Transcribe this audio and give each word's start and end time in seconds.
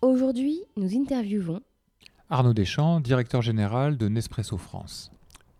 Aujourd'hui, 0.00 0.62
nous 0.76 0.96
interviewons 0.96 1.60
Arnaud 2.30 2.54
Deschamps, 2.54 3.00
directeur 3.00 3.42
général 3.42 3.96
de 3.96 4.06
Nespresso 4.06 4.56
France. 4.56 5.10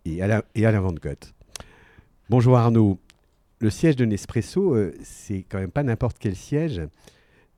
Et 0.04 0.22
Alain, 0.22 0.44
et 0.54 0.64
Alain 0.64 0.80
Van 0.80 0.92
Gogh. 0.92 1.18
Bonjour 2.30 2.56
Arnaud. 2.56 3.00
Le 3.58 3.68
siège 3.68 3.96
de 3.96 4.04
Nespresso, 4.04 4.76
euh, 4.76 4.94
c'est 5.02 5.42
quand 5.42 5.58
même 5.58 5.72
pas 5.72 5.82
n'importe 5.82 6.18
quel 6.20 6.36
siège. 6.36 6.80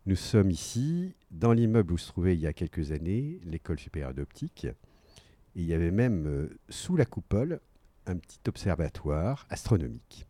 Nous 0.06 0.16
sommes 0.16 0.50
ici, 0.50 1.12
dans 1.30 1.52
l'immeuble 1.52 1.92
où 1.92 1.98
se 1.98 2.08
trouvait 2.08 2.34
il 2.34 2.41
y 2.41 2.46
a 2.46 2.54
quelques 2.54 2.92
années 2.92 3.41
l'école 3.44 3.78
supérieure 3.78 4.14
d'optique. 4.14 4.64
Et 4.64 5.60
il 5.60 5.66
y 5.66 5.74
avait 5.74 5.91
même 5.91 6.26
euh, 6.26 6.58
sous 6.70 6.97
la 6.97 7.04
coupole 7.04 7.60
un 8.06 8.16
petit 8.16 8.41
observatoire 8.48 9.47
astronomique. 9.50 10.26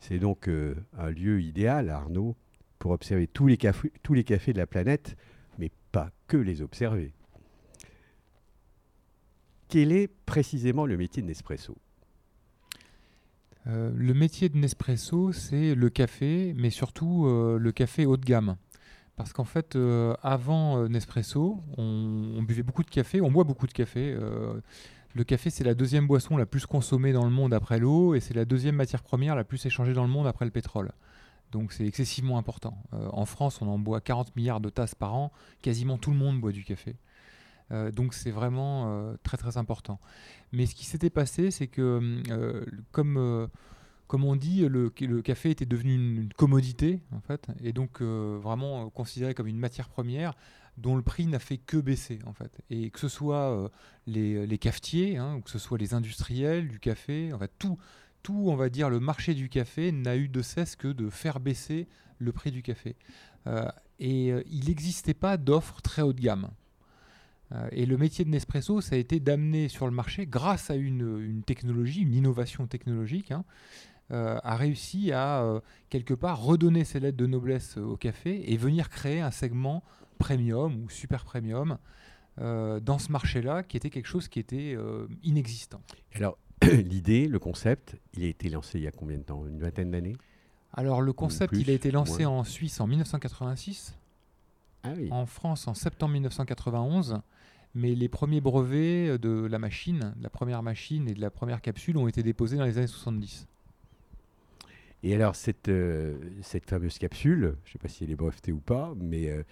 C'est 0.00 0.18
donc 0.18 0.50
euh, 0.50 0.74
un 0.98 1.08
lieu 1.08 1.40
idéal, 1.40 1.88
Arnaud, 1.88 2.36
pour 2.78 2.90
observer 2.90 3.26
tous 3.26 3.46
les, 3.46 3.56
cafés, 3.56 3.90
tous 4.02 4.12
les 4.12 4.24
cafés 4.24 4.52
de 4.52 4.58
la 4.58 4.66
planète 4.66 5.16
pas 5.92 6.10
que 6.26 6.36
les 6.36 6.62
observer. 6.62 7.12
Quel 9.68 9.92
est 9.92 10.08
précisément 10.26 10.86
le 10.86 10.96
métier 10.96 11.22
de 11.22 11.28
Nespresso? 11.28 11.76
Euh, 13.68 13.90
Le 13.94 14.12
métier 14.12 14.48
de 14.48 14.58
Nespresso, 14.58 15.32
c'est 15.32 15.74
le 15.74 15.88
café, 15.88 16.52
mais 16.56 16.70
surtout 16.70 17.26
euh, 17.26 17.58
le 17.58 17.72
café 17.72 18.06
haut 18.06 18.16
de 18.16 18.24
gamme. 18.24 18.56
Parce 19.16 19.32
qu'en 19.32 19.44
fait, 19.44 19.76
euh, 19.76 20.14
avant 20.22 20.88
Nespresso, 20.88 21.60
on, 21.78 22.34
on, 22.36 22.42
buvait 22.42 22.62
beaucoup 22.62 22.82
de 22.82 22.90
café, 22.90 23.20
on 23.20 23.30
boit 23.30 23.44
beaucoup 23.44 23.66
de 23.66 23.72
café. 23.72 24.16
le 25.14 25.24
café, 25.24 25.50
c'est 25.50 25.64
la 25.64 25.74
deuxième 25.74 26.06
boisson 26.06 26.36
la 26.36 26.46
plus 26.46 26.66
consommée 26.66 27.12
dans 27.12 27.24
le 27.24 27.30
monde 27.30 27.54
après 27.54 27.78
l'eau, 27.78 28.14
et 28.14 28.20
c'est 28.20 28.34
la 28.34 28.44
deuxième 28.44 28.76
matière 28.76 29.02
première 29.02 29.36
la 29.36 29.44
plus 29.44 29.64
échangée 29.64 29.92
dans 29.92 30.04
le 30.04 30.10
monde 30.10 30.26
après 30.26 30.44
le 30.44 30.50
pétrole. 30.50 30.92
Donc 31.52 31.72
c'est 31.72 31.86
excessivement 31.86 32.38
important. 32.38 32.82
Euh, 32.94 33.08
en 33.12 33.26
France, 33.26 33.60
on 33.62 33.68
en 33.68 33.78
boit 33.78 34.00
40 34.00 34.34
milliards 34.34 34.60
de 34.60 34.70
tasses 34.70 34.94
par 34.94 35.14
an. 35.14 35.30
Quasiment 35.60 35.98
tout 35.98 36.10
le 36.10 36.16
monde 36.16 36.40
boit 36.40 36.50
du 36.50 36.64
café. 36.64 36.96
Euh, 37.70 37.92
donc 37.92 38.14
c'est 38.14 38.30
vraiment 38.30 38.86
euh, 38.86 39.14
très 39.22 39.36
très 39.36 39.58
important. 39.58 40.00
Mais 40.52 40.66
ce 40.66 40.74
qui 40.74 40.86
s'était 40.86 41.10
passé, 41.10 41.50
c'est 41.50 41.68
que 41.68 42.22
comme, 42.90 44.24
on 44.24 44.36
dit, 44.36 44.66
le, 44.66 44.88
café 45.20 45.50
était 45.50 45.66
devenu 45.66 45.94
une, 45.94 46.28
commodité, 46.34 47.00
en 47.12 47.20
fait, 47.20 47.46
et 47.62 47.72
donc 47.72 48.02
vraiment 48.02 48.90
considéré 48.90 49.34
comme 49.34 49.46
une 49.46 49.58
matière 49.58 49.88
première 49.88 50.34
dont 50.78 50.96
le 50.96 51.02
prix 51.02 51.26
n'a 51.26 51.38
fait 51.38 51.58
que 51.58 51.76
baisser, 51.76 52.18
en 52.26 52.32
fait. 52.32 52.60
Et 52.70 52.90
que 52.90 52.98
ce 52.98 53.08
soit 53.08 53.70
les, 54.06 54.58
cafetiers, 54.58 55.16
hein, 55.16 55.36
ou 55.36 55.40
que 55.40 55.50
ce 55.50 55.58
soit 55.58 55.78
les 55.78 55.94
industriels 55.94 56.68
du 56.68 56.78
café, 56.78 57.32
en 57.32 57.38
fait, 57.38 57.52
tout, 57.58 57.78
tout, 58.22 58.46
on 58.48 58.56
va 58.56 58.68
dire, 58.68 58.90
le 58.90 59.00
marché 59.00 59.34
du 59.34 59.48
café 59.48 59.92
n'a 59.92 60.16
eu 60.16 60.28
de 60.28 60.42
cesse 60.42 60.76
que 60.76 60.88
de 60.88 61.10
faire 61.10 61.40
baisser 61.40 61.88
le 62.18 62.32
prix 62.32 62.50
du 62.50 62.62
café. 62.62 62.96
Euh, 63.46 63.68
et 63.98 64.32
euh, 64.32 64.42
il 64.50 64.68
n'existait 64.68 65.14
pas 65.14 65.36
d'offres 65.36 65.82
très 65.82 66.02
haut 66.02 66.12
de 66.12 66.20
gamme. 66.20 66.50
Euh, 67.52 67.68
et 67.72 67.86
le 67.86 67.96
métier 67.96 68.24
de 68.24 68.30
Nespresso, 68.30 68.80
ça 68.80 68.94
a 68.94 68.98
été 68.98 69.20
d'amener 69.20 69.68
sur 69.68 69.86
le 69.86 69.92
marché, 69.92 70.26
grâce 70.26 70.70
à 70.70 70.74
une, 70.74 71.42
technologie, 71.44 72.00
une 72.00 72.14
innovation 72.14 72.66
technologique, 72.66 73.30
hein, 73.30 73.44
a 74.10 74.56
réussi 74.56 75.10
à, 75.10 75.62
quelque 75.88 76.12
part, 76.12 76.42
redonner 76.42 76.84
ses 76.84 77.00
lettres 77.00 77.16
de 77.16 77.24
noblesse 77.24 77.78
au 77.78 77.96
café 77.96 78.52
et 78.52 78.58
venir 78.58 78.90
créer 78.90 79.22
un 79.22 79.30
segment 79.30 79.82
premium 80.18 80.84
ou 80.84 80.90
super 80.90 81.24
premium 81.24 81.78
dans 82.36 82.98
ce 82.98 83.10
marché-là, 83.10 83.62
qui 83.62 83.78
était 83.78 83.88
quelque 83.88 84.08
chose 84.08 84.28
qui 84.28 84.38
était 84.38 84.76
inexistant. 85.22 85.80
Alors, 86.12 86.36
l'idée, 86.84 87.28
le 87.28 87.38
concept, 87.38 87.96
il 88.14 88.24
a 88.24 88.28
été 88.28 88.48
lancé 88.48 88.78
il 88.78 88.84
y 88.84 88.86
a 88.86 88.92
combien 88.92 89.18
de 89.18 89.22
temps? 89.22 89.46
Une 89.46 89.58
vingtaine 89.58 89.90
d'années? 89.90 90.16
Alors 90.74 91.02
le 91.02 91.12
concept, 91.12 91.54
il 91.56 91.68
a 91.68 91.72
été 91.74 91.90
lancé 91.90 92.24
en 92.24 92.44
Suisse 92.44 92.80
en 92.80 92.86
1986, 92.86 93.94
ah 94.84 94.88
en 95.10 95.26
France 95.26 95.68
en 95.68 95.74
septembre 95.74 96.14
1991, 96.14 97.20
mais 97.74 97.94
les 97.94 98.08
premiers 98.08 98.40
brevets 98.40 99.18
de 99.18 99.46
la 99.46 99.58
machine, 99.58 100.14
de 100.16 100.22
la 100.22 100.30
première 100.30 100.62
machine 100.62 101.08
et 101.08 101.14
de 101.14 101.20
la 101.20 101.30
première 101.30 101.60
capsule 101.60 101.98
ont 101.98 102.08
été 102.08 102.22
déposés 102.22 102.56
dans 102.56 102.64
les 102.64 102.78
années 102.78 102.86
70. 102.86 103.46
Et 105.02 105.14
alors 105.14 105.34
cette, 105.34 105.68
euh, 105.68 106.16
cette 106.42 106.70
fameuse 106.70 106.98
capsule, 106.98 107.56
je 107.64 107.70
ne 107.70 107.72
sais 107.72 107.78
pas 107.78 107.88
si 107.88 108.04
elle 108.04 108.10
est 108.10 108.16
brevetée 108.16 108.52
ou 108.52 108.60
pas, 108.60 108.94
mais 108.96 109.28
euh, 109.28 109.42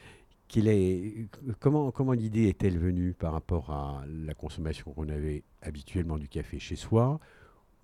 est, 0.59 1.29
comment, 1.61 1.91
comment 1.91 2.13
l'idée 2.13 2.49
est-elle 2.49 2.79
venue 2.79 3.13
par 3.13 3.33
rapport 3.33 3.71
à 3.71 4.05
la 4.09 4.35
consommation 4.35 4.93
qu'on 4.93 5.09
avait 5.09 5.45
habituellement 5.63 6.19
du 6.19 6.29
café 6.29 6.59
chez 6.59 6.77
soi 6.77 7.21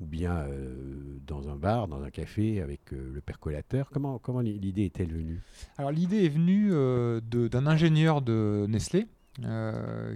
ou 0.00 0.06
bien 0.06 0.34
euh, 0.36 1.18
dans 1.26 1.48
un 1.48 1.56
bar, 1.56 1.88
dans 1.88 2.02
un 2.02 2.10
café 2.10 2.60
avec 2.60 2.92
euh, 2.92 3.10
le 3.14 3.20
percolateur? 3.20 3.88
Comment, 3.90 4.18
comment 4.18 4.40
l'idée 4.40 4.84
est-elle 4.84 5.12
venue? 5.12 5.40
Alors 5.78 5.90
l'idée 5.90 6.24
est 6.24 6.28
venue 6.28 6.70
euh, 6.72 7.20
d'un 7.20 7.66
ingénieur 7.66 8.22
de 8.22 8.66
Nestlé 8.68 9.06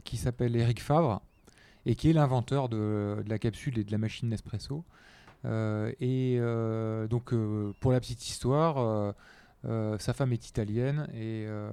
qui 0.05 0.17
s'appelle 0.17 0.57
Eric 0.57 0.81
Favre 0.81 1.21
et 1.85 1.95
qui 1.95 2.09
est 2.09 2.15
l'inventeur 2.15 2.71
de, 2.71 3.23
de, 3.23 3.29
la 3.29 3.39
capsule 3.39 3.79
et 3.79 3.85
de 3.85 3.93
la 3.93 3.99
machine 3.99 4.31
Nespresso. 4.31 4.83
et 5.45 6.41
donc 7.11 7.35
pour 7.81 7.93
la 7.93 8.01
petite 8.01 8.27
histoire, 8.27 9.15
euh, 9.67 9.99
sa 9.99 10.15
femme 10.15 10.33
est 10.33 10.49
italienne 10.49 11.07
et, 11.13 11.45
euh, 11.47 11.71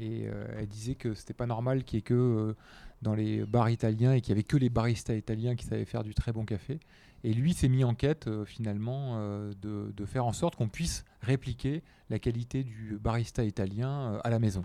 euh, 0.00 0.46
elle 0.56 0.68
disait 0.68 0.94
que 0.94 1.14
c'était 1.14 1.34
pas 1.34 1.46
normal 1.46 1.82
qu'il 1.82 1.96
y 1.96 1.98
ait 1.98 2.02
que 2.02 2.54
dans 3.02 3.14
les 3.14 3.44
bars 3.44 3.70
italiens 3.70 4.12
et 4.12 4.20
qu'il 4.20 4.30
y 4.30 4.32
avait 4.32 4.44
que 4.44 4.56
les 4.56 4.70
baristas 4.70 5.14
italiens 5.14 5.56
qui 5.56 5.66
savaient 5.66 5.84
faire 5.84 6.04
du 6.04 6.14
très 6.14 6.32
bon 6.32 6.44
café. 6.44 6.78
Et 7.24 7.32
lui 7.34 7.54
s'est 7.54 7.68
mis 7.68 7.84
en 7.84 7.94
quête 7.94 8.28
finalement 8.44 9.16
de, 9.60 10.04
faire 10.06 10.24
en 10.24 10.32
sorte 10.32 10.56
qu'on 10.56 10.68
puisse 10.68 11.04
répliquer 11.20 11.82
la 12.10 12.18
qualité 12.18 12.64
du 12.64 12.98
barista 13.00 13.44
italien 13.44 14.20
à 14.24 14.30
la 14.30 14.38
maison. 14.38 14.64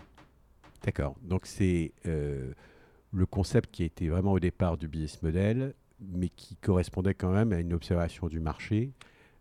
D'accord. 0.84 1.16
Donc 1.22 1.46
c'est 1.46 1.92
le 2.04 3.26
concept 3.26 3.70
qui 3.72 3.84
était 3.84 4.08
vraiment 4.08 4.32
au 4.32 4.40
départ 4.40 4.76
du 4.76 4.88
business 4.88 5.22
model, 5.22 5.74
mais 6.00 6.28
qui 6.28 6.56
correspondait 6.56 7.14
quand 7.14 7.32
même 7.32 7.52
à 7.52 7.58
une 7.58 7.72
observation 7.72 8.28
du 8.28 8.40
marché 8.40 8.92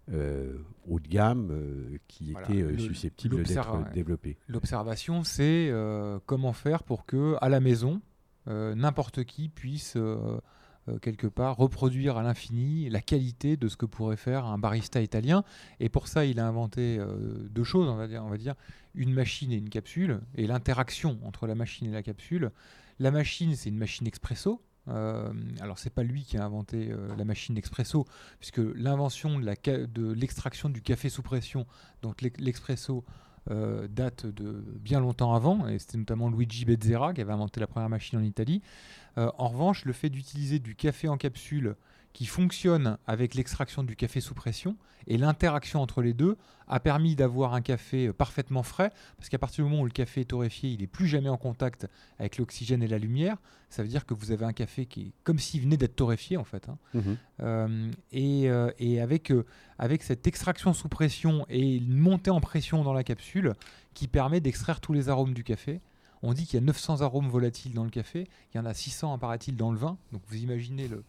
haut 0.09 0.99
de 0.99 1.07
gamme 1.07 1.49
euh, 1.51 1.97
qui 2.07 2.31
était 2.31 2.61
euh, 2.61 2.77
susceptible 2.77 3.43
d'être 3.43 3.91
développé. 3.93 4.37
L'observation, 4.47 5.23
c'est 5.23 5.71
comment 6.25 6.53
faire 6.53 6.83
pour 6.83 7.05
que 7.05 7.35
à 7.41 7.49
la 7.49 7.59
maison, 7.59 8.01
n'importe 8.45 9.23
qui 9.25 9.49
puisse 9.49 9.97
quelque 11.01 11.27
part 11.27 11.57
reproduire 11.57 12.17
à 12.17 12.23
l'infini 12.23 12.89
la 12.89 13.01
qualité 13.01 13.57
de 13.57 13.67
ce 13.67 13.75
que 13.75 13.85
pourrait 13.85 14.15
faire 14.15 14.45
un 14.45 14.57
barista 14.57 15.01
italien. 15.01 15.43
Et 15.81 15.89
pour 15.89 16.07
ça, 16.07 16.23
il 16.23 16.39
a 16.39 16.47
inventé 16.47 16.99
deux 17.49 17.65
choses, 17.65 17.89
on 17.89 17.95
va 17.95 18.07
dire, 18.07 18.23
on 18.23 18.29
va 18.29 18.37
dire 18.37 18.55
une 18.95 19.13
machine 19.13 19.51
et 19.51 19.57
une 19.57 19.69
capsule, 19.69 20.21
et 20.35 20.47
l'interaction 20.47 21.19
entre 21.23 21.45
la 21.45 21.55
machine 21.55 21.87
et 21.87 21.91
la 21.91 22.03
capsule. 22.03 22.51
La 22.99 23.11
machine, 23.11 23.55
c'est 23.55 23.69
une 23.69 23.77
machine 23.77 24.07
expresso, 24.07 24.61
euh, 24.89 25.31
alors 25.59 25.79
c'est 25.79 25.89
pas 25.89 26.03
lui 26.03 26.23
qui 26.23 26.37
a 26.37 26.45
inventé 26.45 26.91
euh, 26.91 27.15
la 27.17 27.25
machine 27.25 27.55
d'expresso, 27.55 28.05
puisque 28.39 28.61
l'invention 28.75 29.39
de 29.39 30.11
l'extraction 30.13 30.69
du 30.69 30.81
café 30.81 31.09
sous 31.09 31.21
pression, 31.21 31.65
donc 32.01 32.21
l'expresso, 32.21 33.03
euh, 33.49 33.87
date 33.87 34.25
de 34.25 34.63
bien 34.79 34.99
longtemps 34.99 35.33
avant, 35.33 35.67
et 35.67 35.79
c'était 35.79 35.97
notamment 35.97 36.29
Luigi 36.29 36.65
Bezzera 36.65 37.13
qui 37.13 37.21
avait 37.21 37.33
inventé 37.33 37.59
la 37.59 37.67
première 37.67 37.89
machine 37.89 38.19
en 38.19 38.23
Italie. 38.23 38.61
en 39.15 39.47
revanche, 39.47 39.85
le 39.85 39.93
fait 39.93 40.09
d'utiliser 40.09 40.59
du 40.59 40.75
café 40.75 41.07
en 41.07 41.17
capsule 41.17 41.75
qui 42.13 42.25
fonctionne 42.25 42.97
avec 43.05 43.35
l'extraction 43.35 43.83
du 43.83 43.95
café 43.95 44.21
sous 44.21 44.33
pression 44.33 44.75
et 45.05 45.17
l'interaction 45.17 45.81
entre 45.81 46.01
les 46.01 46.13
deux 46.13 46.35
a 46.67 46.79
permis 46.79 47.15
d'avoir 47.15 47.53
un 47.53 47.61
café 47.61 48.07
euh, 48.07 48.13
parfaitement 48.13 48.63
frais 48.63 48.91
parce 49.17 49.29
qu'à 49.29 49.37
partir 49.37 49.63
du 49.63 49.69
moment 49.69 49.83
où 49.83 49.85
le 49.85 49.91
café 49.91 50.21
est 50.21 50.25
torréfié, 50.25 50.71
il 50.71 50.81
n'est 50.81 50.87
plus 50.87 51.07
jamais 51.07 51.29
en 51.29 51.37
contact 51.37 51.87
avec 52.19 52.37
l'oxygène 52.37 52.83
et 52.83 52.87
la 52.87 52.97
lumière. 52.97 53.37
Ça 53.69 53.83
veut 53.83 53.87
dire 53.89 54.05
que 54.05 54.13
vous 54.13 54.31
avez 54.31 54.45
un 54.45 54.53
café 54.53 54.85
qui 54.85 55.01
est 55.01 55.11
comme 55.23 55.39
s'il 55.39 55.61
venait 55.61 55.77
d'être 55.77 55.95
torréfié 55.95 56.37
en 56.37 56.43
fait. 56.43 56.67
hein. 56.69 56.77
Mhm. 56.93 57.17
Euh, 57.41 57.91
et, 58.11 58.49
euh, 58.49 58.71
et 58.79 58.99
avec, 58.99 59.31
euh, 59.31 59.45
avec 59.77 60.03
cette 60.03 60.25
extraction 60.27 60.73
sous 60.73 60.89
pression 60.89 61.45
et 61.49 61.75
une 61.77 61.95
montée 61.95 62.31
en 62.31 62.41
pression 62.41 62.83
dans 62.83 62.93
la 62.93 63.03
capsule 63.03 63.53
qui 63.93 64.07
permet 64.07 64.39
d'extraire 64.41 64.81
tous 64.81 64.93
les 64.93 65.07
arômes 65.09 65.33
du 65.33 65.43
café. 65.43 65.79
On 66.23 66.33
dit 66.33 66.45
qu'il 66.45 66.55
y 66.55 66.63
a 66.63 66.65
900 66.65 67.01
arômes 67.01 67.29
volatiles 67.29 67.73
dans 67.73 67.83
le 67.83 67.91
café, 67.91 68.27
il 68.53 68.57
y 68.57 68.59
en 68.59 68.65
a 68.65 68.73
600 68.73 69.13
apparaît-il 69.13 69.55
dans 69.55 69.71
le 69.71 69.77
vin. 69.77 69.97
Donc 70.11 70.21
vous 70.27 70.37
imaginez 70.37 70.87
le 70.87 71.03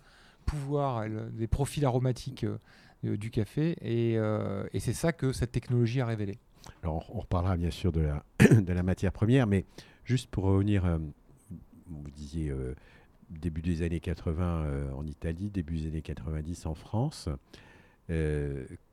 pouvoir 0.49 1.05
et 1.05 1.09
le- 1.09 1.31
des 1.31 1.47
profils 1.47 1.85
aromatiques 1.85 2.45
euh, 3.05 3.17
du 3.17 3.31
café 3.31 3.77
et, 3.81 4.19
euh, 4.19 4.67
et 4.73 4.81
c'est 4.81 4.93
ça 4.93 5.13
que 5.13 5.33
cette 5.33 5.53
technologie 5.53 6.01
a 6.01 6.07
révélé. 6.07 6.39
On 6.83 6.99
reparlera 6.99 7.57
bien 7.57 7.71
sûr 7.71 7.93
de 7.93 8.01
la, 8.01 8.83
matière 8.83 9.13
première, 9.13 9.47
mais 9.47 9.65
juste 10.05 10.29
pour 10.31 10.45
revenir, 10.45 10.85
euh, 10.85 10.99
vous 11.87 12.11
disiez 12.11 12.53
début 13.31 13.63
des 13.63 13.83
années 13.83 14.01
80 14.01 14.43
euh, 14.65 14.93
en 14.93 15.07
Italie, 15.07 15.51
début 15.51 15.79
des 15.79 15.87
années 15.89 16.03
90 16.03 16.67
en 16.67 16.75
France. 16.75 17.29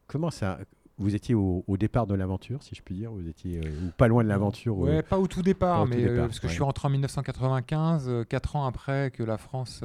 Comment 0.07 0.30
ça 0.30 0.60
Vous 0.97 1.13
étiez 1.13 1.36
au, 1.36 1.65
au 1.68 1.75
départ 1.75 2.07
de 2.07 2.13
l'aventure, 2.15 2.63
si 2.63 2.74
je 2.74 2.81
puis 2.81 2.95
dire 2.95 3.12
Vous 3.12 3.27
étiez 3.27 3.59
euh, 3.59 3.69
ou 3.86 3.92
pas 3.97 4.07
loin 4.07 4.24
de 4.24 4.30
l'aventure 4.30 4.77
Ouais, 4.77 5.00
euh, 5.00 5.01
pas 5.01 5.19
au 5.19 5.27
tout 5.27 5.42
départ, 5.42 5.81
au 5.81 5.86
mais 5.88 5.97
euh, 6.06 6.09
départ, 6.09 6.27
parce 6.27 6.39
que 6.39 6.47
je 6.47 6.53
suis 6.53 6.63
rentré 6.63 6.88
en 6.88 6.92
1995, 6.92 8.06
euh, 8.07 8.24
quatre 8.24 8.56
ans 8.56 8.65
après 8.65 9.12
que 9.12 9.21
la 9.21 9.38
France 9.38 9.83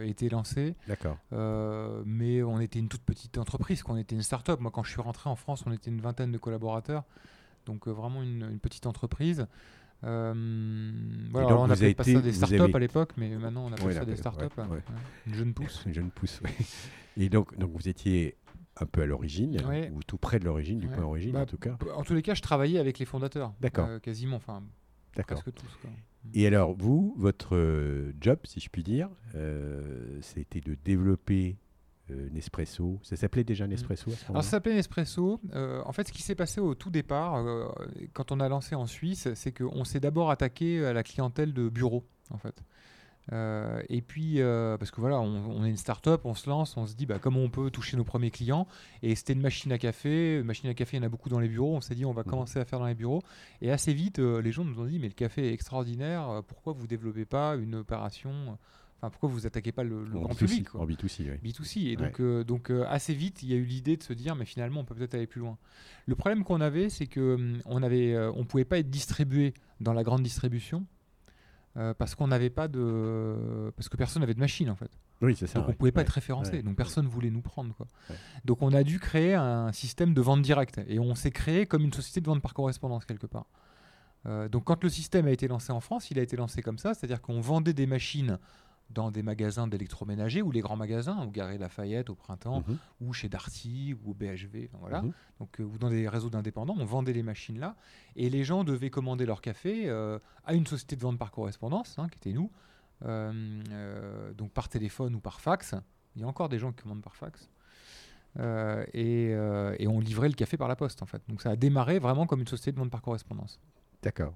ait 0.00 0.08
été 0.08 0.28
lancée. 0.28 0.76
D'accord. 0.86 1.16
Mais 2.06 2.42
on 2.42 2.60
était 2.60 2.78
une 2.78 2.88
toute 2.88 3.02
petite 3.02 3.36
entreprise, 3.38 3.82
qu'on 3.82 3.96
était 3.96 4.14
une 4.14 4.22
start-up. 4.22 4.60
Moi, 4.60 4.70
quand 4.70 4.84
je 4.84 4.90
suis 4.92 5.00
rentré 5.02 5.28
en 5.28 5.36
France, 5.36 5.64
on 5.66 5.72
était 5.72 5.90
une 5.90 6.00
vingtaine 6.00 6.30
de 6.30 6.38
collaborateurs, 6.38 7.02
donc 7.66 7.88
vraiment 7.88 8.22
une, 8.22 8.48
une 8.50 8.60
petite 8.60 8.86
entreprise. 8.86 9.46
Euh, 10.04 10.92
voilà, 11.30 11.48
donc 11.48 11.58
on 11.60 11.66
vous 11.66 11.72
appelait 11.72 11.84
avez 11.86 11.94
pas 11.94 12.04
ça 12.04 12.10
des 12.20 12.30
vous 12.30 12.36
start-up 12.36 12.60
avez- 12.60 12.74
à 12.74 12.78
l'époque, 12.78 13.12
mais 13.16 13.36
maintenant 13.36 13.66
on 13.66 13.72
appelle 13.72 13.86
Ouais, 13.86 13.92
ça 13.94 14.04
des 14.04 14.12
ouais, 14.12 14.16
start-up. 14.16 14.52
ouais. 14.56 14.64
ouais. 14.64 14.82
Une 15.26 15.34
jeune 15.34 15.52
pousse. 15.52 15.84
Je 15.92 16.00
ne 16.00 16.08
pousse. 16.10 16.40
oui. 16.44 16.50
Et 17.16 17.28
donc, 17.28 17.58
donc 17.58 17.72
vous 17.74 17.88
étiez 17.88 18.36
un 18.78 18.86
peu 18.86 19.02
à 19.02 19.06
l'origine, 19.06 19.60
Ouais. 19.66 19.90
ou 19.94 20.02
tout 20.02 20.18
près 20.18 20.38
de 20.38 20.44
l'origine, 20.44 20.78
du 20.78 20.86
Ouais. 20.86 20.92
point 20.94 21.02
d'origine 21.02 21.32
Bah, 21.32 21.42
en 21.42 21.46
tout 21.46 21.58
cas. 21.58 21.76
En 21.94 22.02
tous 22.02 22.14
les 22.14 22.22
cas, 22.22 22.34
je 22.34 22.42
travaillais 22.42 22.78
avec 22.78 22.98
les 22.98 23.04
fondateurs. 23.06 23.52
D'accord. 23.60 23.86
Euh, 23.88 23.98
quasiment, 23.98 24.36
enfin 24.36 24.62
presque 25.26 25.52
tous. 25.52 25.76
quoi. 25.82 25.90
Et 26.34 26.46
alors, 26.46 26.74
vous, 26.76 27.14
votre 27.18 27.56
euh, 27.56 28.12
job, 28.20 28.38
si 28.44 28.60
je 28.60 28.68
puis 28.70 28.82
dire, 28.82 29.08
euh, 29.34 30.18
c'était 30.22 30.60
de 30.60 30.76
développer 30.84 31.56
euh, 32.10 32.28
Nespresso. 32.30 32.98
Ça 33.02 33.16
s'appelait 33.16 33.44
déjà 33.44 33.66
Nespresso 33.66 34.10
à 34.10 34.30
Alors 34.30 34.44
ça 34.44 34.50
s'appelait 34.50 34.74
Nespresso. 34.74 35.40
En 35.52 35.92
fait, 35.92 36.08
ce 36.08 36.12
qui 36.12 36.22
s'est 36.22 36.34
passé 36.34 36.60
au 36.60 36.74
tout 36.74 36.90
départ, 36.90 37.44
quand 38.12 38.32
on 38.32 38.40
a 38.40 38.48
lancé 38.48 38.74
en 38.74 38.86
Suisse, 38.86 39.28
c'est 39.34 39.52
qu'on 39.52 39.84
s'est 39.84 40.00
d'abord 40.00 40.30
attaqué 40.30 40.84
à 40.84 40.92
la 40.92 41.02
clientèle 41.02 41.52
de 41.52 41.68
bureau, 41.68 42.06
en 42.30 42.38
fait. 42.38 42.62
Euh, 43.32 43.80
et 43.88 44.00
puis, 44.02 44.40
euh, 44.40 44.76
parce 44.76 44.90
que 44.90 45.00
voilà, 45.00 45.20
on, 45.20 45.50
on 45.50 45.64
est 45.64 45.70
une 45.70 45.76
start-up, 45.76 46.22
on 46.24 46.34
se 46.34 46.48
lance, 46.48 46.76
on 46.76 46.86
se 46.86 46.94
dit 46.94 47.06
bah, 47.06 47.18
comment 47.20 47.40
on 47.40 47.48
peut 47.50 47.70
toucher 47.70 47.96
nos 47.96 48.04
premiers 48.04 48.30
clients. 48.30 48.66
Et 49.02 49.14
c'était 49.14 49.34
une 49.34 49.40
machine 49.40 49.70
à 49.72 49.78
café. 49.78 50.38
Une 50.38 50.44
machine 50.46 50.68
à 50.68 50.74
café, 50.74 50.96
il 50.96 51.00
y 51.00 51.02
en 51.02 51.06
a 51.06 51.08
beaucoup 51.10 51.28
dans 51.28 51.40
les 51.40 51.48
bureaux. 51.48 51.74
On 51.76 51.80
s'est 51.80 51.94
dit 51.94 52.04
on 52.04 52.12
va 52.12 52.22
Mhm. 52.22 52.30
commencer 52.30 52.58
à 52.58 52.64
faire 52.64 52.78
dans 52.80 52.86
les 52.86 52.94
bureaux. 52.94 53.22
Et 53.62 53.70
assez 53.70 53.92
vite, 53.94 54.18
euh, 54.18 54.42
les 54.42 54.52
gens 54.52 54.64
nous 54.64 54.80
ont 54.80 54.86
dit 54.86 54.98
mais 54.98 55.08
le 55.08 55.14
café 55.14 55.48
est 55.48 55.52
extraordinaire. 55.52 56.42
Pourquoi 56.48 56.72
vous 56.72 56.86
développez 56.86 57.24
pas 57.24 57.54
une 57.56 57.76
opération 57.76 58.58
Enfin, 59.02 59.08
pourquoi 59.12 59.30
vous 59.30 59.46
attaquez 59.46 59.72
pas 59.72 59.82
le, 59.82 60.04
le 60.04 60.18
En 60.18 60.22
grand 60.24 60.34
B2C, 60.34 60.36
public 60.36 60.68
quoi 60.68 60.82
En 60.82 60.86
B2C, 60.86 61.30
oui. 61.42 61.50
B2C. 61.52 61.86
Et 61.86 61.96
Ouais. 61.96 61.96
donc, 61.96 62.20
euh, 62.20 62.44
donc 62.44 62.70
euh, 62.70 62.84
assez 62.86 63.14
vite, 63.14 63.42
il 63.42 63.48
y 63.48 63.54
a 63.54 63.56
eu 63.56 63.64
l'idée 63.64 63.96
de 63.96 64.02
se 64.02 64.12
dire, 64.12 64.36
mais 64.36 64.44
finalement, 64.44 64.80
on 64.80 64.84
peut 64.84 64.94
peut-être 64.94 65.14
aller 65.14 65.26
plus 65.26 65.40
loin. 65.40 65.56
Le 66.04 66.14
problème 66.16 66.44
qu'on 66.44 66.60
avait, 66.60 66.90
c'est 66.90 67.06
que 67.06 67.36
hum, 67.36 67.60
on 67.64 67.82
avait, 67.82 68.12
euh, 68.12 68.30
on 68.36 68.44
pouvait 68.44 68.66
pas 68.66 68.78
être 68.78 68.90
distribué 68.90 69.54
dans 69.80 69.94
la 69.94 70.02
grande 70.02 70.22
distribution 70.22 70.84
euh, 71.76 71.94
parce 71.94 72.14
qu'on 72.14 72.26
n'avait 72.28 72.50
pas 72.50 72.66
de, 72.68 73.72
parce 73.76 73.88
que 73.88 73.96
personne 73.96 74.20
n'avait 74.20 74.34
de 74.34 74.40
machine 74.40 74.68
en 74.70 74.74
fait. 74.76 74.90
Oui, 75.22 75.36
c'est 75.36 75.46
ça. 75.46 75.58
Donc 75.60 75.66
on 75.66 75.70
ouais. 75.70 75.76
pouvait 75.76 75.92
pas 75.92 76.00
Ouais. 76.00 76.02
être 76.06 76.10
référencé. 76.10 76.52
ouais, 76.52 76.62
donc 76.62 76.76
personne 76.76 77.06
voulait 77.06 77.30
nous 77.30 77.42
prendre 77.42 77.74
quoi. 77.74 77.86
Donc 78.44 78.62
on 78.62 78.72
a 78.72 78.82
dû 78.82 78.98
créer 78.98 79.34
un 79.34 79.70
système 79.72 80.14
de 80.14 80.20
vente 80.20 80.42
directe 80.42 80.80
et 80.88 80.98
on 80.98 81.14
s'est 81.14 81.30
créé 81.30 81.66
comme 81.66 81.82
une 81.82 81.92
société 81.92 82.20
de 82.20 82.26
vente 82.26 82.42
par 82.42 82.54
correspondance 82.54 83.04
quelque 83.04 83.26
part. 83.26 83.46
Euh, 84.26 84.48
donc 84.48 84.64
quand 84.64 84.82
le 84.82 84.90
système 84.90 85.26
a 85.26 85.30
été 85.30 85.46
lancé 85.48 85.72
en 85.72 85.80
France, 85.80 86.10
il 86.10 86.18
a 86.18 86.22
été 86.22 86.36
lancé 86.36 86.60
comme 86.62 86.78
ça, 86.78 86.92
c'est-à-dire 86.94 87.20
qu'on 87.22 87.40
vendait 87.40 87.72
des 87.72 87.86
machines 87.86 88.38
dans 88.90 89.10
des 89.10 89.22
magasins 89.22 89.68
d'électroménager 89.68 90.42
ou 90.42 90.50
les 90.50 90.60
grands 90.60 90.76
magasins, 90.76 91.22
au 91.22 91.30
Galerie 91.30 91.58
Lafayette 91.58 92.10
au 92.10 92.14
printemps, 92.14 92.64
Mhm. 92.66 92.78
ou 93.02 93.12
chez 93.12 93.28
Darty 93.28 93.94
ou 94.04 94.10
au 94.10 94.14
BHV, 94.14 94.68
enfin, 94.68 94.78
voilà. 94.80 95.02
Mhm. 95.02 95.12
Donc, 95.38 95.60
euh, 95.60 95.64
ou 95.64 95.78
dans 95.78 95.88
des 95.90 96.08
réseaux 96.08 96.30
d'indépendants, 96.30 96.74
on 96.78 96.84
vendait 96.84 97.12
les 97.12 97.22
machines 97.22 97.58
là, 97.60 97.76
et 98.16 98.28
les 98.30 98.42
gens 98.44 98.64
devaient 98.64 98.90
commander 98.90 99.26
leur 99.26 99.40
café 99.40 99.88
euh, 99.88 100.18
à 100.44 100.54
une 100.54 100.66
société 100.66 100.96
de 100.96 101.02
vente 101.02 101.18
par 101.18 101.30
correspondance, 101.30 101.98
hein, 101.98 102.08
qui 102.08 102.18
était 102.18 102.32
nous, 102.36 102.50
euh, 103.04 104.32
donc 104.34 104.50
par 104.52 104.68
téléphone 104.68 105.14
ou 105.14 105.20
par 105.20 105.40
fax. 105.40 105.74
Il 106.16 106.22
y 106.22 106.24
a 106.24 106.28
encore 106.28 106.48
des 106.48 106.58
gens 106.58 106.72
qui 106.72 106.82
commandent 106.82 107.02
par 107.02 107.16
fax. 107.16 107.48
Et, 108.94 109.30
et 109.78 109.86
on 109.88 109.98
livrait 110.00 110.28
le 110.28 110.34
café 110.34 110.56
par 110.56 110.68
la 110.68 110.76
poste 110.76 111.02
en 111.02 111.06
fait. 111.06 111.20
Donc 111.28 111.42
ça 111.42 111.50
a 111.50 111.56
démarré 111.56 111.98
vraiment 111.98 112.26
comme 112.26 112.40
une 112.40 112.46
société 112.46 112.72
de 112.72 112.78
vente 112.78 112.90
par 112.90 113.02
correspondance. 113.02 113.58
D'accord. 114.02 114.34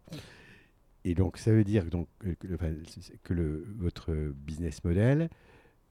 Et 1.04 1.14
donc, 1.14 1.36
ça 1.38 1.52
veut 1.52 1.64
dire 1.64 1.84
donc, 1.86 2.08
euh, 2.24 2.34
que, 2.36 2.54
enfin, 2.54 2.72
que 3.22 3.34
le, 3.34 3.66
votre 3.76 4.14
business 4.34 4.82
model, 4.84 5.28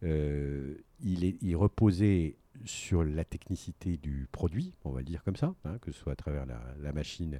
euh, 0.03 0.75
il, 1.01 1.23
est, 1.23 1.37
il 1.41 1.55
reposait 1.55 2.35
sur 2.65 3.03
la 3.03 3.23
technicité 3.23 3.97
du 3.97 4.27
produit, 4.31 4.73
on 4.83 4.91
va 4.91 4.99
le 4.99 5.05
dire 5.05 5.23
comme 5.23 5.35
ça, 5.35 5.53
hein, 5.65 5.77
que 5.81 5.91
ce 5.91 5.99
soit 5.99 6.13
à 6.13 6.15
travers 6.15 6.45
la, 6.45 6.59
la 6.81 6.93
machine 6.93 7.39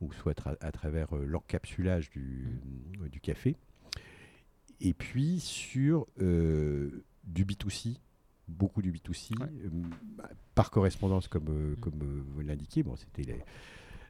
ou 0.00 0.12
soit 0.12 0.32
tra- 0.38 0.56
à 0.60 0.70
travers 0.72 1.16
euh, 1.16 1.24
l'encapsulage 1.26 2.10
du, 2.10 2.60
euh, 3.02 3.08
du 3.08 3.20
café. 3.20 3.56
Et 4.80 4.94
puis 4.94 5.40
sur 5.40 6.06
du 6.18 7.44
B2C, 7.44 7.98
beaucoup 8.46 8.80
du 8.80 8.92
B2C, 8.92 9.40
Ouais. 9.40 9.48
euh, 9.64 9.68
bah, 10.16 10.30
par 10.54 10.70
correspondance 10.70 11.26
comme, 11.28 11.72
Mm. 11.72 11.76
comme 11.80 12.24
vous 12.32 12.40
l'indiquiez. 12.42 12.84
Bon, 12.84 12.94
c'était 12.96 13.24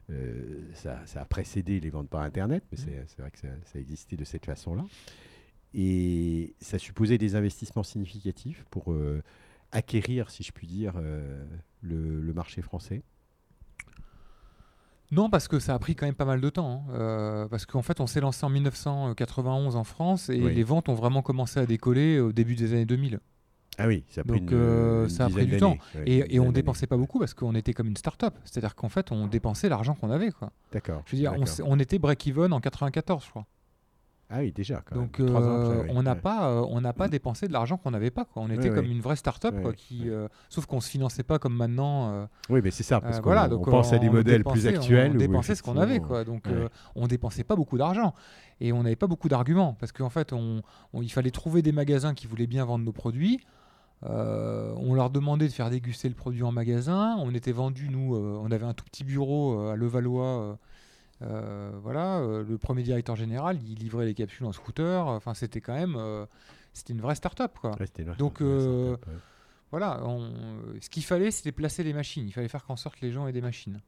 euh, 0.09 0.61
ça, 0.73 0.99
ça 1.05 1.21
a 1.21 1.25
précédé 1.25 1.79
les 1.79 1.89
ventes 1.89 2.09
par 2.09 2.21
Internet, 2.21 2.63
mais 2.71 2.77
c'est 2.77 3.03
c'est 3.07 3.21
vrai 3.21 3.31
que 3.31 3.39
ça, 3.39 3.47
ça 3.65 3.79
existait 3.79 4.15
de 4.17 4.23
cette 4.25 4.45
façon-là. 4.45 4.83
Et 5.73 6.55
ça 6.59 6.79
supposait 6.79 7.17
des 7.19 7.35
investissements 7.35 7.83
significatifs 7.83 8.65
pour 8.71 8.91
euh, 8.91 9.21
acquérir, 9.71 10.31
si 10.31 10.41
je 10.43 10.51
puis 10.51 10.65
dire, 10.65 10.93
euh, 10.95 11.45
le, 11.83 12.21
le 12.21 12.33
marché 12.33 12.61
français. 12.63 13.03
Non, 15.11 15.29
parce 15.29 15.47
que 15.47 15.57
ça 15.59 15.73
a 15.73 15.79
pris 15.79 15.95
quand 15.95 16.05
même 16.05 16.13
pas 16.15 16.25
mal 16.25 16.39
de 16.41 16.49
temps. 16.49 16.85
hein. 16.89 16.93
Euh, 16.93 17.47
parce 17.47 17.65
qu'en 17.65 17.81
fait, 17.81 17.99
on 17.99 18.05
s'est 18.07 18.19
lancé 18.21 18.45
en 18.45 18.49
1991 18.49 19.75
en 19.75 19.83
France 19.83 20.29
et 20.29 20.39
Oui. 20.41 20.53
les 20.53 20.63
ventes 20.63 20.87
ont 20.89 20.93
vraiment 20.93 21.21
commencé 21.23 21.59
à 21.59 21.65
décoller 21.65 22.19
au 22.19 22.31
début 22.31 22.55
des 22.55 22.73
années 22.73 22.85
2000. 22.85 23.19
Ah 23.77 23.87
oui, 23.87 24.03
ça 24.09 24.21
a 24.21 24.23
pris 24.25 24.41
Donc, 24.41 24.51
une, 24.51 24.57
euh, 24.57 25.03
une 25.03 25.09
ça 25.09 25.25
a 25.25 25.27
dizaine 25.27 25.43
pris 25.45 25.51
du 25.53 25.59
temps. 25.59 25.77
ouais, 25.95 26.03
Et, 26.05 26.35
et 26.35 26.39
on 26.39 26.51
dépensait 26.51 26.87
pas 26.87 26.97
beaucoup 26.97 27.19
parce 27.19 27.33
qu'on 27.33 27.55
était 27.55 27.73
comme 27.73 27.87
une 27.87 27.95
start-up. 27.97 28.33
C'est-à-dire 28.43 28.75
qu'en 28.75 28.89
fait, 28.89 29.11
on 29.11 29.27
dépensait 29.27 29.69
l'argent 29.69 29.95
qu'on 29.95 30.09
avait. 30.11 30.31
Quoi. 30.31 30.51
D'accord. 30.73 31.01
Je 31.05 31.11
veux 31.15 31.17
dire, 31.17 31.33
on, 31.37 31.45
on 31.65 31.79
était 31.79 31.99
break-even 31.99 32.51
en 32.51 32.59
94, 32.59 33.23
je 33.23 33.29
crois. 33.29 33.45
Ah 34.31 34.39
oui, 34.39 34.51
déjà. 34.51 34.81
Quand 34.85 34.95
Donc, 34.95 35.17
même. 35.19 35.35
Euh, 35.35 35.63
après, 35.71 35.81
oui. 35.85 35.91
on 35.95 36.03
n'a 36.03 36.13
Ouais. 36.13 36.19
pas, 36.19 36.49
euh, 36.51 36.65
on 36.69 36.81
n'a 36.81 36.93
pas 36.93 37.07
dépensé 37.07 37.47
de 37.47 37.53
l'argent 37.53 37.77
qu'on 37.77 37.89
n'avait 37.91 38.11
pas. 38.11 38.25
Quoi. 38.25 38.43
On 38.43 38.49
était 38.51 38.69
Ouais, 38.69 38.75
comme 38.75 38.85
ouais. 38.85 38.91
une 38.91 39.01
vraie 39.01 39.15
start-up, 39.15 39.55
quoi, 39.61 39.73
qui, 39.73 40.07
euh, 40.07 40.27
sauf 40.49 40.67
qu'on 40.67 40.79
se 40.81 40.89
finançait 40.89 41.23
pas 41.23 41.39
comme 41.39 41.55
maintenant. 41.55 42.11
euh, 42.11 42.25
Oui, 42.49 42.61
mais 42.63 42.69
c'est 42.69 42.83
ça, 42.83 43.01
parce 43.01 43.17
Euh, 43.17 43.19
qu'on 43.21 43.29
voilà, 43.29 43.45
on 43.45 43.49
donc 43.49 43.65
pense 43.69 43.91
à 43.91 43.97
des 43.97 44.09
modèles 44.09 44.43
plus 44.43 44.67
actuels. 44.67 45.13
On 45.13 45.17
dépensait 45.17 45.55
ce 45.55 45.63
qu'on 45.63 45.77
avait, 45.77 45.99
quoi. 45.99 46.23
Donc, 46.25 46.47
euh, 46.47 46.69
on 46.95 47.07
dépensait 47.07 47.43
pas 47.43 47.55
beaucoup 47.55 47.77
d'argent 47.79 48.13
et 48.61 48.71
on 48.71 48.83
n'avait 48.83 48.95
pas 48.95 49.07
beaucoup 49.07 49.29
d'arguments 49.29 49.75
parce 49.79 49.91
qu'en 49.91 50.09
fait, 50.09 50.31
on, 50.31 50.61
il 51.01 51.09
fallait 51.11 51.31
trouver 51.31 51.61
des 51.63 51.71
magasins 51.71 52.13
qui 52.13 52.27
voulaient 52.27 52.45
bien 52.47 52.65
vendre 52.65 52.85
nos 52.85 52.93
produits. 52.93 53.39
Euh, 54.05 54.73
on 54.77 54.93
leur 54.93 55.09
demandait 55.09 55.47
de 55.47 55.51
faire 55.51 55.69
déguster 55.69 56.07
le 56.07 56.15
produit 56.15 56.43
en 56.43 56.51
magasin. 56.51 57.17
On 57.19 57.33
était 57.33 57.51
vendu, 57.51 57.89
nous, 57.89 58.15
euh, 58.15 58.39
on 58.41 58.49
avait 58.51 58.65
un 58.65 58.73
tout 58.73 58.85
petit 58.85 59.03
bureau 59.03 59.59
euh, 59.59 59.73
à 59.73 59.75
Levallois. 59.75 60.57
Euh, 61.21 61.71
voilà, 61.81 62.19
euh, 62.19 62.43
le 62.47 62.57
premier 62.57 62.83
directeur 62.83 63.15
général, 63.15 63.59
il 63.67 63.75
livrait 63.79 64.05
les 64.05 64.13
capsules 64.13 64.45
en 64.45 64.51
scooter. 64.51 65.05
Enfin, 65.07 65.33
c'était 65.33 65.61
quand 65.61 65.73
même, 65.73 65.95
euh, 65.97 66.25
c'était 66.73 66.93
une 66.93 67.01
vraie 67.01 67.15
start-up, 67.15 67.53
quoi. 67.59 67.71
Ouais, 68.11 68.15
Donc, 68.17 68.41
ouais. 69.07 69.13
Voilà, 69.71 70.03
on- 70.03 70.31
ce 70.81 70.89
qu'il 70.89 71.03
fallait, 71.03 71.29
c'était 71.31 71.51
placer 71.51 71.83
les 71.83 71.93
machines. 71.93 72.25
Il 72.27 72.31
fallait 72.31 72.47
faire 72.47 72.63
qu'en 72.65 72.75
sorte 72.75 72.95
que 72.95 73.05
les 73.05 73.11
gens 73.11 73.27
aient 73.27 73.31
des 73.33 73.41
machines. 73.41 73.81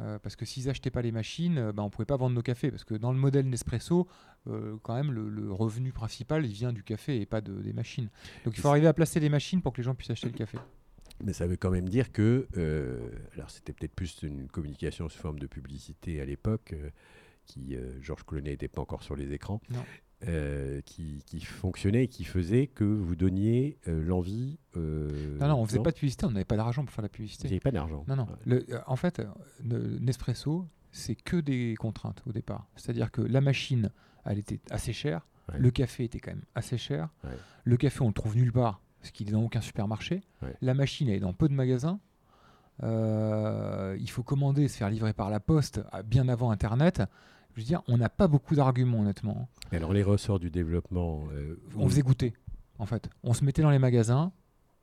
Euh, 0.00 0.18
parce 0.18 0.36
que 0.36 0.44
s'ils 0.46 0.66
n'achetaient 0.66 0.90
pas 0.90 1.02
les 1.02 1.12
machines, 1.12 1.58
euh, 1.58 1.72
ben, 1.72 1.82
on 1.82 1.86
ne 1.86 1.90
pouvait 1.90 2.06
pas 2.06 2.16
vendre 2.16 2.34
nos 2.34 2.42
cafés. 2.42 2.70
Parce 2.70 2.84
que 2.84 2.94
dans 2.94 3.12
le 3.12 3.18
modèle 3.18 3.46
Nespresso, 3.48 4.08
euh, 4.48 4.76
quand 4.82 4.94
même, 4.94 5.10
le, 5.12 5.28
le 5.28 5.52
revenu 5.52 5.92
principal, 5.92 6.44
il 6.46 6.52
vient 6.52 6.72
du 6.72 6.82
café 6.82 7.20
et 7.20 7.26
pas 7.26 7.40
de- 7.42 7.60
des 7.62 7.72
machines. 7.72 8.08
Donc 8.44 8.56
il 8.56 8.60
faut 8.60 8.68
arriver 8.68 8.86
à 8.88 8.92
placer 8.94 9.20
les 9.20 9.28
machines 9.28 9.60
pour 9.62 9.72
que 9.72 9.78
les 9.78 9.84
gens 9.84 9.94
puissent 9.94 10.10
acheter 10.10 10.28
le 10.28 10.32
café. 10.36 10.58
Mais 11.22 11.32
ça 11.32 11.46
veut 11.46 11.56
quand 11.56 11.70
même 11.70 11.88
dire 11.88 12.12
que, 12.12 12.46
euh, 12.56 13.08
alors 13.34 13.50
c'était 13.50 13.72
peut-être 13.72 13.94
plus 13.94 14.22
une 14.22 14.48
communication 14.48 15.08
sous 15.08 15.18
forme 15.18 15.38
de 15.38 15.46
publicité 15.46 16.20
à 16.20 16.24
l'époque, 16.24 16.72
euh, 16.74 16.90
qui 17.46 17.74
euh, 17.76 18.00
Georges 18.02 18.24
Clooney 18.24 18.50
n'était 18.50 18.68
pas 18.68 18.80
encore 18.80 19.02
sur 19.02 19.16
les 19.16 19.32
écrans. 19.32 19.60
Non. 19.70 19.84
qui, 20.86 21.24
qui 21.26 21.40
fonctionnait 21.40 22.04
et 22.04 22.08
qui 22.08 22.22
faisait 22.22 22.68
que 22.68 22.84
vous 22.84 23.16
donniez 23.16 23.78
l'envie. 23.86 24.58
Non, 24.76 25.48
non, 25.48 25.54
on 25.56 25.66
faisait 25.66 25.80
pas 25.82 25.90
de 25.90 25.96
publicité, 25.96 26.26
on 26.26 26.30
n'avait 26.30 26.44
pas 26.44 26.56
d'argent 26.56 26.84
pour 26.84 26.94
faire 26.94 27.02
la 27.02 27.08
publicité. 27.08 27.48
n'avez 27.48 27.58
pas 27.58 27.72
d'argent. 27.72 28.04
Non, 28.06 28.14
non. 28.14 28.28
Le- 28.46 28.64
en 28.86 28.94
fait, 28.94 29.20
ne- 29.64 29.98
Nespresso, 29.98 30.68
c'est 30.92 31.16
que 31.16 31.38
des 31.38 31.74
contraintes 31.76 32.22
au 32.26 32.32
départ. 32.32 32.68
C'est-à-dire 32.76 33.10
que 33.10 33.20
la 33.20 33.40
machine, 33.40 33.90
elle 34.24 34.38
était 34.38 34.60
assez 34.70 34.92
chère. 34.92 35.26
Ouais. 35.48 35.58
Le 35.58 35.70
café 35.72 36.04
était 36.04 36.20
quand 36.20 36.30
même 36.30 36.44
assez 36.54 36.78
cher. 36.78 37.08
Ouais. 37.24 37.30
Le 37.64 37.76
café, 37.76 38.00
on 38.02 38.06
le 38.08 38.12
trouve 38.14 38.36
nulle 38.36 38.52
part, 38.52 38.80
parce 39.02 39.10
qu'il 39.10 39.28
est 39.28 39.32
dans 39.32 39.42
aucun 39.42 39.60
supermarché. 39.60 40.22
Ouais. 40.42 40.54
La 40.62 40.72
machine, 40.74 41.08
elle 41.08 41.16
est 41.16 41.20
dans 41.20 41.32
peu 41.34 41.48
de 41.48 41.54
magasins. 41.54 41.98
Euh, 42.82 43.96
il 44.00 44.08
faut 44.10 44.22
commander, 44.22 44.68
se 44.68 44.76
faire 44.78 44.88
livrer 44.90 45.12
par 45.12 45.28
la 45.30 45.40
poste 45.40 45.80
bien 46.06 46.28
avant 46.28 46.50
Internet. 46.50 47.02
Je 47.54 47.60
veux 47.60 47.66
dire, 47.66 47.82
on 47.88 47.98
n'a 47.98 48.08
pas 48.08 48.28
beaucoup 48.28 48.54
d'arguments, 48.54 49.00
honnêtement. 49.00 49.48
Mais 49.70 49.78
Alors, 49.78 49.92
les 49.92 50.02
ressorts 50.02 50.38
du 50.40 50.50
développement. 50.50 51.24
euh, 51.34 51.56
On 51.76 51.88
faisait 51.88 52.00
goûter, 52.02 52.32
en 52.78 52.86
fait. 52.86 53.10
On 53.22 53.34
se 53.34 53.44
mettait 53.44 53.60
dans 53.62 53.70
les 53.70 53.78
magasins. 53.78 54.32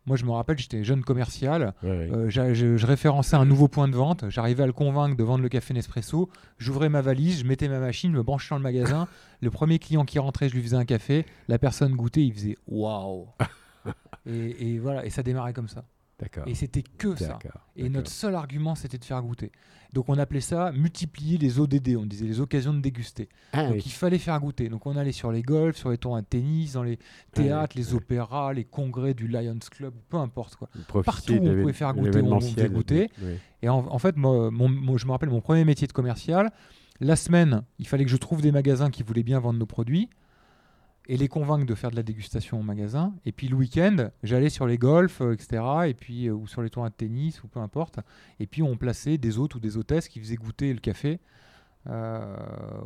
Moi, 0.05 0.15
je 0.17 0.25
me 0.25 0.31
rappelle, 0.31 0.57
j'étais 0.57 0.83
jeune 0.83 1.03
commercial. 1.03 1.73
Ouais, 1.83 1.89
ouais. 1.89 2.09
Euh, 2.11 2.29
je, 2.29 2.77
je 2.77 2.85
référençais 2.87 3.35
un 3.35 3.45
nouveau 3.45 3.67
point 3.67 3.87
de 3.87 3.95
vente. 3.95 4.25
J'arrivais 4.29 4.63
à 4.63 4.65
le 4.67 4.73
convaincre 4.73 5.15
de 5.17 5.23
vendre 5.23 5.43
le 5.43 5.49
café 5.49 5.73
Nespresso. 5.73 6.29
J'ouvrais 6.57 6.89
ma 6.89 7.01
valise, 7.01 7.39
je 7.39 7.45
mettais 7.45 7.67
ma 7.67 7.79
machine, 7.79 8.11
je 8.11 8.17
me 8.17 8.23
branchais 8.23 8.49
dans 8.51 8.57
le 8.57 8.63
magasin. 8.63 9.07
le 9.41 9.49
premier 9.51 9.77
client 9.79 10.05
qui 10.05 10.19
rentrait, 10.19 10.49
je 10.49 10.55
lui 10.55 10.61
faisais 10.63 10.75
un 10.77 10.85
café. 10.85 11.25
La 11.47 11.57
personne 11.59 11.95
goûtait, 11.95 12.25
il 12.25 12.33
faisait 12.33 12.55
waouh. 12.67 13.27
et, 14.29 14.73
et 14.73 14.79
voilà, 14.79 15.05
et 15.05 15.09
ça 15.09 15.23
démarrait 15.23 15.53
comme 15.53 15.67
ça. 15.67 15.85
D'accord. 16.19 16.43
Et 16.47 16.53
c'était 16.53 16.83
que 16.83 17.15
ça. 17.15 17.39
Et 17.77 17.87
notre 17.87 18.11
seul 18.11 18.35
argument, 18.35 18.75
c'était 18.75 18.97
de 18.97 19.05
faire 19.05 19.21
goûter. 19.21 19.53
Donc 19.93 20.09
on 20.09 20.17
appelait 20.17 20.41
ça 20.41 20.73
multiplier 20.73 21.37
les 21.37 21.59
ODD, 21.61 21.95
on 21.97 22.05
disait 22.05 22.25
les 22.25 22.41
occasions 22.41 22.73
de 22.73 22.81
déguster. 22.81 23.29
Ah, 23.53 23.63
Donc 23.67 23.75
oui. 23.75 23.83
il 23.85 23.91
fallait 23.91 24.17
faire 24.17 24.37
goûter. 24.41 24.67
Donc 24.67 24.85
on 24.85 24.97
allait 24.97 25.13
sur 25.13 25.31
les 25.31 25.41
golfs, 25.41 25.77
sur 25.77 25.89
les 25.91 25.97
tournois 25.97 26.19
de 26.21 26.25
tennis, 26.27 26.73
dans 26.73 26.83
les 26.83 26.99
théâtres, 27.31 27.77
les 27.77 27.93
opéras, 27.93 28.51
les 28.51 28.65
congrès 28.65 29.13
du 29.13 29.29
Lions 29.29 29.57
Club, 29.71 29.93
peu 30.09 30.17
importe 30.17 30.57
quoi. 30.57 30.69
Partout 31.03 31.33
où 31.35 31.47
on 31.47 31.61
pouvait 31.61 31.71
faire 31.73 31.93
goûter, 31.93 32.21
on- 32.21 32.39
faisait 32.41 32.69
goûter. 32.69 33.09
oui. 33.23 33.35
Et 33.61 33.69
en, 33.69 33.77
en 33.87 33.97
fait, 33.97 34.17
moi, 34.17 34.51
mon- 34.51 34.97
je 34.97 35.05
me 35.05 35.11
rappelle 35.11 35.29
mon 35.29 35.41
premier 35.41 35.63
métier 35.63 35.87
de 35.87 35.93
commercial. 35.93 36.51
La 36.99 37.15
semaine, 37.15 37.63
il 37.79 37.87
fallait 37.87 38.03
que 38.03 38.11
je 38.11 38.17
trouve 38.17 38.41
des 38.41 38.51
magasins 38.51 38.89
qui 38.89 39.03
voulaient 39.03 39.23
bien 39.23 39.39
vendre 39.39 39.57
nos 39.57 39.65
produits 39.65 40.09
et 41.09 41.17
les 41.17 41.27
convaincre 41.27 41.65
de 41.65 41.73
faire 41.73 41.89
de 41.89 41.95
la 41.95 42.03
dégustation 42.03 42.59
au 42.59 42.63
magasin. 42.63 43.15
Et 43.25 43.31
puis 43.31 43.47
le 43.47 43.55
week-end, 43.55 44.11
j'allais 44.21 44.49
sur 44.49 44.67
les 44.67 44.77
golfs, 44.77 45.21
euh, 45.21 45.33
etc. 45.33 45.63
Et 45.87 45.95
puis, 45.95 46.27
euh, 46.27 46.33
ou 46.33 46.45
sur 46.45 46.61
les 46.61 46.69
tournois 46.69 46.91
de 46.91 46.95
tennis, 46.95 47.43
ou 47.43 47.47
peu 47.47 47.59
importe. 47.59 47.99
Et 48.39 48.45
puis 48.45 48.61
on 48.61 48.77
plaçait 48.77 49.17
des 49.17 49.39
hôtes 49.39 49.55
ou 49.55 49.59
des 49.59 49.75
hôtesses 49.75 50.07
qui 50.07 50.19
faisaient 50.19 50.35
goûter 50.35 50.71
le 50.71 50.79
café 50.79 51.19
euh, 51.87 52.37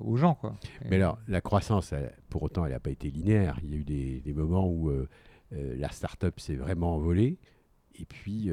aux 0.02 0.16
gens. 0.16 0.40
Mais 0.90 0.96
alors, 0.96 1.20
la 1.28 1.42
croissance, 1.42 1.94
pour 2.30 2.44
autant, 2.44 2.66
elle 2.66 2.72
n'a 2.72 2.80
pas 2.80 2.92
été 2.92 3.12
linéaire. 3.12 3.60
Il 3.62 3.72
y 3.72 3.74
a 3.74 3.78
eu 3.78 4.22
des, 4.22 4.34
moments 4.34 4.70
où 4.70 4.90
la 5.52 5.90
start-up 5.90 6.40
s'est 6.40 6.56
vraiment 6.56 6.96
envolée, 6.96 7.40
et 7.96 8.06
puis 8.06 8.50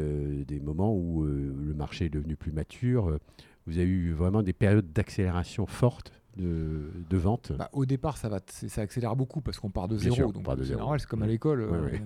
des 0.47 0.61
moments 0.61 0.95
où 0.95 1.25
le 1.25 1.75
marché 1.75 2.07
est 2.07 2.11
devenu 2.11 2.37
plus 2.37 2.53
mature. 2.53 3.19
Vous 3.67 3.79
avez 3.79 3.87
eu 3.87 4.13
vraiment 4.13 4.43
des 4.43 4.53
périodes 4.53 4.93
d'accélération 4.93 5.67
fortes 5.67 6.13
de, 6.41 6.91
de 7.09 7.17
vente. 7.17 7.53
Bah, 7.53 7.69
au 7.73 7.87
départ, 7.87 8.17
ça, 8.17 8.29
va, 8.29 8.41
ça 8.49 8.81
accélère 8.83 9.15
beaucoup 9.17 9.41
parce 9.41 9.59
qu'on 9.59 9.71
part 9.71 9.87
de 9.89 9.97
zéro. 9.99 10.15
sûr, 10.17 10.29
on 10.29 10.33
donc 10.33 10.45
part 10.45 10.57
de 10.57 10.63
c'est 10.63 10.69
zéro. 10.71 10.81
normal, 10.81 11.01
c'est 11.01 11.07
comme 11.09 11.23
à 11.23 11.27
l'école. 11.27 11.63
Ouais, 11.71 11.79
ouais. 11.79 12.03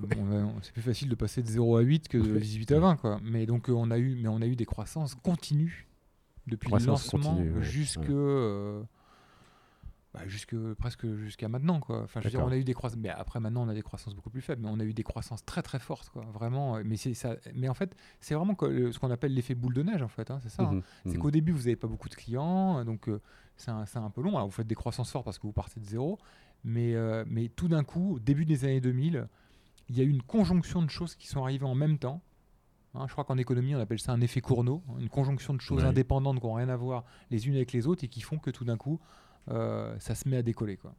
c'est 0.62 0.72
plus 0.72 0.82
facile 0.82 1.08
de 1.08 1.14
passer 1.14 1.42
de 1.42 1.48
0 1.48 1.76
à 1.76 1.80
8 1.80 2.08
que 2.08 2.18
de 2.18 2.32
Ouais. 2.32 2.40
18 2.40 2.72
à 2.72 2.80
20. 2.80 2.96
Quoi. 2.96 3.20
Mais 3.24 3.46
donc, 3.46 3.70
euh, 3.70 3.72
on 3.72 3.90
a 3.90 3.98
eu, 3.98 4.16
mais 4.20 4.28
on 4.28 4.42
a 4.42 4.46
eu 4.46 4.56
des 4.56 4.64
croissances 4.66 5.14
continues 5.14 5.86
depuis 6.46 6.68
Croissance 6.68 7.12
le 7.12 7.18
lancement 7.18 7.38
Ouais. 7.98 8.06
euh, 8.14 8.82
bah, 10.14 10.20
jusque 10.26 10.54
presque 10.74 11.06
jusqu'à 11.16 11.48
maintenant. 11.48 11.80
Quoi. 11.80 12.02
Enfin, 12.04 12.20
je 12.20 12.26
veux 12.26 12.30
dire, 12.30 12.44
on 12.44 12.50
a 12.52 12.56
eu 12.56 12.62
des 12.62 12.72
croissances. 12.72 12.98
Mais 13.00 13.08
après, 13.08 13.40
maintenant, 13.40 13.64
on 13.64 13.68
a 13.68 13.74
des 13.74 13.82
croissances 13.82 14.14
beaucoup 14.14 14.30
plus 14.30 14.40
faibles. 14.42 14.62
Mais 14.62 14.68
on 14.70 14.78
a 14.78 14.84
eu 14.84 14.94
des 14.94 15.02
croissances 15.02 15.44
très 15.44 15.60
très 15.60 15.80
fortes. 15.80 16.08
Quoi. 16.10 16.24
Vraiment. 16.32 16.76
euh, 16.76 16.82
Mais, 16.84 16.96
c'est 16.96 17.14
ça, 17.14 17.34
mais 17.54 17.68
en 17.68 17.74
fait, 17.74 17.94
c'est 18.20 18.34
vraiment 18.34 18.56
ce 18.60 18.96
qu'on 18.98 19.10
appelle 19.10 19.34
l'effet 19.34 19.56
boule 19.56 19.74
de 19.74 19.82
neige. 19.82 20.02
En 20.02 20.08
fait, 20.08 20.30
hein, 20.30 20.38
c'est 20.40 20.48
ça. 20.50 20.62
hein. 20.62 20.72
Mhm, 20.72 20.82
C'est 21.06 21.10
mhm. 21.16 21.18
qu'au 21.18 21.30
début, 21.32 21.50
vous 21.52 21.58
n'avez 21.64 21.76
pas 21.76 21.88
beaucoup 21.88 22.08
de 22.08 22.14
clients, 22.14 22.78
euh, 22.78 22.84
donc 22.84 23.08
euh, 23.08 23.20
c'est 23.56 23.72
un, 23.72 23.84
c'est 23.86 23.98
un 23.98 24.10
peu 24.10 24.22
long. 24.22 24.36
Alors, 24.36 24.46
vous 24.46 24.52
faites 24.52 24.68
des 24.68 24.76
croissances 24.76 25.10
fortes 25.10 25.24
parce 25.24 25.38
que 25.38 25.46
vous 25.48 25.52
partez 25.52 25.80
de 25.80 25.84
zéro, 25.86 26.18
mais, 26.62 26.94
euh, 26.94 27.24
mais 27.26 27.48
tout 27.48 27.66
d'un 27.68 27.82
coup, 27.82 28.14
au 28.14 28.18
début 28.20 28.44
des 28.44 28.64
années 28.64 28.80
2000, 28.80 29.26
il 29.88 29.98
y 29.98 30.00
a 30.00 30.04
eu 30.04 30.08
une 30.10 30.22
conjonction 30.22 30.80
de 30.80 30.90
choses 30.90 31.16
qui 31.16 31.26
sont 31.26 31.42
arrivées 31.42 31.66
en 31.66 31.74
même 31.74 31.98
temps. 31.98 32.22
Hein, 32.94 33.06
je 33.08 33.12
crois 33.12 33.24
qu'en 33.24 33.36
économie, 33.38 33.74
on 33.74 33.80
appelle 33.80 33.98
ça 33.98 34.12
un 34.12 34.20
effet 34.20 34.40
Cournot, 34.40 34.80
une 35.00 35.08
conjonction 35.08 35.52
de 35.54 35.60
choses 35.60 35.84
indépendantes 35.84 36.38
qui 36.38 36.46
n'ont 36.46 36.54
rien 36.54 36.68
à 36.68 36.76
voir 36.76 37.02
les 37.30 37.48
unes 37.48 37.56
avec 37.56 37.72
les 37.72 37.88
autres 37.88 38.04
et 38.04 38.08
qui 38.08 38.20
font 38.20 38.38
que 38.38 38.50
tout 38.52 38.64
d'un 38.64 38.76
coup, 38.76 39.00
ça 39.48 40.14
se 40.14 40.28
met 40.28 40.36
à 40.38 40.42
décoller. 40.42 40.76
Quoi. 40.76 40.94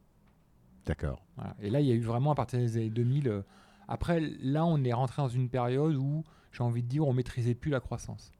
D'accord. 0.86 1.26
Voilà. 1.36 1.56
Et 1.62 1.70
là, 1.70 1.82
il 1.82 1.88
y 1.88 1.92
a 1.92 1.96
eu 1.96 2.02
vraiment 2.02 2.32
à 2.32 2.36
partir 2.36 2.60
des 2.60 2.78
années 2.78 2.90
2000. 2.90 3.28
euh, 3.28 3.42
après, 3.88 4.20
là, 4.42 4.66
on 4.66 4.84
est 4.84 4.94
rentré 4.94 5.22
dans 5.22 5.28
une 5.28 5.50
période 5.50 5.96
où, 5.96 6.24
j'ai 6.52 6.64
envie 6.64 6.82
de 6.84 6.88
dire, 6.88 7.06
on 7.08 7.14
maîtrisait 7.14 7.56
plus 7.56 7.72
la 7.72 7.80
croissance. 7.80 8.32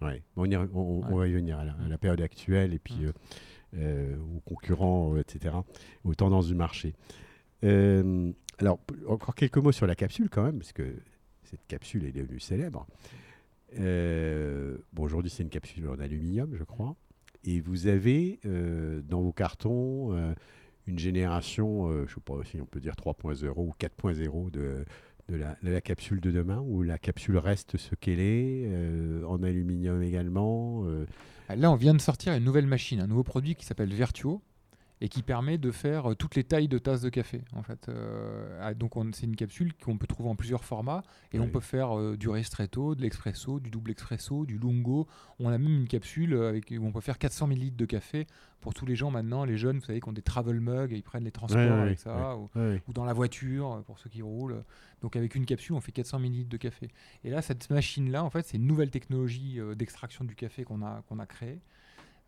Ouais. 0.00 0.22
On, 0.36 0.44
y 0.46 0.54
re- 0.54 0.68
on- 0.74 0.78
on- 1.04 1.12
on 1.12 1.16
va 1.16 1.28
y 1.28 1.32
venir 1.32 1.58
à 1.58 1.64
la, 1.64 1.72
à 1.74 1.88
la 1.88 1.98
période 1.98 2.20
actuelle 2.20 2.74
et 2.74 2.78
puis 2.80 3.04
euh, 3.04 3.12
euh, 3.76 4.16
aux 4.36 4.40
concurrents, 4.40 5.14
euh, 5.14 5.20
etc., 5.20 5.54
aux 6.04 6.14
tendances 6.14 6.48
du 6.48 6.54
marché. 6.54 6.94
Euh, 7.64 8.32
alors, 8.58 8.78
encore 9.08 9.34
quelques 9.36 9.58
mots 9.58 9.72
sur 9.72 9.86
la 9.86 9.94
capsule 9.94 10.28
quand 10.30 10.42
même, 10.44 10.58
parce 10.58 10.72
que 10.72 10.96
cette 11.44 11.64
capsule 11.68 12.04
est 12.04 12.12
devenue 12.12 12.40
célèbre. 12.40 12.86
Euh, 13.78 14.76
bon, 14.92 15.04
aujourd'hui, 15.04 15.30
c'est 15.30 15.42
une 15.42 15.48
capsule 15.48 15.88
en 15.88 15.98
aluminium, 15.98 16.54
je 16.54 16.64
crois. 16.64 16.94
Et 17.44 17.60
vous 17.60 17.86
avez 17.86 18.40
euh, 18.46 19.00
dans 19.02 19.20
vos 19.20 19.32
cartons 19.32 20.14
euh, 20.14 20.32
une 20.86 20.98
génération, 20.98 21.88
euh, 21.88 22.06
je 22.06 22.12
ne 22.12 22.14
sais 22.14 22.20
pas 22.24 22.44
si 22.44 22.60
on 22.60 22.66
peut 22.66 22.80
dire 22.80 22.94
3.0 22.94 23.52
ou 23.56 23.74
4.0 23.78 24.50
de, 24.50 24.84
la, 25.28 25.56
de 25.62 25.70
la 25.70 25.80
capsule 25.80 26.20
de 26.20 26.30
demain, 26.30 26.60
où 26.60 26.82
la 26.82 26.98
capsule 26.98 27.38
reste 27.38 27.76
ce 27.76 27.94
qu'elle 27.94 28.20
est, 28.20 28.68
en 29.24 29.42
aluminium 29.42 30.02
également. 30.02 30.84
Là, 31.48 31.70
on 31.70 31.76
vient 31.76 31.94
de 31.94 32.00
sortir 32.00 32.34
une 32.34 32.44
nouvelle 32.44 32.66
machine, 32.66 33.00
un 33.00 33.06
nouveau 33.06 33.24
produit 33.24 33.54
qui 33.54 33.64
s'appelle 33.64 33.92
Vertuo 33.92 34.42
et 35.04 35.08
qui 35.08 35.22
permet 35.22 35.58
de 35.58 35.72
faire 35.72 36.12
euh, 36.12 36.14
toutes 36.14 36.36
les 36.36 36.44
tailles 36.44 36.68
de 36.68 36.78
tasses 36.78 37.00
de 37.02 37.08
café. 37.08 37.42
En 37.56 37.62
fait, 37.64 37.88
Euh, 37.88 38.58
ah, 38.62 38.72
donc 38.72 38.96
on- 38.96 39.10
c'est 39.12 39.26
une 39.26 39.34
capsule 39.34 39.74
qu'on 39.84 39.98
peut 39.98 40.06
trouver 40.06 40.28
en 40.28 40.36
plusieurs 40.36 40.64
formats 40.64 41.02
et 41.32 41.40
on 41.40 41.48
peut 41.48 41.58
faire 41.60 41.98
euh, 41.98 42.16
du 42.16 42.28
ristretto, 42.28 42.94
de 42.94 43.02
l'expresso, 43.02 43.58
du 43.58 43.68
double 43.70 43.90
expresso, 43.90 44.46
du 44.46 44.58
lungo. 44.58 45.08
On 45.40 45.48
a 45.48 45.58
même 45.58 45.74
une 45.76 45.88
capsule 45.88 46.34
avec, 46.36 46.70
où 46.70 46.84
on 46.86 46.92
peut 46.92 47.00
faire 47.00 47.18
400 47.18 47.48
ml 47.50 47.74
de 47.74 47.84
café 47.84 48.26
pour 48.60 48.74
tous 48.74 48.86
les 48.86 48.94
gens 48.94 49.10
maintenant, 49.10 49.44
les 49.44 49.56
jeunes, 49.56 49.78
vous 49.80 49.84
savez, 49.84 50.00
qui 50.00 50.08
ont 50.08 50.12
des 50.12 50.22
travel 50.22 50.60
mugs 50.60 50.92
et 50.92 50.96
ils 50.96 51.02
prennent 51.02 51.24
les 51.24 51.32
transports 51.32 51.60
avec 51.82 51.98
ça. 51.98 52.36
ou- 52.36 52.92
dans 52.92 53.04
la 53.04 53.12
voiture 53.12 53.82
pour 53.86 53.98
ceux 53.98 54.08
qui 54.08 54.22
roulent. 54.22 54.62
Donc 55.00 55.16
avec 55.16 55.34
une 55.34 55.46
capsule, 55.46 55.74
on 55.74 55.80
fait 55.80 55.90
400 55.90 56.20
ml 56.20 56.46
de 56.46 56.56
café. 56.56 56.88
Et 57.24 57.30
là, 57.30 57.42
cette 57.42 57.68
machine-là, 57.70 58.22
en 58.22 58.30
fait, 58.30 58.46
c'est 58.46 58.56
une 58.56 58.68
nouvelle 58.68 58.90
technologie 58.90 59.58
d'extraction 59.76 60.24
du 60.24 60.36
café 60.36 60.62
qu'on 60.62 60.80
a, 60.82 61.02
qu'on 61.08 61.18
a 61.18 61.26
créée. 61.26 61.58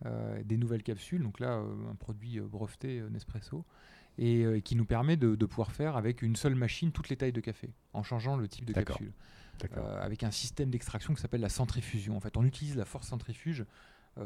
Euh, 0.06 0.42
des 0.44 0.56
nouvelles 0.56 0.82
capsules, 0.82 1.22
donc 1.22 1.40
là, 1.40 1.58
euh, 1.58 1.90
un 1.90 1.94
produit 1.94 2.38
euh, 2.38 2.46
breveté 2.46 3.02
Nespresso, 3.10 3.64
et 4.18 4.60
qui 4.64 4.76
nous 4.76 4.84
permet 4.84 5.16
de, 5.16 5.34
de 5.34 5.46
pouvoir 5.46 5.72
faire 5.72 5.96
avec 5.96 6.22
une 6.22 6.36
seule 6.36 6.54
machine 6.54 6.92
toutes 6.92 7.08
les 7.08 7.16
tailles 7.16 7.32
de 7.32 7.40
café, 7.40 7.72
en 7.94 8.04
changeant 8.04 8.36
le 8.36 8.46
type 8.46 8.64
de 8.64 8.72
capsule. 8.72 9.12
Avec 10.00 10.22
un 10.22 10.30
système 10.30 10.70
d'extraction 10.70 11.14
qui 11.14 11.20
s'appelle 11.20 11.40
la 11.40 11.48
centrifusion. 11.48 12.16
En 12.16 12.20
fait, 12.20 12.36
on 12.36 12.44
utilise 12.44 12.76
la 12.76 12.84
force 12.84 13.08
centrifuge 13.08 13.64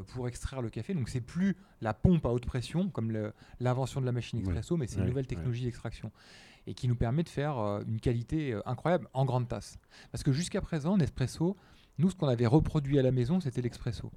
pour 0.09 0.29
extraire 0.29 0.61
le 0.61 0.69
café. 0.69 0.93
Donc, 0.93 1.09
c'est 1.09 1.23
plus 1.23 1.57
la 1.81 1.95
pompe 1.95 2.27
à 2.27 2.31
haute 2.31 2.45
pression, 2.45 2.91
comme 2.91 3.33
l'invention 3.61 4.03
de 4.03 4.07
la 4.07 4.13
machine 4.13 4.41
Oui. 4.41 4.45
expresso, 4.45 4.77
mais 4.77 4.87
c'est 4.87 4.99
une 5.01 5.07
nouvelle 5.07 5.27
technologie 5.27 5.65
d'extraction. 5.65 6.13
Et 6.67 6.75
qui 6.75 6.87
nous 6.87 6.97
permet 6.97 7.23
de 7.23 7.31
faire 7.31 7.57
euh, 7.59 7.83
une 7.89 7.99
qualité 7.99 8.53
euh, 8.53 8.61
incroyable 8.67 9.09
en 9.15 9.25
grande 9.25 9.49
tasse. 9.49 9.79
Parce 10.13 10.23
que 10.23 10.33
jusqu'à 10.33 10.61
présent, 10.61 10.99
Nespresso, 10.99 11.57
nous, 11.97 12.11
ce 12.11 12.15
qu'on 12.15 12.29
avait 12.29 12.47
reproduit 12.47 12.99
à 12.99 13.03
la 13.03 13.11
maison, 13.11 13.41
c'était 13.41 13.63
l'expresso. 13.63 14.13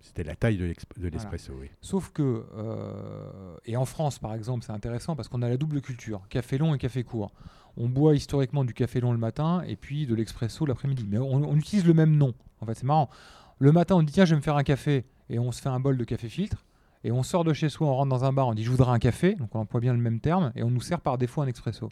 C'était 0.00 0.22
la 0.22 0.36
taille 0.36 0.56
de 0.56 1.08
l'espresso, 1.08 1.52
oui. 1.58 1.70
Sauf 1.80 2.10
que, 2.12 2.46
euh, 2.56 3.56
et 3.64 3.76
en 3.76 3.84
France 3.84 4.18
par 4.18 4.34
exemple, 4.34 4.64
c'est 4.64 4.72
intéressant 4.72 5.16
parce 5.16 5.28
qu'on 5.28 5.42
a 5.42 5.48
la 5.48 5.56
double 5.56 5.80
culture, 5.80 6.22
café 6.28 6.56
long 6.56 6.74
et 6.74 6.78
café 6.78 7.02
court. 7.02 7.32
On 7.76 7.88
boit 7.88 8.14
historiquement 8.14 8.64
du 8.64 8.74
café 8.74 9.00
long 9.00 9.12
le 9.12 9.18
matin 9.18 9.62
et 9.66 9.76
puis 9.76 10.06
de 10.06 10.14
l'expresso 10.14 10.66
l'après-midi. 10.66 11.06
Mais 11.08 11.18
on, 11.18 11.32
on 11.32 11.56
utilise 11.56 11.84
le 11.84 11.94
même 11.94 12.16
nom. 12.16 12.34
En 12.60 12.66
fait, 12.66 12.74
c'est 12.74 12.86
marrant. 12.86 13.10
Le 13.58 13.72
matin, 13.72 13.96
on 13.96 14.02
dit 14.02 14.12
tiens, 14.12 14.24
je 14.24 14.30
vais 14.30 14.36
me 14.36 14.42
faire 14.42 14.56
un 14.56 14.62
café 14.62 15.04
et 15.30 15.38
on 15.38 15.52
se 15.52 15.60
fait 15.60 15.68
un 15.68 15.80
bol 15.80 15.96
de 15.96 16.04
café 16.04 16.28
filtre. 16.28 16.64
Et 17.04 17.12
on 17.12 17.22
sort 17.22 17.44
de 17.44 17.52
chez 17.52 17.68
soi, 17.68 17.86
on 17.86 17.94
rentre 17.94 18.10
dans 18.10 18.24
un 18.24 18.32
bar, 18.32 18.48
on 18.48 18.54
dit 18.54 18.64
je 18.64 18.70
voudrais 18.70 18.90
un 18.90 18.98
café, 18.98 19.34
donc 19.34 19.54
on 19.54 19.60
emploie 19.60 19.80
bien 19.80 19.92
le 19.92 20.00
même 20.00 20.20
terme, 20.20 20.52
et 20.56 20.64
on 20.64 20.70
nous 20.70 20.80
sert 20.80 21.00
par 21.00 21.16
défaut 21.16 21.42
un 21.42 21.46
expresso. 21.46 21.88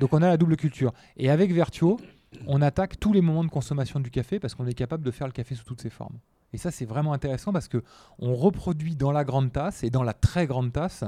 Donc 0.00 0.12
on 0.12 0.18
a 0.18 0.28
la 0.28 0.36
double 0.36 0.56
culture. 0.56 0.92
Et 1.16 1.30
avec 1.30 1.52
Vertuo, 1.52 1.98
on 2.46 2.60
attaque 2.60 2.98
tous 2.98 3.12
les 3.12 3.20
moments 3.20 3.44
de 3.44 3.50
consommation 3.50 4.00
du 4.00 4.10
café 4.10 4.38
parce 4.38 4.54
qu'on 4.54 4.66
est 4.66 4.74
capable 4.74 5.04
de 5.04 5.10
faire 5.10 5.26
le 5.26 5.32
café 5.32 5.54
sous 5.54 5.64
toutes 5.64 5.80
ses 5.80 5.90
formes. 5.90 6.18
Et 6.54 6.56
ça, 6.56 6.70
c'est 6.70 6.84
vraiment 6.86 7.12
intéressant 7.12 7.52
parce 7.52 7.66
que 7.68 7.82
on 8.20 8.34
reproduit 8.34 8.94
dans 8.96 9.10
la 9.12 9.24
grande 9.24 9.52
tasse 9.52 9.82
et 9.82 9.90
dans 9.90 10.04
la 10.04 10.14
très 10.14 10.46
grande 10.46 10.72
tasse 10.72 11.02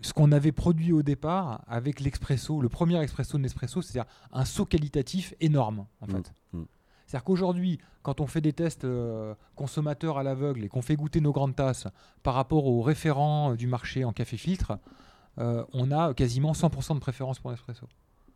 ce 0.00 0.12
qu'on 0.12 0.32
avait 0.32 0.52
produit 0.52 0.92
au 0.92 1.02
départ 1.02 1.62
avec 1.68 2.00
l'expresso, 2.00 2.60
le 2.60 2.68
premier 2.68 3.00
expresso 3.00 3.36
de 3.36 3.42
Nespresso, 3.42 3.82
c'est-à-dire 3.82 4.10
un 4.32 4.44
saut 4.44 4.64
qualitatif 4.66 5.34
énorme 5.40 5.86
en 6.00 6.06
Mm, 6.06 6.10
fait. 6.10 6.32
mm. 6.52 6.62
C'est-à-dire 7.06 7.24
qu'aujourd'hui, 7.24 7.78
quand 8.02 8.20
on 8.20 8.26
fait 8.26 8.40
des 8.40 8.52
tests 8.52 8.86
consommateurs 9.54 10.18
à 10.18 10.22
l'aveugle 10.22 10.64
et 10.64 10.68
qu'on 10.68 10.82
fait 10.82 10.96
goûter 10.96 11.20
nos 11.20 11.32
grandes 11.32 11.54
tasses 11.56 11.86
par 12.22 12.34
rapport 12.34 12.66
aux 12.66 12.80
référents 12.80 13.54
du 13.54 13.66
marché 13.66 14.04
en 14.04 14.12
café 14.12 14.36
filtre, 14.36 14.78
on 15.36 15.90
a 15.90 16.14
quasiment 16.14 16.52
100% 16.52 16.94
de 16.94 17.00
préférence 17.00 17.38
pour 17.38 17.50
l'espresso. 17.50 17.86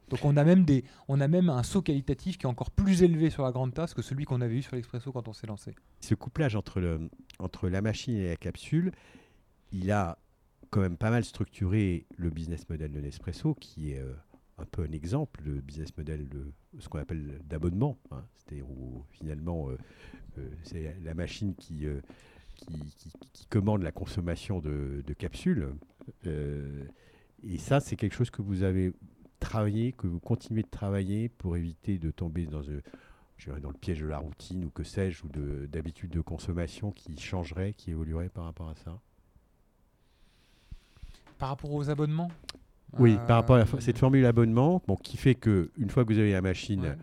Donc 0.09 0.25
on 0.25 0.37
a 0.37 0.45
même 0.45 0.65
des, 0.65 0.85
on 1.09 1.21
a 1.21 1.29
même 1.29 1.49
un 1.49 1.63
saut 1.63 1.83
qualitatif 1.83 2.39
qui 2.39 2.47
est 2.47 2.49
encore 2.49 2.71
plus 2.71 3.03
élevé 3.03 3.31
sur 3.31 3.43
la 3.43 3.51
grande 3.51 3.75
tasse 3.75 3.93
que 3.93 4.03
celui 4.03 4.25
qu'on 4.25 4.41
avait 4.41 4.57
eu 4.57 4.63
sur 4.63 4.77
l'expresso 4.77 5.11
quand 5.13 5.27
on 5.29 5.33
s'est 5.33 5.47
lancé. 5.47 5.75
Ce 6.01 6.15
couplage 6.15 6.55
entre 6.55 6.81
le, 6.81 7.09
entre 7.39 7.69
la 7.69 7.83
machine 7.83 8.17
et 8.17 8.29
la 8.29 8.37
capsule, 8.37 8.93
il 9.73 9.91
a 9.91 10.19
quand 10.71 10.81
même 10.81 10.97
pas 10.97 11.11
mal 11.11 11.25
structuré 11.25 12.07
le 12.17 12.31
business 12.31 12.69
model 12.69 12.93
de 12.93 13.01
Nespresso, 13.01 13.55
qui 13.55 13.93
est 13.93 13.99
euh, 13.99 14.15
un 14.59 14.65
peu 14.65 14.83
un 14.83 14.93
exemple 14.93 15.43
de 15.45 15.61
business 15.61 15.97
model 15.97 16.29
de 16.29 16.53
ce 16.79 16.89
qu'on 16.89 16.99
appelle 16.99 17.41
d'abonnement. 17.45 17.99
Hein. 18.11 18.25
C'était 18.37 18.63
où 18.63 19.05
finalement 19.11 19.71
euh, 19.71 19.79
euh, 20.39 20.49
c'est 20.63 20.97
la 21.03 21.15
machine 21.15 21.55
qui, 21.57 21.87
qui, 22.55 23.47
commande 23.49 23.83
la 23.83 23.93
consommation 23.93 24.61
de 24.61 25.13
capsules. 25.19 25.69
et 26.25 27.59
ça, 27.59 27.81
c'est 27.81 27.97
quelque 27.97 28.15
chose 28.15 28.31
que 28.31 28.43
vous 28.43 28.63
avez 28.63 28.93
travailler, 29.39 29.93
que 29.93 30.07
vous 30.07 30.21
continuez 30.21 30.63
de 30.63 30.69
travailler 30.69 31.29
pour 31.29 31.57
éviter 31.57 31.99
de 31.99 32.11
tomber 32.11 32.47
dans, 32.47 32.63
euh, 32.63 32.81
dans 33.61 33.69
le 33.69 33.77
piège 33.77 34.01
de 34.01 34.07
la 34.07 34.19
routine 34.19 34.65
ou 34.65 34.71
que 34.71 34.85
sais-je, 34.85 35.25
ou 35.25 35.29
d'habitude 35.67 36.11
de, 36.11 36.21
consommation 36.21 36.91
qui 36.93 37.19
changerait, 37.19 37.75
qui 37.75 37.91
évoluerait 37.91 38.29
par 38.29 38.45
rapport 38.45 38.69
à 38.69 38.75
ça? 38.75 38.99
Par 41.39 41.51
rapport 41.51 41.73
aux 41.73 41.91
abonnements? 41.91 42.31
Oui, 42.99 43.19
par 43.27 43.37
rapport 43.37 43.57
à 43.57 43.61
euh, 43.61 43.81
cette 43.81 43.99
formule 43.99 44.25
abonnement, 44.25 44.83
bon, 44.87 44.97
qui 44.97 45.17
fait 45.17 45.35
que 45.35 45.71
une 45.77 45.91
fois 45.91 46.05
que 46.05 46.13
vous 46.13 46.19
avez 46.19 46.33
la 46.33 46.41
machine, 46.41 46.97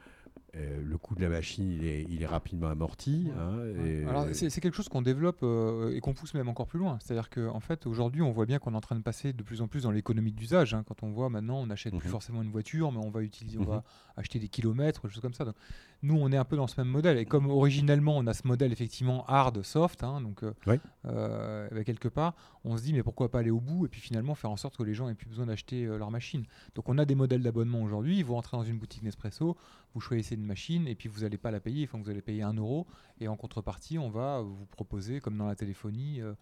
euh, 0.56 0.82
le 0.86 0.98
coût 1.00 1.16
de 1.16 1.22
la 1.22 1.30
machine, 1.30 1.72
il 1.72 1.84
est, 1.84 2.06
il 2.10 2.22
est 2.22 2.28
rapidement 2.28 2.68
amorti. 2.68 3.32
Hein, 3.40 4.28
c'est 4.34 4.62
quelque 4.62 4.76
chose 4.76 4.88
qu'on 4.88 5.02
développe 5.02 5.40
euh, 5.42 5.96
et 5.96 6.00
qu'on 6.00 6.14
pousse 6.14 6.36
même 6.36 6.48
encore 6.48 6.68
plus 6.68 6.78
loin. 6.78 7.00
C'est-à-dire 7.02 7.32
qu'en 7.32 7.56
en 7.56 7.60
fait, 7.60 7.88
aujourd'hui, 7.88 8.22
on 8.22 8.32
voit 8.32 8.46
bien 8.46 8.60
qu'on 8.60 8.74
est 8.74 8.78
en 8.78 8.82
train 8.82 8.96
de 8.96 9.02
passer 9.02 9.34
de 9.34 9.42
plus 9.42 9.62
en 9.62 9.68
plus 9.68 9.84
dans 9.84 9.92
l'économie 9.92 10.32
d'usage. 10.32 10.76
Hein. 10.76 10.84
Quand 10.88 11.02
on 11.02 11.10
voit 11.10 11.30
maintenant, 11.30 11.58
on 11.58 11.66
n'achète 11.66 11.98
plus 11.98 12.08
mhm. 12.08 12.12
forcément 12.12 12.44
une 12.44 12.52
voiture, 12.52 12.92
mais 12.92 13.00
on 13.04 13.10
va, 13.10 13.24
utiliser, 13.24 13.58
on 13.58 13.64
va 13.64 13.78
mhm. 13.78 13.84
acheter 14.18 14.38
des 14.38 14.48
kilomètres, 14.48 15.08
des 15.08 15.10
choses 15.12 15.24
comme 15.24 15.34
ça. 15.34 15.44
Donc, 15.44 15.56
nous, 16.04 16.18
on 16.20 16.32
est 16.32 16.38
un 16.38 16.46
peu 16.46 16.56
dans 16.56 16.68
ce 16.68 16.80
même 16.80 16.90
modèle. 16.90 17.18
Et 17.18 17.26
comme 17.26 17.50
originellement, 17.50 18.16
on 18.16 18.28
a 18.28 18.34
ce 18.34 18.48
modèle 18.48 18.72
effectivement 18.72 19.26
hard, 19.26 19.64
soft, 19.64 20.04
hein, 20.04 20.22
donc 20.22 20.44
euh, 20.44 21.70
bah, 21.72 21.84
quelque 21.84 22.10
part, 22.10 22.36
on 22.64 22.78
se 22.78 22.84
dit, 22.84 22.94
mais 22.94 23.02
pourquoi 23.02 23.32
pas 23.32 23.40
aller 23.40 23.50
au 23.50 23.62
bout 23.62 23.88
et 23.88 23.90
puis 23.90 24.02
finalement 24.02 24.36
faire 24.36 24.52
en 24.52 24.58
sorte 24.58 24.78
que 24.78 24.84
les 24.84 24.94
gens 24.94 25.10
aient 25.10 25.16
plus 25.16 25.30
besoin 25.30 25.48
d'acheter 25.48 25.86
leur 25.86 26.12
machine. 26.12 26.44
Donc, 26.76 26.90
on 26.90 27.00
a 27.00 27.06
des 27.06 27.16
modèles 27.16 27.42
d'abonnement 27.42 27.82
aujourd'hui. 27.82 28.22
Vous 28.22 28.36
rentrez 28.36 28.56
dans 28.56 28.64
une 28.64 28.78
boutique 28.78 29.02
Nespresso, 29.02 29.58
vous 29.94 30.02
choisissez 30.02 30.36
une 30.36 30.46
machine 30.46 30.88
et 30.88 30.96
puis 30.96 31.10
vous 31.10 31.22
n'allez 31.22 31.38
pas 31.38 31.52
la 31.52 31.60
payer, 31.60 31.88
il 31.92 32.02
vous 32.02 32.10
allez 32.10 32.22
payer 32.22 32.42
un 32.42 32.54
euro 32.54 32.88
et 33.20 33.28
en 33.28 33.36
contrepartie, 33.36 34.00
on 34.00 34.10
va 34.10 34.42
vous 34.42 34.66
proposer, 34.66 35.20
comme 35.20 35.38
dans 35.38 35.48
la 35.48 35.56
téléphonie, 35.56 36.22
euh, 36.22 36.34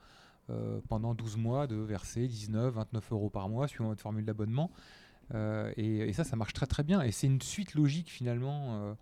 euh, 0.50 0.80
pendant 0.88 1.14
12 1.14 1.38
mois 1.38 1.68
de 1.68 1.76
verser 1.76 2.28
19, 2.28 2.74
29 2.74 3.12
euros 3.12 3.30
par 3.30 3.50
mois 3.50 3.68
suivant 3.68 3.90
votre 3.90 4.02
formule 4.02 4.26
d'abonnement. 4.26 4.72
Euh, 5.34 5.72
et, 5.78 6.12
ça, 6.14 6.24
ça 6.24 6.36
marche 6.36 6.54
très 6.54 6.66
très 6.66 6.84
bien 6.84 7.02
et 7.02 7.12
c'est 7.12 7.28
une 7.28 7.42
suite 7.42 7.74
logique 7.76 8.10
finalement. 8.10 8.96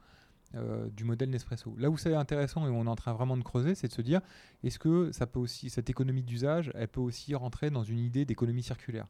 du 0.95 1.03
modèle 1.03 1.29
Nespresso. 1.29 1.75
Là 1.77 1.91
où 1.91 1.97
c'est 1.97 2.15
intéressant 2.15 2.65
et 2.65 2.69
où 2.69 2.73
on 2.73 2.85
est 2.85 2.89
en 2.89 2.95
train 2.95 3.13
vraiment 3.13 3.37
de 3.37 3.43
creuser, 3.43 3.75
c'est 3.75 3.87
de 3.87 3.93
se 3.93 4.01
dire 4.01 4.21
est-ce 4.63 4.79
que 4.79 5.11
ça 5.11 5.27
peut 5.27 5.39
aussi 5.39 5.69
cette 5.69 5.91
économie 5.91 6.23
d'usage, 6.23 6.71
elle 6.73 6.87
peut 6.87 7.01
aussi 7.01 7.35
rentrer 7.35 7.69
dans 7.69 7.83
une 7.83 7.99
idée 7.99 8.25
d'économie 8.25 8.63
circulaire, 8.63 9.07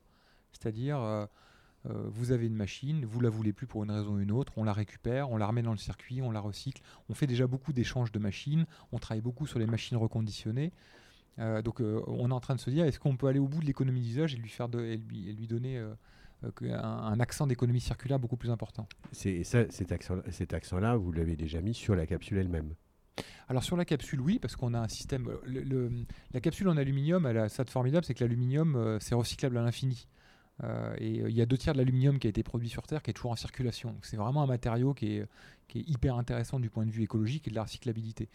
c'est-à-dire 0.51 0.99
vous 1.85 2.31
avez 2.31 2.47
une 2.47 2.55
machine, 2.55 3.05
vous 3.05 3.21
la 3.21 3.29
voulez 3.29 3.53
plus 3.53 3.65
pour 3.65 3.83
une 3.83 3.91
raison 3.91 4.15
ou 4.15 4.19
une 4.19 4.31
autre, 4.31 4.53
on 4.57 4.63
la 4.63 4.73
récupère, 4.73 5.29
on 5.31 5.37
la 5.37 5.47
remet 5.47 5.61
dans 5.61 5.71
le 5.71 5.77
circuit, 5.77 6.21
on 6.21 6.31
la 6.31 6.41
recycle. 6.41 6.81
On 7.07 7.13
fait 7.13 7.27
déjà 7.27 7.47
beaucoup 7.47 7.73
d'échanges 7.73 8.11
de 8.11 8.19
machines, 8.19 8.65
on 8.91 8.99
travaille 8.99 9.21
beaucoup 9.21 9.47
sur 9.47 9.59
les 9.59 9.65
machines 9.65 9.97
reconditionnées. 9.97 10.73
Euh, 11.39 11.61
donc 11.61 11.79
euh, 11.79 12.01
on 12.07 12.31
est 12.31 12.33
en 12.33 12.39
train 12.39 12.55
de 12.55 12.59
se 12.59 12.69
dire 12.69 12.85
est-ce 12.85 12.99
qu'on 12.99 13.15
peut 13.15 13.27
aller 13.27 13.39
au 13.39 13.47
bout 13.47 13.61
de 13.61 13.65
l'économie 13.65 14.01
d'usage 14.01 14.33
et 14.33 14.37
lui 14.37 14.49
faire 14.49 14.67
de, 14.67 14.81
et 14.81 14.97
lui, 14.97 15.33
lui, 15.33 15.47
donner 15.47 15.81
un, 16.43 17.19
accent 17.19 17.47
d'économie 17.47 17.79
circulaire 17.79 18.19
beaucoup 18.19 18.37
plus 18.37 18.51
important? 18.51 18.87
C'est 19.11 19.43
cet 19.43 19.91
accent-là, 19.91 20.23
cet 20.31 20.53
accent 20.53 20.97
vous 20.97 21.11
l'avez 21.11 21.37
déjà 21.37 21.61
mis 21.61 21.73
sur 21.73 21.95
la 21.95 22.05
capsule 22.05 22.37
elle-même? 22.37 22.73
Alors 23.47 23.63
sur 23.63 23.75
la 23.75 23.85
capsule, 23.85 24.21
oui, 24.21 24.37
parce 24.39 24.55
qu'on 24.55 24.73
a 24.73 24.79
un 24.79 24.87
système. 24.87 25.29
la 26.33 26.39
capsule 26.39 26.69
en 26.69 26.77
aluminium, 26.77 27.25
elle 27.25 27.37
a 27.37 27.49
ça 27.49 27.63
de 27.63 27.69
formidable, 27.69 28.05
c'est 28.05 28.13
que 28.13 28.23
l'aluminium, 28.23 28.97
c'est 28.99 29.15
recyclable 29.15 29.57
à 29.57 29.63
l'infini. 29.63 30.07
Euh, 30.63 30.93
et 30.97 31.21
euh, 31.21 31.29
il 31.29 31.35
y 31.35 31.41
a 31.41 31.45
deux 31.45 31.57
tiers 31.57 31.73
de 31.73 31.79
l'aluminium 31.79 32.19
qui 32.19 32.27
a 32.27 32.29
été 32.29 32.43
produit 32.43 32.69
sur 32.69 32.85
Terre 32.85 33.01
qui 33.01 33.11
est 33.11 33.13
toujours 33.13 33.31
en 33.31 33.35
circulation. 33.35 33.95
c'est 34.01 34.17
vraiment 34.17 34.43
un 34.43 34.47
matériau 34.47 34.93
qui 34.93 35.17
est, 35.17 35.25
qui 35.67 35.79
est, 35.79 35.89
hyper 35.89 36.15
intéressant 36.15 36.59
du 36.59 36.69
point 36.69 36.85
de 36.85 36.91
vue 36.91 37.03
écologique 37.03 37.47
et 37.47 37.51
de 37.51 37.55
la 37.55 37.63
recyclabilité. 37.63 38.29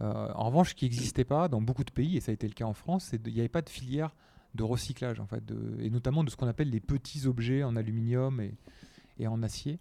Euh, 0.00 0.28
en 0.34 0.46
revanche, 0.46 0.70
ce 0.70 0.74
qui 0.74 0.86
n'existait 0.86 1.24
pas 1.24 1.48
dans 1.48 1.60
beaucoup 1.60 1.84
de 1.84 1.90
pays, 1.90 2.16
et 2.16 2.20
ça 2.20 2.30
a 2.30 2.34
été 2.34 2.48
le 2.48 2.54
cas 2.54 2.64
en 2.64 2.74
France, 2.74 3.06
c'est 3.10 3.22
qu'il 3.22 3.32
n'y 3.32 3.40
avait 3.40 3.48
pas 3.48 3.62
de 3.62 3.70
filière 3.70 4.14
de 4.54 4.62
recyclage, 4.62 5.20
en 5.20 5.26
fait, 5.26 5.44
et 5.78 5.90
notamment 5.90 6.24
de 6.24 6.30
ce 6.30 6.36
qu'on 6.36 6.48
appelle 6.48 6.70
les 6.70 6.80
petits 6.80 7.26
objets 7.26 7.62
en 7.62 7.76
aluminium 7.76 8.40
et, 8.40 8.54
et 9.18 9.28
en 9.28 9.42
acier. 9.42 9.78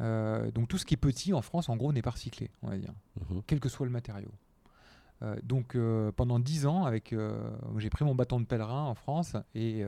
donc 0.00 0.68
tout 0.68 0.78
ce 0.78 0.86
qui 0.86 0.94
est 0.94 0.96
petit 0.96 1.32
en 1.34 1.42
France, 1.42 1.68
en 1.68 1.76
gros, 1.76 1.92
n'est 1.92 2.02
pas 2.02 2.10
recyclé, 2.10 2.50
on 2.62 2.68
va 2.68 2.78
dire, 2.78 2.94
mmh 3.16 3.40
quel 3.46 3.60
que 3.60 3.68
soit 3.68 3.86
le 3.86 3.92
matériau. 3.92 4.30
Euh, 5.22 5.36
donc 5.42 5.74
euh, 5.74 6.12
pendant 6.12 6.38
dix 6.38 6.66
ans, 6.66 6.84
avec, 6.84 7.12
euh, 7.12 7.50
j'ai 7.76 7.90
pris 7.90 8.04
mon 8.04 8.14
bâton 8.14 8.40
de 8.40 8.46
pèlerin 8.46 8.84
en 8.84 8.94
France 8.94 9.36
et, 9.54 9.84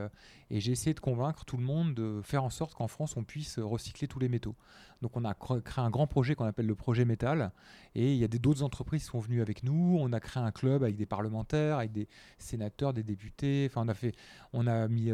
et 0.50 0.60
j'ai 0.60 0.72
essayé 0.72 0.92
de 0.94 1.00
convaincre 1.00 1.44
tout 1.44 1.56
le 1.56 1.64
monde 1.64 1.94
de 1.94 2.20
faire 2.22 2.44
en 2.44 2.50
sorte 2.50 2.74
qu'en 2.74 2.88
France 2.88 3.16
on 3.16 3.24
puisse 3.24 3.58
recycler 3.58 4.08
tous 4.08 4.18
les 4.18 4.28
métaux. 4.28 4.54
Donc 5.00 5.16
on 5.16 5.24
a 5.24 5.34
créé 5.34 5.84
un 5.84 5.90
grand 5.90 6.06
projet 6.06 6.34
qu'on 6.34 6.44
appelle 6.44 6.66
le 6.66 6.74
projet 6.74 7.04
métal 7.04 7.50
et 7.94 8.12
il 8.12 8.18
y 8.18 8.24
a 8.24 8.28
d'autres 8.28 8.62
entreprises 8.62 9.02
qui 9.02 9.08
sont 9.08 9.18
venues 9.18 9.40
avec 9.40 9.64
nous. 9.64 9.96
On 9.98 10.12
a 10.12 10.20
créé 10.20 10.42
un 10.42 10.52
club 10.52 10.84
avec 10.84 10.96
des 10.96 11.06
parlementaires, 11.06 11.78
avec 11.78 11.92
des 11.92 12.08
sénateurs, 12.38 12.92
des 12.92 13.02
députés. 13.02 13.68
Enfin 13.70 13.82
on 13.84 13.88
a 13.88 13.94
fait, 13.94 14.14
on 14.52 14.66
a 14.66 14.86
mis 14.88 15.10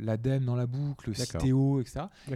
l'ADEME 0.00 0.44
dans 0.44 0.56
la 0.56 0.66
boucle, 0.66 1.10
le 1.10 1.12
etc. 1.14 1.38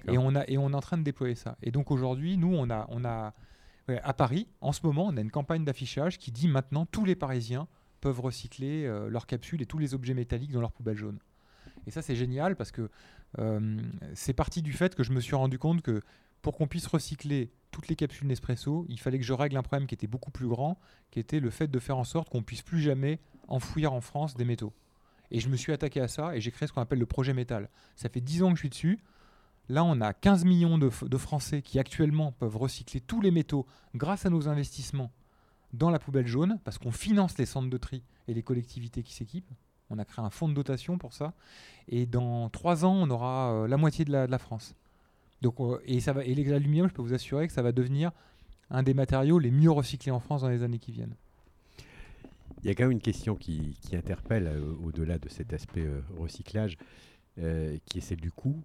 Et 0.09 0.19
on 0.19 0.35
a 0.35 0.45
et 0.49 0.57
on 0.57 0.71
est 0.71 0.75
en 0.75 0.81
train 0.81 0.99
de 0.99 1.03
déployer 1.03 1.35
ça. 1.35 1.57
Et 1.63 1.71
donc 1.71 1.91
aujourd'hui 1.91 2.39
nous 2.39 2.55
on 2.55 2.71
a 2.71 2.87
on 2.89 3.05
a 3.05 3.35
à 3.89 4.15
Paris, 4.15 4.49
en 4.61 4.73
ce 4.73 4.81
moment, 4.85 5.07
on 5.07 5.17
a 5.17 5.21
une 5.21 5.31
campagne 5.31 5.65
d'affichage 5.65 6.19
qui 6.19 6.33
dit 6.33 6.49
maintenant 6.49 6.87
tous 6.87 7.05
les 7.05 7.17
Parisiens 7.17 7.67
peuvent 8.01 8.21
recycler 8.21 8.85
euh, 8.85 9.09
leurs 9.09 9.27
capsules 9.27 9.63
et 9.63 9.67
tous 9.67 9.79
les 9.79 9.95
objets 9.95 10.15
métalliques 10.15 10.53
dans 10.53 10.61
leur 10.61 10.73
poubelle 10.73 10.97
jaune. 10.97 11.19
Et 11.87 11.91
ça, 11.91 12.03
c'est 12.03 12.17
génial 12.17 12.57
parce 12.57 12.71
que 12.71 12.91
euh, 13.39 13.81
c'est 14.15 14.35
parti 14.35 14.61
du 14.63 14.73
fait 14.73 14.95
que 14.95 15.03
je 15.03 15.13
me 15.13 15.21
suis 15.21 15.35
rendu 15.35 15.59
compte 15.59 15.83
que 15.83 16.03
pour 16.43 16.57
qu'on 16.57 16.67
puisse 16.67 16.87
recycler 16.87 17.53
toutes 17.71 17.89
les 17.89 17.97
capsules 17.97 18.27
Nespresso, 18.27 18.85
il 18.89 18.99
fallait 19.01 19.19
que 19.19 19.25
je 19.25 19.33
règle 19.33 19.57
un 19.57 19.63
problème 19.63 19.87
qui 19.87 19.95
était 19.95 20.09
beaucoup 20.09 20.31
plus 20.31 20.49
grand, 20.49 20.79
qui 21.11 21.21
était 21.21 21.41
le 21.41 21.51
fait 21.51 21.69
de 21.69 21.79
faire 21.79 21.97
en 21.97 22.05
sorte 22.05 22.29
qu'on 22.29 22.43
puisse 22.43 22.63
plus 22.63 22.81
jamais 22.81 23.21
enfouir 23.49 23.93
en 23.93 24.01
France 24.01 24.35
des 24.35 24.45
métaux. 24.45 24.73
Et 25.31 25.41
je 25.41 25.49
me 25.49 25.57
suis 25.57 25.73
attaqué 25.73 26.01
à 26.01 26.09
ça 26.09 26.37
et 26.37 26.41
j'ai 26.41 26.51
créé 26.51 26.67
ce 26.67 26.73
qu'on 26.73 26.83
appelle 26.83 26.99
le 26.99 27.07
projet 27.07 27.33
métal. 27.33 27.71
Ça 27.97 28.09
fait 28.09 28.21
10 28.21 28.43
ans 28.43 28.51
que 28.51 28.57
je 28.57 28.61
suis 28.61 28.69
dessus. 28.69 28.99
Là, 29.69 29.85
on 29.85 30.01
a 30.01 30.13
15 30.13 30.45
millions 30.45 30.77
de, 30.77 30.91
Français 30.91 31.63
qui 31.63 31.79
actuellement 31.79 32.33
peuvent 32.33 32.57
recycler 32.57 33.01
tous 33.01 33.21
les 33.21 33.31
métaux 33.31 33.67
grâce 33.95 34.27
à 34.27 34.31
nos 34.31 34.49
investissements 34.49 35.11
dans 35.73 35.91
la 35.91 35.99
poubelle 35.99 36.27
jaune, 36.27 36.59
parce 36.65 36.79
qu'on 36.79 36.91
finance 36.91 37.39
les 37.39 37.47
centres 37.47 37.71
de 37.71 37.79
tri 37.79 38.03
et 38.29 38.35
les 38.35 38.43
collectivités 38.43 39.03
qui 39.03 39.15
s'équipent. 39.15 39.51
On 39.89 39.99
a 39.99 40.05
créé 40.05 40.25
un 40.25 40.31
fonds 40.31 40.49
de 40.49 40.55
dotation 40.55 40.99
pour 40.99 41.15
ça. 41.15 41.33
Et 41.89 42.07
dans 42.07 42.49
trois 42.51 42.85
ans, 42.85 42.95
on 42.95 43.09
aura 43.11 43.53
euh, 43.53 43.69
la 43.69 43.77
moitié 43.77 44.05
de 44.05 44.13
la, 44.13 44.39
France. 44.39 44.75
Donc, 45.41 45.61
euh, 45.61 45.81
et 45.87 46.01
ça 46.01 46.13
va, 46.13 46.25
et 46.25 46.35
l'aluminium, 46.35 46.89
je 46.89 46.93
peux 46.93 47.03
vous 47.03 47.15
assurer 47.15 47.47
que 47.47 47.53
ça 47.53 47.63
va 47.63 47.73
devenir 47.73 48.11
un 48.71 48.83
des 48.83 48.95
matériaux 48.95 49.39
les 49.39 49.51
mieux 49.51 49.71
recyclés 49.71 50.13
en 50.13 50.21
France 50.21 50.43
dans 50.43 50.49
les 50.49 50.63
années 50.63 50.79
qui 50.79 50.93
viennent. 50.93 51.15
Il 52.63 52.69
y 52.69 52.71
a 52.71 52.75
quand 52.75 52.85
même 52.85 52.93
une 52.93 53.01
question 53.01 53.35
qui, 53.35 53.77
interpelle 53.93 54.47
euh, 54.47 54.75
au-delà 54.85 55.19
de 55.19 55.29
cet 55.29 55.53
aspect 55.53 55.89
recyclage, 56.19 56.77
qui 57.37 57.99
est 57.99 58.03
celle 58.03 58.21
du 58.21 58.31
coût 58.31 58.63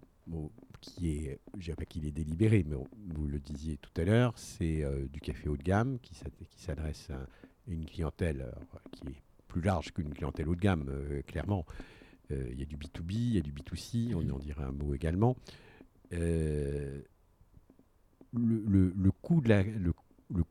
qui 0.80 1.10
est, 1.10 1.40
je 1.56 1.64
dirais 1.64 1.76
pas 1.76 1.84
qu'il 1.84 2.06
est 2.06 2.10
délibéré, 2.10 2.64
mais 2.66 2.76
vous 3.14 3.26
le 3.26 3.38
disiez 3.38 3.76
tout 3.78 3.90
à 4.00 4.04
l'heure, 4.04 4.36
c'est 4.36 4.82
euh, 4.84 5.06
du 5.08 5.20
café 5.20 5.48
haut 5.48 5.56
de 5.56 5.62
gamme 5.62 5.98
qui 6.00 6.14
s'adresse 6.56 7.10
à 7.10 7.26
une 7.66 7.84
clientèle 7.84 8.42
euh, 8.42 8.78
qui 8.92 9.08
est 9.08 9.22
plus 9.46 9.60
large 9.60 9.92
qu'une 9.92 10.12
clientèle 10.12 10.48
haut 10.48 10.54
de 10.54 10.60
gamme, 10.60 10.86
euh, 10.88 11.22
clairement. 11.22 11.66
Il 12.30 12.58
y 12.58 12.62
a 12.62 12.66
du 12.66 12.76
B2B, 12.76 13.12
il 13.12 13.34
y 13.36 13.38
a 13.38 13.40
du 13.40 13.52
B2C, 13.52 14.14
on 14.14 14.28
en 14.28 14.38
dirait 14.38 14.62
un 14.62 14.72
mot 14.72 14.94
également. 14.94 15.34
Le, 16.10 17.06
le, 18.34 19.10
coût 19.22 19.40
de 19.40 19.48
la, 19.48 19.62
le, 19.62 19.94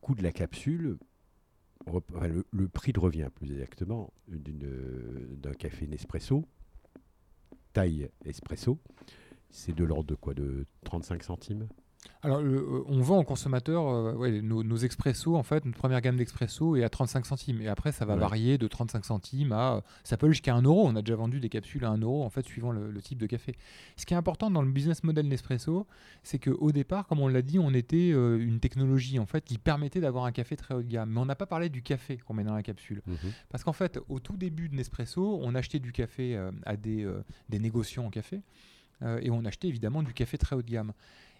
coût 0.01 0.15
de 0.15 0.23
la 0.23 0.31
capsule, 0.31 0.97
le, 2.51 2.67
prix 2.67 2.93
de 2.93 2.99
revient 2.99 3.29
plus 3.31 3.51
exactement 3.51 4.11
d'un 4.27 5.53
café 5.53 5.85
Nespresso, 5.85 6.45
taille 7.73 8.09
espresso, 8.25 8.79
c'est 9.49 9.75
de 9.75 9.83
l'ordre 9.83 10.05
de 10.05 10.15
quoi 10.15 10.33
De 10.33 10.65
35 10.85 11.23
centimes? 11.23 11.67
Alors, 12.21 12.39
euh, 12.39 12.83
on 12.87 13.01
vend 13.01 13.17
aux 13.19 13.23
consommateurs 13.23 13.87
euh, 13.89 14.13
ouais, 14.13 14.41
nos, 14.41 14.63
nos 14.63 14.77
expressos, 14.77 15.35
en 15.35 15.43
fait, 15.43 15.65
notre 15.65 15.77
première 15.77 15.99
gamme 15.99 16.15
d'expresso 16.15 16.75
est 16.75 16.83
à 16.83 16.89
35 16.89 17.25
centimes. 17.25 17.59
Et 17.61 17.67
après, 17.67 17.91
ça 17.91 18.05
va 18.05 18.13
Ouais. 18.13 18.19
varier 18.19 18.57
de 18.57 18.67
35 18.67 19.03
centimes 19.03 19.51
à. 19.51 19.83
Ça 20.03 20.15
peut 20.15 20.27
aller 20.27 20.33
jusqu'à 20.33 20.53
1 20.55 20.61
euro. 20.61 20.85
On 20.87 20.95
a 20.95 21.01
déjà 21.01 21.15
vendu 21.15 21.39
des 21.39 21.49
capsules 21.49 21.83
à 21.83 21.89
1 21.89 21.97
euro, 21.97 22.23
en 22.23 22.29
fait, 22.29 22.45
suivant 22.45 22.71
le, 22.71 22.91
le 22.91 23.01
type 23.01 23.17
de 23.17 23.25
café. 23.25 23.55
Ce 23.97 24.05
qui 24.05 24.13
est 24.13 24.17
important 24.17 24.49
dans 24.51 24.61
le 24.61 24.71
business 24.71 25.03
model 25.03 25.27
Nespresso, 25.27 25.85
c'est 26.23 26.39
qu'au 26.39 26.71
départ, 26.71 27.07
comme 27.07 27.19
on 27.19 27.27
l'a 27.27 27.41
dit, 27.41 27.57
on 27.59 27.73
était 27.73 28.11
euh, 28.13 28.37
une 28.39 28.59
technologie, 28.59 29.19
en 29.19 29.25
fait, 29.25 29.43
qui 29.43 29.57
permettait 29.57 29.99
d'avoir 29.99 30.25
un 30.25 30.31
café 30.31 30.55
très 30.55 30.75
haut 30.75 30.83
de 30.83 30.87
gamme. 30.87 31.09
Mais 31.11 31.19
on 31.19 31.25
n'a 31.25 31.35
pas 31.35 31.47
parlé 31.47 31.69
du 31.69 31.81
café 31.81 32.17
qu'on 32.17 32.35
met 32.35 32.43
dans 32.43 32.55
la 32.55 32.63
capsule. 32.63 33.01
Mhm. 33.07 33.17
Parce 33.49 33.63
qu'en 33.63 33.73
fait, 33.73 33.99
au 34.07 34.19
tout 34.19 34.37
début 34.37 34.69
de 34.69 34.75
Nespresso, 34.75 35.39
on 35.41 35.55
achetait 35.55 35.79
du 35.79 35.91
café 35.91 36.37
euh, 36.37 36.51
à 36.65 36.77
des, 36.77 37.07
des 37.49 37.59
négociants 37.59 38.05
en 38.05 38.09
café 38.11 38.41
euh, 39.03 39.19
et 39.21 39.29
on 39.29 39.45
achetait 39.45 39.67
évidemment 39.67 40.03
du 40.03 40.13
café 40.13 40.37
très 40.37 40.55
haut 40.55 40.61
de 40.61 40.69
gamme. 40.69 40.93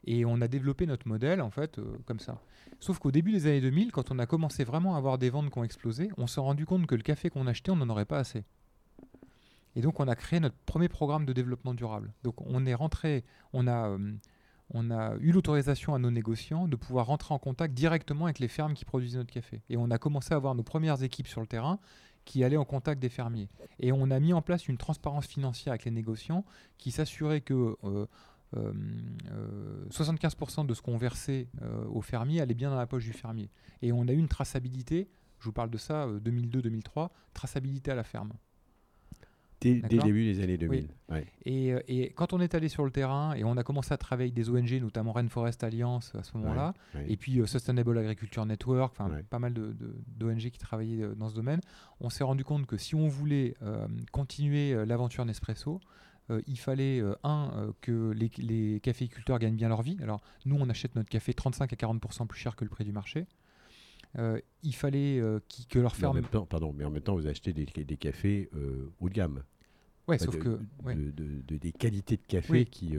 Et 0.05 0.25
on 0.25 0.41
a 0.41 0.47
développé 0.47 0.85
notre 0.85 1.07
modèle 1.07 1.41
en 1.41 1.49
fait 1.49 1.79
euh, 1.79 1.97
comme 2.05 2.19
ça. 2.19 2.39
Sauf 2.79 2.99
qu'au 2.99 3.11
début 3.11 3.31
des 3.31 3.47
années 3.47 3.61
2000, 3.61 3.91
quand 3.91 4.11
on 4.11 4.19
a 4.19 4.25
commencé 4.25 4.63
vraiment 4.63 4.95
à 4.95 4.97
avoir 4.97 5.17
des 5.17 5.29
ventes 5.29 5.51
qui 5.51 5.57
ont 5.57 5.63
explosé, 5.63 6.09
on 6.17 6.27
s'est 6.27 6.39
rendu 6.39 6.65
compte 6.65 6.87
que 6.87 6.95
le 6.95 7.01
café 7.01 7.29
qu'on 7.29 7.47
achetait, 7.47 7.71
on 7.71 7.75
n'en 7.75 7.89
aurait 7.89 8.05
pas 8.05 8.19
assez. 8.19 8.43
Et 9.75 9.81
donc 9.81 9.99
on 9.99 10.07
a 10.07 10.15
créé 10.15 10.39
notre 10.39 10.55
premier 10.65 10.89
programme 10.89 11.25
de 11.25 11.33
développement 11.33 11.73
durable. 11.73 12.13
Donc 12.23 12.35
on 12.41 12.65
est 12.65 12.73
rentré, 12.73 13.23
on 13.53 13.67
a, 13.67 13.89
euh, 13.89 14.13
on 14.73 14.91
a 14.91 15.15
eu 15.19 15.31
l'autorisation 15.31 15.93
à 15.93 15.99
nos 15.99 16.11
négociants 16.11 16.67
de 16.67 16.75
pouvoir 16.75 17.07
rentrer 17.07 17.33
en 17.33 17.39
contact 17.39 17.73
directement 17.73 18.25
avec 18.25 18.39
les 18.39 18.47
fermes 18.47 18.73
qui 18.73 18.85
produisent 18.85 19.17
notre 19.17 19.31
café. 19.31 19.61
Et 19.69 19.77
on 19.77 19.91
a 19.91 19.97
commencé 19.97 20.33
à 20.33 20.37
avoir 20.37 20.55
nos 20.55 20.63
premières 20.63 21.03
équipes 21.03 21.27
sur 21.27 21.41
le 21.41 21.47
terrain 21.47 21.79
qui 22.27 22.43
allaient 22.43 22.57
en 22.57 22.65
contact 22.65 23.01
des 23.01 23.09
fermiers. 23.09 23.47
Et 23.79 23.91
on 23.91 24.11
a 24.11 24.19
mis 24.19 24.33
en 24.33 24.41
place 24.41 24.67
une 24.67 24.77
transparence 24.77 25.25
financière 25.25 25.71
avec 25.71 25.85
les 25.85 25.91
négociants 25.91 26.43
qui 26.77 26.91
s'assurait 26.91 27.41
que 27.41 27.77
euh, 27.85 28.05
euh, 28.55 28.73
euh, 29.31 29.85
75% 29.89 30.65
de 30.65 30.73
ce 30.73 30.81
qu'on 30.81 30.97
versait 30.97 31.47
euh, 31.61 31.85
aux 31.85 32.01
fermiers 32.01 32.41
allait 32.41 32.53
bien 32.53 32.69
dans 32.69 32.77
la 32.77 32.85
poche 32.85 33.05
du 33.05 33.13
fermier. 33.13 33.49
Et 33.81 33.93
on 33.93 34.07
a 34.07 34.11
eu 34.11 34.17
une 34.17 34.27
traçabilité, 34.27 35.09
je 35.39 35.45
vous 35.45 35.53
parle 35.53 35.69
de 35.69 35.77
ça, 35.77 36.03
euh, 36.03 36.19
2002-2003, 36.19 37.09
traçabilité 37.33 37.91
à 37.91 37.95
la 37.95 38.03
ferme. 38.03 38.33
Dès, 39.59 39.75
dès 39.81 39.95
le 39.97 40.03
début 40.03 40.23
des 40.25 40.39
années 40.43 40.57
2000. 40.57 40.87
Ouais. 41.09 41.25
Et, 41.45 41.73
euh, 41.73 41.79
et 41.87 42.11
quand 42.13 42.31
on 42.33 42.39
est 42.39 42.53
allé 42.53 42.69
sur 42.69 42.85
le 42.85 42.91
terrain 42.91 43.33
et 43.33 43.43
on 43.43 43.57
a 43.57 43.63
commencé 43.63 43.91
à 43.91 43.97
travailler 43.97 44.31
avec 44.31 44.35
des 44.35 44.49
ONG, 44.51 44.71
notamment 44.81 45.13
Rainforest 45.13 45.63
Alliance 45.63 46.13
à 46.13 46.21
ce 46.21 46.37
moment-là, 46.37 46.73
ouais. 46.93 47.05
et 47.09 47.17
puis 47.17 47.39
euh, 47.39 47.47
Sustainable 47.47 47.97
Agriculture 47.97 48.45
Network, 48.45 48.95
pas 49.23 49.39
mal 49.39 49.53
de- 49.53 49.73
de- 49.73 49.95
d'ONG 50.15 50.37
qui 50.51 50.59
travaillaient 50.59 51.03
euh, 51.03 51.15
dans 51.15 51.29
ce 51.29 51.35
domaine, 51.35 51.61
on 51.99 52.09
s'est 52.11 52.23
rendu 52.23 52.43
compte 52.43 52.67
que 52.67 52.77
si 52.77 52.93
on 52.93 53.07
voulait 53.07 53.55
euh, 53.63 53.87
continuer 54.11 54.85
l'aventure 54.85 55.25
Nespresso, 55.25 55.79
euh, 56.29 56.41
il 56.45 56.59
fallait, 56.59 56.99
euh, 56.99 57.15
un, 57.23 57.51
euh, 57.55 57.71
que 57.81 58.11
les, 58.11 58.29
les 58.37 58.79
caféiculteurs 58.81 59.39
gagnent 59.39 59.55
bien 59.55 59.69
leur 59.69 59.81
vie. 59.81 59.97
Alors, 60.03 60.21
nous, 60.45 60.57
on 60.59 60.69
achète 60.69 60.93
notre 60.95 61.09
café 61.09 61.33
35 61.33 61.71
à 61.71 61.75
40% 61.77 62.27
plus 62.27 62.39
cher 62.39 62.55
que 62.55 62.63
le 62.65 62.69
prix 62.69 62.83
du 62.83 62.91
marché. 62.91 63.25
Euh, 64.17 64.39
il 64.63 64.73
fallait 64.75 65.19
euh, 65.19 65.39
qui- 65.47 65.65
que 65.67 65.79
leur 65.79 65.91
Mais 65.93 65.97
en 65.97 65.99
ferme. 66.13 66.15
même 66.21 66.29
temps, 66.29 66.45
pardon, 66.45 66.73
mais 66.75 66.83
en 66.85 66.89
même 66.89 67.01
temps, 67.03 67.15
vous 67.15 67.27
achetez 67.27 67.53
des, 67.53 67.65
des 67.65 67.97
cafés 67.97 68.49
euh, 68.55 68.91
haut 68.99 69.09
de 69.09 69.13
gamme. 69.13 69.43
Ouais, 70.07 70.17
sauf 70.17 70.35
de- 70.37 70.41
que. 70.41 70.59
ouais. 70.85 70.95
de- 70.95 71.11
de- 71.11 71.41
de- 71.45 71.57
des 71.57 71.71
qualités 71.73 72.15
de 72.15 72.21
café 72.25 72.51
Oui. 72.53 72.65
qui, 72.65 72.95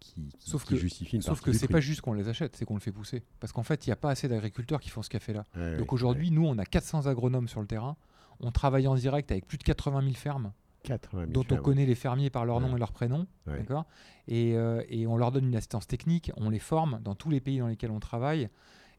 qui, 0.00 0.28
Sauf 0.40 0.64
qui 0.64 0.74
que- 0.74 0.80
justifient 0.80 1.16
une 1.16 1.22
Sauf 1.22 1.40
que 1.40 1.52
c'est 1.52 1.68
pas 1.68 1.80
juste 1.80 2.00
qu'on 2.00 2.12
les 2.12 2.28
achète, 2.28 2.56
c'est 2.56 2.64
qu'on 2.64 2.74
le 2.74 2.80
fait 2.80 2.90
pousser. 2.92 3.22
Parce 3.38 3.52
qu'en 3.52 3.62
fait, 3.62 3.86
il 3.86 3.90
n'y 3.90 3.92
a 3.92 3.96
pas 3.96 4.10
assez 4.10 4.26
d'agriculteurs 4.28 4.80
qui 4.80 4.90
font 4.90 5.02
ce 5.02 5.10
café-là. 5.10 5.46
Donc 5.78 5.92
aujourd'hui, 5.92 6.30
nous, 6.30 6.44
on 6.44 6.58
a 6.58 6.64
400 6.64 7.06
agronomes 7.06 7.48
sur 7.48 7.60
le 7.60 7.66
terrain. 7.68 7.96
On 8.40 8.50
travaille 8.50 8.86
en 8.88 8.94
direct 8.96 9.30
avec 9.30 9.46
plus 9.46 9.58
de 9.58 9.62
80 9.62 10.00
000 10.02 10.14
fermes, 10.14 10.46
ouais. 10.46 10.50
80 10.82 11.26
000 11.26 11.32
dont 11.32 11.54
on 11.54 11.58
connaît 11.62 11.84
les 11.86 11.94
fermiers 11.94 12.30
par 12.30 12.44
leur 12.46 12.58
nom 12.60 12.68
Ouais. 12.70 12.76
et 12.76 12.78
leur 12.78 12.90
prénom. 12.92 13.26
D'accord? 13.46 13.84
Et, 14.26 14.54
et 14.88 15.06
on 15.06 15.16
leur 15.16 15.30
donne 15.30 15.44
une 15.46 15.56
assistance 15.56 15.86
technique, 15.86 16.32
on 16.36 16.50
les 16.50 16.58
forme 16.58 17.00
dans 17.04 17.14
tous 17.14 17.30
les 17.30 17.40
pays 17.40 17.58
dans 17.58 17.68
lesquels 17.68 17.90
on 17.92 18.00
travaille. 18.00 18.48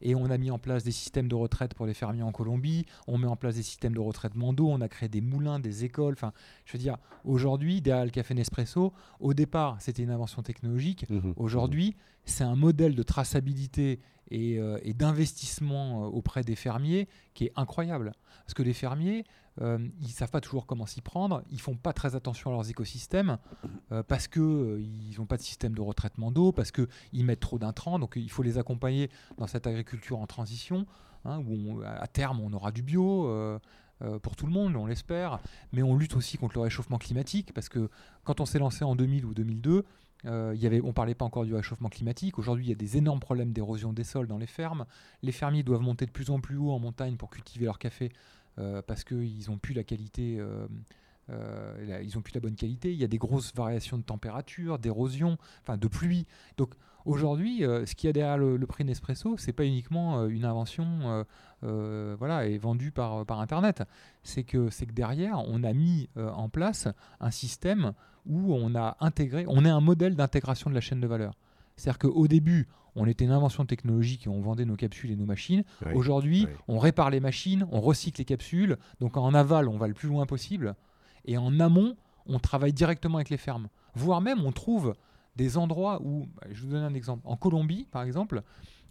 Et 0.02 0.14
on 0.14 0.26
a 0.26 0.38
mis 0.38 0.50
en 0.50 0.58
place 0.58 0.84
des 0.84 0.92
systèmes 0.92 1.28
de 1.28 1.34
retraite 1.34 1.74
pour 1.74 1.86
les 1.86 1.94
fermiers 1.94 2.22
en 2.22 2.32
Colombie. 2.32 2.84
On 3.06 3.18
met 3.18 3.26
en 3.26 3.36
place 3.36 3.54
des 3.54 3.62
systèmes 3.62 3.94
de 3.94 4.00
retraitement 4.00 4.52
d'eau. 4.52 4.68
On 4.68 4.80
a 4.80 4.88
créé 4.88 5.08
des 5.08 5.20
moulins, 5.20 5.60
des 5.60 5.84
écoles. 5.84 6.14
Enfin, 6.14 6.32
je 6.64 6.72
veux 6.72 6.78
dire, 6.78 6.98
aujourd'hui, 7.24 7.80
derrière 7.80 8.04
le 8.04 8.10
café 8.10 8.34
Nespresso, 8.34 8.92
au 9.20 9.34
départ, 9.34 9.76
c'était 9.80 10.02
une 10.02 10.10
invention 10.10 10.42
technologique. 10.42 11.08
Mhm. 11.08 11.34
Aujourd'hui, 11.36 11.96
c'est 12.24 12.44
un 12.44 12.56
modèle 12.56 12.94
de 12.94 13.02
traçabilité 13.02 14.00
et, 14.32 14.58
euh, 14.58 14.78
et 14.82 14.94
d'investissement 14.94 16.04
euh, 16.04 16.06
auprès 16.08 16.42
des 16.42 16.56
fermiers 16.56 17.06
qui 17.34 17.44
est 17.44 17.52
incroyable. 17.54 18.12
Parce 18.44 18.54
que 18.54 18.62
les 18.62 18.72
fermiers, 18.72 19.24
euh, 19.60 19.78
ils 20.00 20.06
ne 20.06 20.12
savent 20.12 20.30
pas 20.30 20.40
toujours 20.40 20.66
comment 20.66 20.86
s'y 20.86 21.02
prendre, 21.02 21.42
ils 21.50 21.60
font 21.60 21.76
pas 21.76 21.92
très 21.92 22.16
attention 22.16 22.50
à 22.50 22.54
leurs 22.54 22.68
écosystèmes, 22.70 23.38
parce 24.08 24.26
qu'ils 24.26 25.14
n'ont 25.18 25.26
pas 25.26 25.36
de 25.36 25.42
système 25.42 25.74
de 25.74 25.82
retraitement 25.82 26.32
d'eau, 26.32 26.50
parce 26.50 26.72
qu'ils 26.72 27.24
mettent 27.24 27.40
trop 27.40 27.58
d'intrants, 27.58 27.98
donc 27.98 28.14
il 28.16 28.30
faut 28.30 28.42
les 28.42 28.56
accompagner 28.56 29.10
dans 29.36 29.46
cette 29.46 29.66
agriculture 29.66 30.18
en 30.18 30.26
transition, 30.26 30.86
hein, 31.26 31.42
où 31.46 31.82
à 31.84 32.06
terme 32.06 32.40
on 32.40 32.52
aura 32.52 32.72
du 32.72 32.82
bio. 32.82 33.28
pour 34.22 34.34
tout 34.34 34.46
le 34.46 34.52
monde, 34.52 34.74
on 34.74 34.86
l'espère, 34.86 35.38
mais 35.72 35.82
on 35.82 35.94
lutte 35.96 36.16
aussi 36.16 36.38
contre 36.38 36.56
le 36.56 36.62
réchauffement 36.62 36.98
climatique 36.98 37.52
parce 37.54 37.68
que 37.68 37.90
quand 38.24 38.40
on 38.40 38.46
s'est 38.46 38.58
lancé 38.58 38.84
en 38.84 38.96
2000 38.96 39.26
ou 39.26 39.34
2002, 39.34 39.84
euh, 40.26 40.80
on 40.82 40.88
ne 40.88 40.92
parlait 40.92 41.14
pas 41.14 41.24
encore 41.24 41.44
du 41.44 41.54
réchauffement 41.54 41.88
climatique. 41.88 42.38
Aujourd'hui, 42.38 42.66
il 42.66 42.68
y 42.68 42.72
a 42.72 42.76
des 42.76 42.96
énormes 42.96 43.20
problèmes 43.20 43.52
d'érosion 43.52 43.92
des 43.92 44.04
sols 44.04 44.26
dans 44.26 44.38
les 44.38 44.46
fermes. 44.46 44.86
Les 45.22 45.32
fermiers 45.32 45.62
doivent 45.62 45.82
monter 45.82 46.06
de 46.06 46.10
plus 46.10 46.30
en 46.30 46.40
plus 46.40 46.56
haut 46.56 46.70
en 46.70 46.78
montagne 46.78 47.16
pour 47.16 47.30
cultiver 47.30 47.64
leur 47.64 47.78
café 47.78 48.12
euh, 48.58 48.82
parce 48.82 49.04
qu'ils 49.04 49.44
n'ont 49.48 49.58
plus 49.58 49.74
la 49.74 49.84
qualité. 49.84 50.38
euh, 50.38 52.00
ils 52.02 52.18
ont 52.18 52.22
plus 52.22 52.34
la 52.34 52.40
bonne 52.40 52.54
qualité. 52.54 52.92
Il 52.92 52.98
y 52.98 53.04
a 53.04 53.08
des 53.08 53.18
grosses 53.18 53.54
variations 53.54 53.98
de 53.98 54.02
température, 54.02 54.78
d'érosion, 54.78 55.38
enfin 55.62 55.76
de 55.76 55.88
pluie. 55.88 56.26
Donc 56.56 56.74
aujourd'hui, 57.04 57.60
ce 57.60 57.94
qu'il 57.94 58.08
y 58.08 58.10
a 58.10 58.12
derrière 58.12 58.38
le, 58.38 58.66
prix 58.66 58.84
Nespresso, 58.84 59.36
c'est 59.38 59.52
pas 59.52 59.64
uniquement 59.64 60.26
une 60.26 60.44
invention, 60.44 61.24
voilà, 61.62 62.46
et 62.46 62.58
vendue 62.58 62.90
par 62.90 63.24
par 63.24 63.40
internet. 63.40 63.82
C'est 64.24 64.44
que 64.44 64.68
c'est 64.68 64.84
que 64.84 64.92
derrière, 64.92 65.38
on 65.48 65.62
a 65.62 65.72
mis 65.72 66.10
en 66.16 66.50
place 66.50 66.88
un 67.20 67.30
système 67.30 67.94
où 68.26 68.54
on 68.54 68.74
a 68.74 68.96
intégré, 69.00 69.44
on 69.48 69.64
est 69.64 69.70
un 69.70 69.80
modèle 69.80 70.16
d'intégration 70.16 70.70
de 70.70 70.74
la 70.74 70.80
chaîne 70.80 71.00
de 71.00 71.06
valeur. 71.06 71.34
C'est-à-dire 71.76 71.98
qu'au 71.98 72.28
début, 72.28 72.68
on 72.94 73.06
était 73.06 73.24
une 73.24 73.30
invention 73.30 73.64
technologique 73.64 74.26
et 74.26 74.28
on 74.28 74.40
vendait 74.40 74.64
nos 74.64 74.76
capsules 74.76 75.10
et 75.10 75.16
nos 75.16 75.24
machines. 75.24 75.64
Aujourd'hui, 75.94 76.46
on 76.68 76.78
répare 76.78 77.10
les 77.10 77.20
machines, 77.20 77.66
on 77.70 77.80
recycle 77.80 78.20
les 78.20 78.24
capsules. 78.24 78.76
Donc 79.00 79.16
en 79.16 79.32
aval, 79.34 79.68
on 79.68 79.78
va 79.78 79.88
le 79.88 79.94
plus 79.94 80.08
loin 80.08 80.26
possible. 80.26 80.74
Et 81.24 81.38
en 81.38 81.58
amont, 81.60 81.96
on 82.26 82.38
travaille 82.38 82.72
directement 82.72 83.16
avec 83.16 83.30
les 83.30 83.36
fermes. 83.36 83.68
Voire 83.94 84.20
même, 84.20 84.44
on 84.44 84.52
trouve 84.52 84.94
des 85.36 85.56
endroits 85.56 86.00
où, 86.02 86.26
bah, 86.36 86.46
je 86.50 86.62
vous 86.62 86.70
donne 86.70 86.82
un 86.82 86.94
exemple. 86.94 87.22
En 87.24 87.36
Colombie, 87.36 87.86
par 87.90 88.02
exemple, 88.02 88.42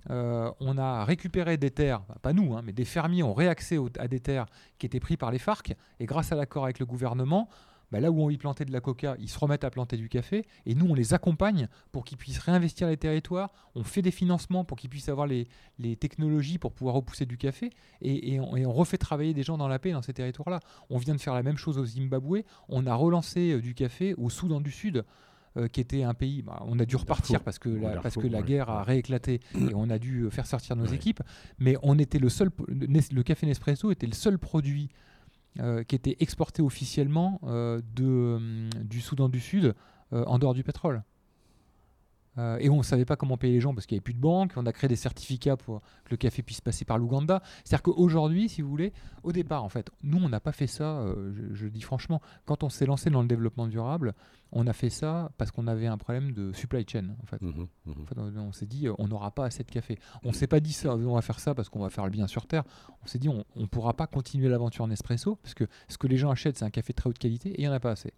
euh, 0.10 0.52
on 0.60 0.78
a 0.78 1.06
récupéré 1.06 1.58
des 1.58 1.70
terres, 1.70 2.02
bah, 2.10 2.16
pas 2.22 2.34
nous, 2.34 2.56
hein, 2.56 2.62
mais 2.66 2.74
des 2.74 2.86
fermiers 2.86 3.24
ont 3.24 3.34
réaccès 3.34 3.78
à 4.00 4.08
des 4.08 4.20
terres 4.20 4.48
qui 4.80 4.88
étaient 4.88 5.00
prises 5.00 5.18
par 5.18 5.32
les 5.32 5.40
FARC. 5.40 5.76
Et 6.00 6.06
grâce 6.06 6.32
à 6.32 6.36
l'accord 6.36 6.64
avec 6.64 6.80
le 6.80 6.86
gouvernement, 6.86 7.48
bah, 7.92 8.00
là 8.00 8.10
où 8.12 8.22
on 8.22 8.30
y 8.30 8.38
plantait 8.38 8.66
de 8.66 8.72
la 8.72 8.80
coca, 8.82 9.16
ils 9.20 9.30
se 9.30 9.38
remettent 9.38 9.64
à 9.64 9.70
planter 9.70 9.98
du 9.98 10.08
café. 10.10 10.46
Et 10.66 10.76
nous, 10.76 10.86
on 10.88 10.94
les 10.94 11.14
accompagne 11.14 11.68
pour 11.92 12.06
qu'ils 12.06 12.18
puissent 12.18 12.40
réinvestir 12.40 12.88
les 12.88 12.98
territoires. 12.98 13.52
On 13.76 13.84
fait 13.84 14.02
des 14.02 14.12
financements 14.12 14.64
pour 14.64 14.78
qu'ils 14.78 14.90
puissent 14.90 15.10
avoir 15.10 15.28
les, 15.28 15.48
les 15.80 15.96
technologies 15.96 16.58
pour 16.58 16.72
pouvoir 16.72 16.96
repousser 16.96 17.26
du 17.26 17.38
café. 17.38 17.70
Et, 18.02 18.34
et 18.34 18.40
on, 18.40 18.56
et 18.56 18.66
on 18.66 18.72
refait 18.74 18.98
travailler 18.98 19.34
des 19.34 19.44
gens 19.44 19.58
dans 19.58 19.68
la 19.68 19.80
paix 19.80 19.92
dans 19.92 20.02
ces 20.02 20.14
territoires-là. 20.14 20.60
On 20.90 20.98
vient 20.98 21.16
de 21.16 21.22
faire 21.22 21.34
la 21.34 21.44
même 21.44 21.58
chose 21.58 21.78
au 21.78 21.86
Zimbabwe. 21.86 22.44
On 22.70 22.86
a 22.88 22.96
relancé 22.96 23.52
euh, 23.52 23.62
du 23.62 23.74
café 23.74 24.14
au 24.16 24.30
Soudan 24.30 24.62
du 24.62 24.72
Sud. 24.72 25.04
euh, 25.58 25.68
qui 25.68 25.82
était 25.82 26.04
un 26.04 26.14
pays, 26.14 26.42
bah, 26.44 26.64
on 26.66 26.80
a 26.80 26.86
dû 26.86 26.96
repartir 26.96 27.44
parce 27.44 27.60
que 27.60 27.68
la, 27.68 27.98
parce 28.00 28.16
que 28.16 28.26
la 28.28 28.42
guerre 28.42 28.70
a 28.70 28.84
rééclaté 28.84 29.42
et 29.54 29.74
on 29.76 29.90
a 29.90 30.00
dû 30.00 30.22
euh, 30.22 30.30
faire 30.30 30.46
sortir 30.46 30.78
nos 30.78 30.86
Ouais. 30.88 30.96
équipes. 30.96 31.22
Mais 31.60 31.76
on 31.84 32.00
était 32.00 32.20
le 32.20 32.30
seul, 32.30 32.52
le 32.70 33.22
café 33.22 33.46
Nespresso 33.48 33.92
était 33.92 34.08
le 34.08 34.14
seul 34.14 34.40
produit 34.40 34.88
euh, 35.60 35.84
qui 35.84 35.96
était 35.96 36.16
exporté 36.22 36.62
officiellement 36.62 37.42
euh, 37.44 37.82
hum, 38.00 38.70
du 38.82 39.02
Soudan 39.02 39.28
du 39.28 39.42
Sud 39.42 39.76
euh, 40.14 40.24
en 40.26 40.40
dehors 40.40 40.54
du 40.54 40.64
pétrole. 40.64 41.04
Euh, 42.38 42.58
et 42.60 42.70
on 42.70 42.78
ne 42.78 42.84
savait 42.84 43.06
pas 43.06 43.16
comment 43.16 43.38
payer 43.38 43.54
les 43.54 43.60
gens 43.60 43.74
parce 43.74 43.86
qu'il 43.86 43.96
n'y 43.96 44.00
avait 44.00 44.04
plus 44.04 44.14
de 44.14 44.20
banque. 44.20 44.54
On 44.56 44.66
a 44.66 44.72
créé 44.72 44.88
des 44.88 44.96
certificats 44.96 45.58
pour 45.58 45.82
que 46.06 46.12
le 46.12 46.18
café 46.18 46.42
puisse 46.42 46.62
passer 46.62 46.86
par 46.86 46.98
l'Ouganda. 46.98 47.42
C'est-à-dire 47.64 47.84
qu'aujourd'hui, 47.84 48.50
si 48.50 48.62
vous 48.62 48.70
voulez, 48.70 48.94
au 49.24 49.32
départ, 49.32 49.64
en 49.64 49.70
fait, 49.70 49.90
nous, 50.04 50.18
on 50.18 50.30
n'a 50.30 50.40
pas 50.40 50.52
fait 50.52 50.68
ça, 50.68 51.00
euh, 51.00 51.34
je, 51.34 51.54
je 51.54 51.68
dis 51.68 51.82
franchement, 51.82 52.22
quand 52.46 52.64
on 52.64 52.70
s'est 52.70 52.86
lancé 52.86 53.10
dans 53.10 53.22
le 53.22 53.28
développement 53.28 53.68
durable, 53.68 54.14
on 54.54 54.68
a 54.68 54.74
fait 54.74 54.90
ça 54.90 55.32
parce 55.38 55.52
qu'on 55.52 55.68
avait 55.68 55.88
un 55.88 55.98
problème 55.98 56.32
de 56.32 56.52
supply 56.54 56.86
chain. 56.88 57.16
En 57.22 57.26
fait. 57.26 57.42
Mhm, 57.42 57.68
mhm. 57.86 58.02
En 58.02 58.06
fait, 58.06 58.18
on, 58.18 58.38
on 58.38 58.52
s'est 58.52 58.66
dit, 58.66 58.88
on 58.98 59.08
n'aura 59.08 59.32
pas 59.32 59.46
assez 59.46 59.64
de 59.64 59.72
café. 59.72 59.98
On 60.24 60.30
ne 60.30 60.34
s'est 60.34 60.48
pas 60.48 60.60
dit 60.60 60.74
ça, 60.74 60.96
on 60.96 61.16
va 61.16 61.22
faire 61.22 61.40
ça 61.40 61.54
parce 61.54 61.70
qu'on 61.70 61.80
va 61.80 61.90
faire 61.90 62.06
le 62.06 62.12
bien 62.12 62.28
sur 62.28 62.48
Terre. 62.48 62.64
On 63.04 63.08
s'est 63.08 63.20
dit, 63.20 63.30
on 63.30 63.44
ne 63.56 63.66
pourra 63.66 63.94
pas 63.94 64.08
continuer 64.08 64.50
l'aventure 64.50 64.88
Nespresso 64.88 65.36
parce 65.36 65.54
que 65.54 65.66
ce 65.88 65.98
que 65.98 66.08
les 66.08 66.18
gens 66.18 66.32
achètent, 66.32 66.58
c'est 66.58 66.66
un 66.66 66.70
café 66.70 66.94
de 66.94 66.96
très 66.96 67.10
haute 67.10 67.20
qualité 67.20 67.50
et 67.50 67.60
il 67.60 67.62
n'y 67.62 67.68
en 67.68 67.74
a 67.74 67.80
pas 67.80 67.92
assez. 67.92 68.14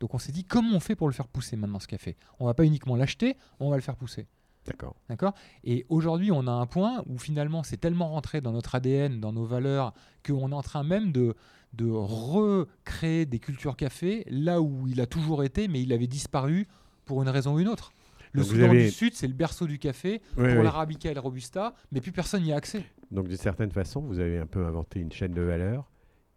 Donc 0.00 0.14
on 0.14 0.18
s'est 0.18 0.32
dit, 0.32 0.44
comment 0.44 0.76
on 0.76 0.80
fait 0.80 0.94
pour 0.96 1.08
le 1.08 1.12
faire 1.12 1.28
pousser 1.28 1.56
maintenant 1.56 1.78
ce 1.80 1.86
café? 1.88 2.16
On 2.38 2.46
va 2.46 2.54
pas 2.54 2.64
uniquement 2.64 2.96
l'acheter, 2.96 3.36
on 3.60 3.70
va 3.70 3.76
le 3.76 3.82
faire 3.82 3.96
pousser. 3.96 4.26
D'accord. 4.66 4.94
D'accord? 5.08 5.32
Et 5.64 5.86
aujourd'hui, 5.88 6.30
on 6.30 6.46
a 6.46 6.50
un 6.52 6.66
point 6.66 7.02
où 7.06 7.18
finalement, 7.18 7.62
c'est 7.62 7.78
tellement 7.78 8.08
rentré 8.10 8.40
dans 8.40 8.52
notre 8.52 8.74
ADN, 8.74 9.18
dans 9.20 9.32
nos 9.32 9.44
valeurs, 9.46 9.94
qu'on 10.26 10.50
est 10.52 10.54
en 10.54 10.62
train 10.62 10.82
même 10.84 11.10
de, 11.10 11.34
de 11.72 11.88
recréer 11.90 13.26
des 13.26 13.38
cultures 13.38 13.76
café 13.76 14.24
là 14.28 14.60
où 14.60 14.86
il 14.88 15.00
a 15.00 15.06
toujours 15.06 15.42
été, 15.42 15.68
mais 15.68 15.82
il 15.82 15.92
avait 15.92 16.06
disparu 16.06 16.68
pour 17.04 17.22
une 17.22 17.28
raison 17.28 17.54
ou 17.54 17.60
une 17.60 17.68
autre. 17.68 17.92
Le 18.32 18.42
Donc 18.42 18.50
Soudan 18.50 18.70
avez- 18.70 18.84
du 18.84 18.90
Sud, 18.90 19.14
c'est 19.14 19.26
le 19.26 19.32
berceau 19.32 19.66
du 19.66 19.78
café 19.78 20.20
Oui, 20.36 20.48
pour 20.48 20.58
oui. 20.58 20.62
l'arabica 20.64 21.10
et 21.10 21.14
le 21.14 21.20
robusta, 21.20 21.74
mais 21.90 22.00
plus 22.02 22.12
personne 22.12 22.42
n'y 22.42 22.52
a 22.52 22.56
accès. 22.56 22.84
Donc 23.10 23.26
d'une 23.28 23.38
certaine 23.38 23.70
façon, 23.70 24.02
vous 24.02 24.18
avez 24.18 24.38
un 24.38 24.46
peu 24.46 24.66
inventé 24.66 25.00
une 25.00 25.10
chaîne 25.12 25.32
de 25.32 25.40
valeur 25.42 25.90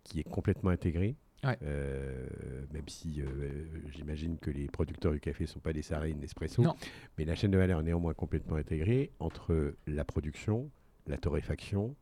qui 0.04 0.22
est 0.22 0.24
complètement 0.24 0.70
intégrée. 0.70 1.18
Ouais. 1.44 1.58
Euh, 1.64 2.28
même 2.72 2.88
si 2.88 3.22
euh, 3.22 3.66
j'imagine 3.92 4.38
que 4.38 4.52
les 4.52 4.68
producteurs 4.68 5.12
du 5.12 5.20
café 5.20 5.46
ne 5.46 5.48
sont 5.50 5.60
pas 5.60 5.74
des 5.74 5.82
salariés 5.82 6.14
de 6.14 6.20
Nespresso, 6.20 6.62
Non. 6.62 6.76
mais 7.18 7.26
la 7.26 7.36
chaîne 7.36 7.52
de 7.52 7.58
valeur 7.58 7.80
est 7.80 7.84
néanmoins 7.84 8.14
complètement 8.14 8.58
intégrée 8.58 9.12
entre 9.20 9.74
la 9.88 10.06
production, 10.06 10.70
la 11.08 11.18
torréfaction, 11.18 11.96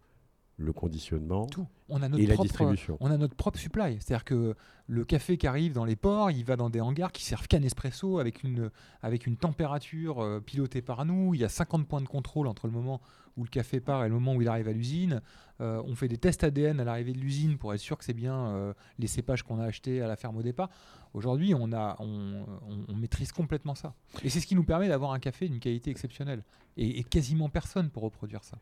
le 0.60 0.74
conditionnement 0.74 1.46
Tout. 1.48 1.66
On 1.88 2.02
a 2.04 2.10
notre 2.10 2.22
et 2.22 2.28
la 2.28 2.34
propre 2.36 2.48
distribution. 2.50 2.98
on 3.00 3.10
a 3.10 3.18
notre 3.18 3.36
propre 3.36 3.58
supply. 3.58 3.94
C'est-à-dire 4.00 4.26
que 4.26 4.56
le 4.88 5.06
café 5.06 5.38
qui 5.38 5.48
arrive 5.48 5.74
dans 5.74 5.86
les 5.86 5.96
ports, 5.96 6.30
il 6.32 6.44
va 6.44 6.56
dans 6.56 6.70
des 6.70 6.82
hangars 6.82 7.12
qui 7.12 7.24
servent 7.24 7.48
qu'à 7.48 7.60
Nespresso 7.60 8.20
avec 8.20 8.44
une, 8.44 8.70
avec 9.02 9.26
une 9.26 9.38
température 9.38 10.20
euh, 10.22 10.40
pilotée 10.40 10.82
par 10.82 11.06
nous. 11.06 11.34
Il 11.34 11.40
y 11.42 11.46
a 11.46 11.50
50 11.50 11.88
points 11.88 12.02
de 12.02 12.08
contrôle 12.08 12.48
entre 12.48 12.68
le 12.68 12.74
moment 12.74 13.02
où 13.38 13.44
le 13.44 13.50
café 13.50 13.80
part 13.80 14.04
et 14.04 14.10
le 14.10 14.14
moment 14.16 14.36
où 14.36 14.42
il 14.42 14.48
arrive 14.50 14.68
à 14.68 14.74
l'usine. 14.74 15.22
Euh, 15.62 15.82
on 15.86 15.96
fait 15.96 16.08
des 16.10 16.18
tests 16.18 16.44
ADN 16.44 16.80
à 16.80 16.84
l'arrivée 16.84 17.14
de 17.14 17.20
l'usine 17.20 17.58
pour 17.58 17.74
être 17.74 17.80
sûr 17.80 17.98
que 17.98 18.04
c'est 18.04 18.14
bien 18.14 18.36
euh, 18.50 18.74
les 18.98 19.08
cépages 19.08 19.44
qu'on 19.44 19.60
a 19.60 19.66
achetés 19.66 20.02
à 20.02 20.08
la 20.08 20.16
ferme 20.18 20.38
au 20.38 20.44
départ. 20.44 20.70
Aujourd'hui, 21.14 21.54
on, 21.56 21.72
a, 21.74 21.96
on, 22.00 22.44
on- 22.70 22.86
on 22.88 22.96
maîtrise 22.96 23.32
complètement 23.32 23.76
ça. 23.76 23.94
Et 24.24 24.30
c'est 24.30 24.40
ce 24.42 24.46
qui 24.48 24.56
nous 24.56 24.64
permet 24.64 24.90
d'avoir 24.90 25.12
un 25.14 25.20
café 25.20 25.48
d'une 25.48 25.60
qualité 25.60 25.90
exceptionnelle. 25.90 26.44
Et, 26.78 27.00
et 27.00 27.04
quasiment 27.04 27.50
personne 27.50 27.90
pour 27.90 28.04
reproduire 28.04 28.44
ça. 28.44 28.58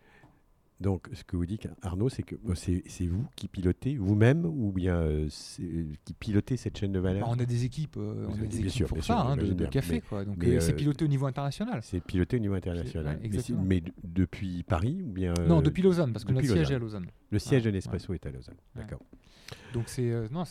Donc 0.80 1.10
ce 1.14 1.24
que 1.24 1.36
vous 1.36 1.46
dites, 1.46 1.68
Arnaud, 1.82 2.08
c'est 2.10 2.22
que 2.24 2.36
c'est 2.56 3.08
vous 3.08 3.26
qui 3.36 3.48
pilotez 3.48 3.98
vous-même 3.98 4.46
ou 4.46 4.72
bien 4.72 4.96
euh, 4.98 5.28
euh, 5.60 5.84
qui 6.06 6.14
pilotez 6.14 6.56
cette 6.56 6.78
chaîne 6.78 6.92
de 6.92 7.00
valeur 7.00 7.26
Bah, 7.26 7.34
on 7.36 7.40
a 7.40 7.46
des 7.46 7.66
équipes, 7.66 7.98
euh, 7.98 8.28
on 8.30 8.34
a 8.34 8.46
des 8.46 8.60
équipes 8.60 8.72
sûr, 8.72 8.88
pour 8.88 8.98
ça, 9.00 9.04
sûr, 9.04 9.18
hein, 9.18 9.38
de, 9.38 9.66
café. 9.66 9.94
Mais- 9.96 10.02
quoi. 10.02 10.24
Donc 10.24 10.44
euh, 10.44 10.60
c'est 10.60 10.74
piloté 10.74 11.06
au 11.06 11.08
niveau 11.08 11.26
international. 11.26 11.80
C'est 11.82 12.00
piloté 12.00 12.38
au 12.38 12.40
niveau 12.40 12.54
international. 12.54 13.20
Ouais, 13.24 13.56
mais 13.64 13.84
depuis 14.04 14.62
Paris 14.64 15.02
ou 15.04 15.12
bien 15.12 15.34
non, 15.48 15.62
depuis 15.62 15.82
Lausanne, 15.82 16.14
parce 16.14 16.26
que 16.26 16.32
notre 16.32 16.46
siège 16.48 16.70
est 16.72 16.76
à 16.76 16.80
Lausanne. 16.80 17.08
Le 17.32 17.40
siège 17.40 17.64
de 17.64 17.72
Nespresso 17.72 18.14
est 18.14 18.26
à 18.26 18.32
Lausanne. 18.32 18.58
Ouais. 18.76 18.82
D'accord. 18.82 19.02
Donc 19.74 19.90
c'est 19.90 20.12
non, 20.32 20.44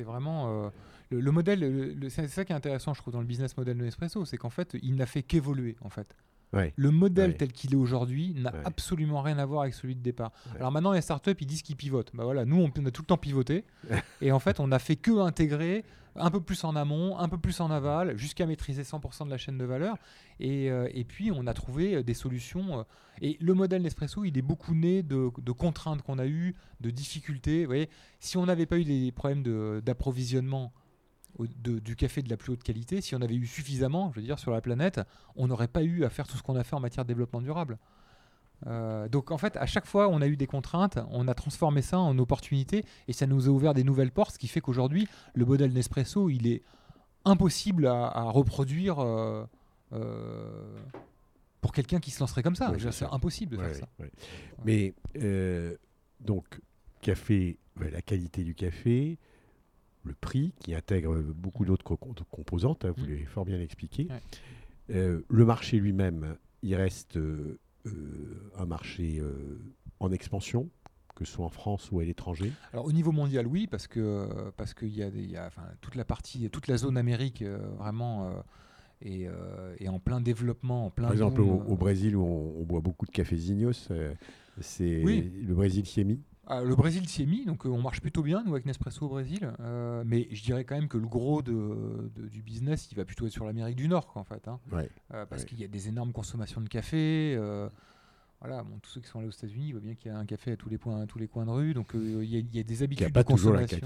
vraiment 0.00 0.72
le, 1.10 1.20
le 1.20 1.30
modèle. 1.30 1.60
le- 1.60 1.92
le- 1.94 2.08
c'est 2.08 2.26
ça 2.28 2.44
qui 2.44 2.52
est 2.52 2.56
intéressant, 2.56 2.94
je 2.94 3.00
trouve, 3.00 3.12
dans 3.12 3.20
le 3.20 3.26
business 3.26 3.56
model 3.56 3.76
de 3.78 3.84
Nespresso, 3.84 4.24
c'est 4.24 4.36
qu'en 4.36 4.50
fait, 4.50 4.76
il 4.82 4.96
n'a 4.96 5.06
fait 5.06 5.22
qu'évoluer. 5.22 5.76
En 5.80 5.90
fait, 5.90 6.16
Ouais. 6.54 6.72
le 6.76 6.90
modèle 6.90 7.30
Ouais. 7.30 7.36
tel 7.36 7.52
qu'il 7.52 7.72
est 7.72 7.76
aujourd'hui 7.76 8.34
n'a 8.34 8.52
Ouais. 8.54 8.60
absolument 8.64 9.22
rien 9.22 9.38
à 9.38 9.46
voir 9.46 9.62
avec 9.62 9.74
celui 9.74 9.94
de 9.96 10.00
départ. 10.02 10.32
Alors 10.56 10.70
maintenant, 10.72 10.92
les 10.92 11.00
startups, 11.00 11.34
ils 11.40 11.46
disent 11.46 11.62
qu'ils 11.62 11.76
pivotent. 11.76 12.10
Bah 12.14 12.24
voilà, 12.24 12.44
nous, 12.44 12.56
on, 12.62 12.70
on 12.78 12.86
a 12.86 12.90
tout 12.90 13.02
le 13.02 13.06
temps 13.06 13.16
pivoté, 13.18 13.64
et 14.22 14.32
en 14.32 14.38
fait, 14.38 14.60
on 14.60 14.70
a 14.72 14.78
fait 14.78 14.96
que 14.96 15.18
intégrer 15.20 15.84
un 16.16 16.30
peu 16.30 16.40
plus 16.40 16.62
en 16.62 16.76
amont, 16.76 17.18
un 17.18 17.28
peu 17.28 17.38
plus 17.38 17.58
en 17.60 17.72
aval, 17.72 18.16
jusqu'à 18.16 18.46
maîtriser 18.46 18.82
100% 18.84 19.24
de 19.24 19.30
la 19.30 19.36
chaîne 19.36 19.58
de 19.58 19.64
valeur. 19.64 19.96
Et, 20.38 20.70
euh, 20.70 20.88
et 20.94 21.02
puis, 21.02 21.32
on 21.34 21.44
a 21.48 21.54
trouvé 21.54 21.96
euh, 21.96 22.02
des 22.04 22.14
solutions. 22.14 22.78
euh, 22.78 22.82
et 23.20 23.36
le 23.40 23.52
modèle 23.52 23.82
Nespresso, 23.82 24.24
il 24.24 24.38
est 24.38 24.42
beaucoup 24.42 24.74
né 24.74 25.02
de, 25.02 25.30
de 25.36 25.50
contraintes 25.52 26.02
qu'on 26.02 26.20
a 26.20 26.26
eues, 26.26 26.54
de 26.80 26.90
difficultés. 26.90 27.62
Vous 27.62 27.66
voyez, 27.70 27.88
si 28.20 28.36
on 28.36 28.46
n'avait 28.46 28.66
pas 28.66 28.78
eu 28.78 28.84
des 28.84 29.10
problèmes 29.10 29.42
d'approvisionnement 29.82 30.72
de- 31.38 31.78
du 31.78 31.96
café 31.96 32.22
de 32.22 32.30
la 32.30 32.36
plus 32.36 32.52
haute 32.52 32.62
qualité, 32.62 33.00
si 33.00 33.14
on 33.14 33.20
avait 33.20 33.34
eu 33.34 33.46
suffisamment, 33.46 34.10
je 34.14 34.20
veux 34.20 34.26
dire, 34.26 34.38
sur 34.38 34.50
la 34.52 34.60
planète, 34.60 35.00
on 35.36 35.46
n'aurait 35.48 35.68
pas 35.68 35.82
eu 35.82 36.04
à 36.04 36.10
faire 36.10 36.26
tout 36.26 36.36
ce 36.36 36.42
qu'on 36.42 36.56
a 36.56 36.64
fait 36.64 36.76
en 36.76 36.80
matière 36.80 37.04
de 37.04 37.08
développement 37.08 37.40
durable. 37.40 37.78
Euh, 38.66 39.08
donc 39.08 39.30
en 39.30 39.36
fait, 39.38 39.56
à 39.56 39.66
chaque 39.66 39.84
fois, 39.86 40.08
on 40.08 40.22
a 40.22 40.26
eu 40.26 40.36
des 40.36 40.46
contraintes, 40.46 40.98
on 41.10 41.26
a 41.28 41.34
transformé 41.34 41.82
ça 41.82 41.98
en 41.98 42.16
opportunité 42.18 42.84
et 43.08 43.12
ça 43.12 43.26
nous 43.26 43.46
a 43.48 43.50
ouvert 43.50 43.74
des 43.74 43.84
nouvelles 43.84 44.12
portes, 44.12 44.34
ce 44.34 44.38
qui 44.38 44.48
fait 44.48 44.60
qu'aujourd'hui, 44.60 45.06
le 45.34 45.44
modèle 45.44 45.72
Nespresso, 45.72 46.30
il 46.30 46.46
est 46.46 46.62
impossible 47.24 47.86
à, 47.86 48.06
à 48.06 48.22
reproduire 48.24 49.00
euh, 49.00 49.44
euh, 49.92 50.78
pour 51.60 51.72
quelqu'un 51.72 52.00
qui 52.00 52.10
se 52.10 52.20
lancerait 52.20 52.42
comme 52.42 52.56
ça. 52.56 52.70
Ouais, 52.70 52.78
c'est 52.92 53.06
impossible 53.06 53.56
de 53.56 53.62
Ouais, 53.62 53.72
faire 53.74 53.76
ça. 53.76 53.88
ouais. 53.98 54.10
Mais 54.64 54.94
donc, 56.20 56.60
café, 57.02 57.58
la 57.80 58.00
qualité 58.02 58.44
du 58.44 58.54
café, 58.54 59.18
le 60.04 60.14
prix 60.14 60.52
qui 60.60 60.74
intègre 60.74 61.20
beaucoup 61.20 61.64
d'autres 61.64 61.84
co- 61.84 61.96
co- 61.96 62.14
composantes, 62.30 62.84
hein, 62.84 62.92
vous 62.96 63.04
Mm. 63.04 63.08
l'avez 63.08 63.24
fort 63.24 63.44
bien 63.44 63.60
expliqué. 63.60 64.06
Ouais. 64.10 64.20
Euh, 64.94 65.22
le 65.28 65.44
marché 65.44 65.78
lui-même, 65.78 66.36
il 66.62 66.74
reste 66.74 67.16
euh, 67.16 67.58
un 68.56 68.66
marché 68.66 69.18
euh, 69.18 69.58
en 70.00 70.12
expansion, 70.12 70.68
que 71.14 71.24
ce 71.24 71.32
soit 71.32 71.46
en 71.46 71.50
France 71.50 71.90
ou 71.90 72.00
à 72.00 72.04
l'étranger. 72.04 72.52
Alors 72.72 72.84
au 72.86 72.92
niveau 72.92 73.12
mondial, 73.12 73.46
oui, 73.46 73.66
parce 73.66 73.86
que 73.86 74.28
parce 74.56 74.74
qu'il 74.74 74.94
y 74.94 75.02
a, 75.02 75.10
des, 75.10 75.22
il 75.22 75.30
y 75.30 75.36
a 75.36 75.46
enfin, 75.46 75.62
toute 75.80 75.94
la 75.94 76.04
partie, 76.04 76.50
toute 76.50 76.68
la 76.68 76.76
zone 76.76 76.96
Amérique 76.98 77.42
euh, 77.42 77.58
vraiment 77.78 78.26
euh, 78.28 78.32
est, 79.00 79.26
euh, 79.26 79.74
est 79.78 79.88
en 79.88 79.98
plein 80.00 80.20
développement, 80.20 80.86
en 80.86 80.90
plein. 80.90 81.04
Par 81.06 81.12
exemple, 81.12 81.40
au, 81.40 81.58
boom, 81.60 81.72
au. 81.72 81.76
Brésil, 81.76 82.16
où 82.16 82.22
on, 82.24 82.60
on 82.60 82.64
boit 82.64 82.80
beaucoup 82.80 83.06
de 83.06 83.10
cafézinos, 83.12 83.88
euh, 83.90 84.12
c'est 84.60 85.02
Oui. 85.04 85.30
le 85.46 85.54
Brésil 85.54 85.86
s'y 85.86 86.00
est 86.00 86.04
mis. 86.04 86.20
Ah, 86.46 86.62
le 86.62 86.74
Brésil 86.76 87.08
s'y 87.08 87.22
est 87.22 87.26
mis, 87.26 87.44
donc 87.46 87.64
euh, 87.64 87.70
on 87.70 87.80
marche 87.80 88.00
plutôt 88.00 88.22
bien, 88.22 88.42
nous, 88.44 88.52
avec 88.52 88.66
Nespresso 88.66 89.06
au 89.06 89.08
Brésil. 89.08 89.50
Euh, 89.60 90.02
mais 90.06 90.28
je 90.30 90.42
dirais 90.42 90.64
quand 90.64 90.74
même 90.74 90.88
que 90.88 90.98
le 90.98 91.06
gros 91.06 91.40
de, 91.42 92.10
de- 92.14 92.28
du 92.28 92.42
business, 92.42 92.88
il 92.92 92.96
va 92.96 93.04
plutôt 93.04 93.26
être 93.26 93.32
sur 93.32 93.44
l'Amérique 93.46 93.76
du 93.76 93.88
Nord, 93.88 94.06
quoi, 94.08 94.20
en 94.20 94.24
fait. 94.24 94.46
hein. 94.48 94.60
Ouais. 94.70 94.90
Euh, 95.14 95.24
parce 95.26 95.42
Ouais. 95.42 95.48
qu'il 95.48 95.60
y 95.60 95.64
a 95.64 95.68
des 95.68 95.88
énormes 95.88 96.12
consommations 96.12 96.60
de 96.60 96.68
café. 96.68 97.34
euh, 97.38 97.68
voilà, 98.40 98.62
bon, 98.62 98.78
tous 98.82 98.90
ceux 98.90 99.00
qui 99.00 99.06
sont 99.06 99.20
allés 99.20 99.28
aux 99.28 99.30
États-Unis 99.30 99.72
voient 99.72 99.80
bien 99.80 99.94
qu'il 99.94 100.12
y 100.12 100.14
a 100.14 100.18
un 100.18 100.26
café 100.26 100.52
à 100.52 100.56
tous 100.58 100.68
les, 100.68 100.76
points, 100.76 101.00
à 101.00 101.06
tous 101.06 101.18
les 101.18 101.28
coins 101.28 101.46
de 101.46 101.50
rue. 101.50 101.72
Donc 101.72 101.92
il 101.94 102.24
y, 102.24 102.36
a- 102.36 102.40
il 102.40 102.54
y 102.54 102.60
a 102.60 102.62
des 102.62 102.82
habitudes 102.82 103.10
de 103.10 103.22
consommation. 103.22 103.78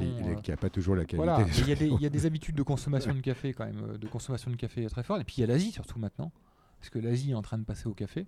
qui 0.43 0.51
a 0.51 0.57
pas 0.57 0.69
toujours 0.69 0.97
la 0.97 1.05
qualité. 1.05 1.17
voilà, 1.17 1.47
il 1.47 1.69
y, 1.69 1.73
a 1.73 1.77
des- 1.77 1.89
choses. 1.89 1.99
il 2.01 2.03
y 2.03 2.07
a 2.07 2.11
des 2.11 2.27
habitudes 2.27 2.57
de 2.57 2.63
consommation 2.65 3.15
de 3.15 3.21
café 3.21 3.53
quand 3.53 3.67
même, 3.67 3.97
de 3.99 4.09
consommation 4.09 4.51
de 4.51 4.57
café 4.57 4.85
très 4.87 5.05
fortes. 5.05 5.21
Et 5.21 5.25
puis 5.25 5.37
il 5.39 5.41
y 5.43 5.45
a 5.45 5.47
l'Asie 5.47 5.71
surtout 5.71 6.01
maintenant, 6.01 6.33
parce 6.81 6.91
que 6.91 6.99
l'Asie 6.99 7.31
est 7.31 7.35
en 7.35 7.43
train 7.43 7.59
de 7.59 7.63
passer 7.65 7.87
au 7.87 7.95
café. 7.95 8.27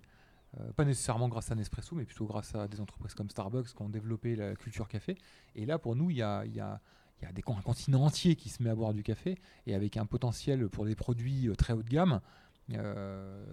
Euh, 0.59 0.73
pas 0.73 0.83
nécessairement 0.83 1.29
grâce 1.29 1.49
à 1.51 1.55
Nespresso, 1.55 1.95
mais 1.95 2.03
plutôt 2.05 2.25
grâce 2.25 2.53
à 2.55 2.67
des 2.67 2.81
entreprises 2.81 3.13
comme 3.13 3.29
Starbucks 3.29 3.67
qui 3.73 3.81
ont 3.81 3.87
développé 3.89 4.35
la 4.35 4.53
culture 4.55 4.87
café. 4.89 5.15
Et 5.55 5.65
là, 5.65 5.79
pour 5.79 5.95
nous, 5.95 6.09
il 6.09 6.17
y 6.17 6.21
a, 6.21 6.45
y 6.45 6.59
a- 6.59 6.81
y 7.21 7.25
a 7.25 7.31
des, 7.31 7.41
un 7.47 7.61
continent 7.61 8.03
entier 8.03 8.35
qui 8.35 8.49
se 8.49 8.61
met 8.61 8.69
à 8.69 8.75
boire 8.75 8.93
du 8.93 9.01
café, 9.03 9.37
et 9.65 9.75
avec 9.75 9.95
un 9.95 10.05
potentiel 10.05 10.67
pour 10.67 10.85
des 10.85 10.95
produits 10.95 11.47
euh, 11.47 11.55
très 11.55 11.71
haut 11.73 11.83
de 11.83 11.89
gamme 11.89 12.19
euh, 12.73 13.43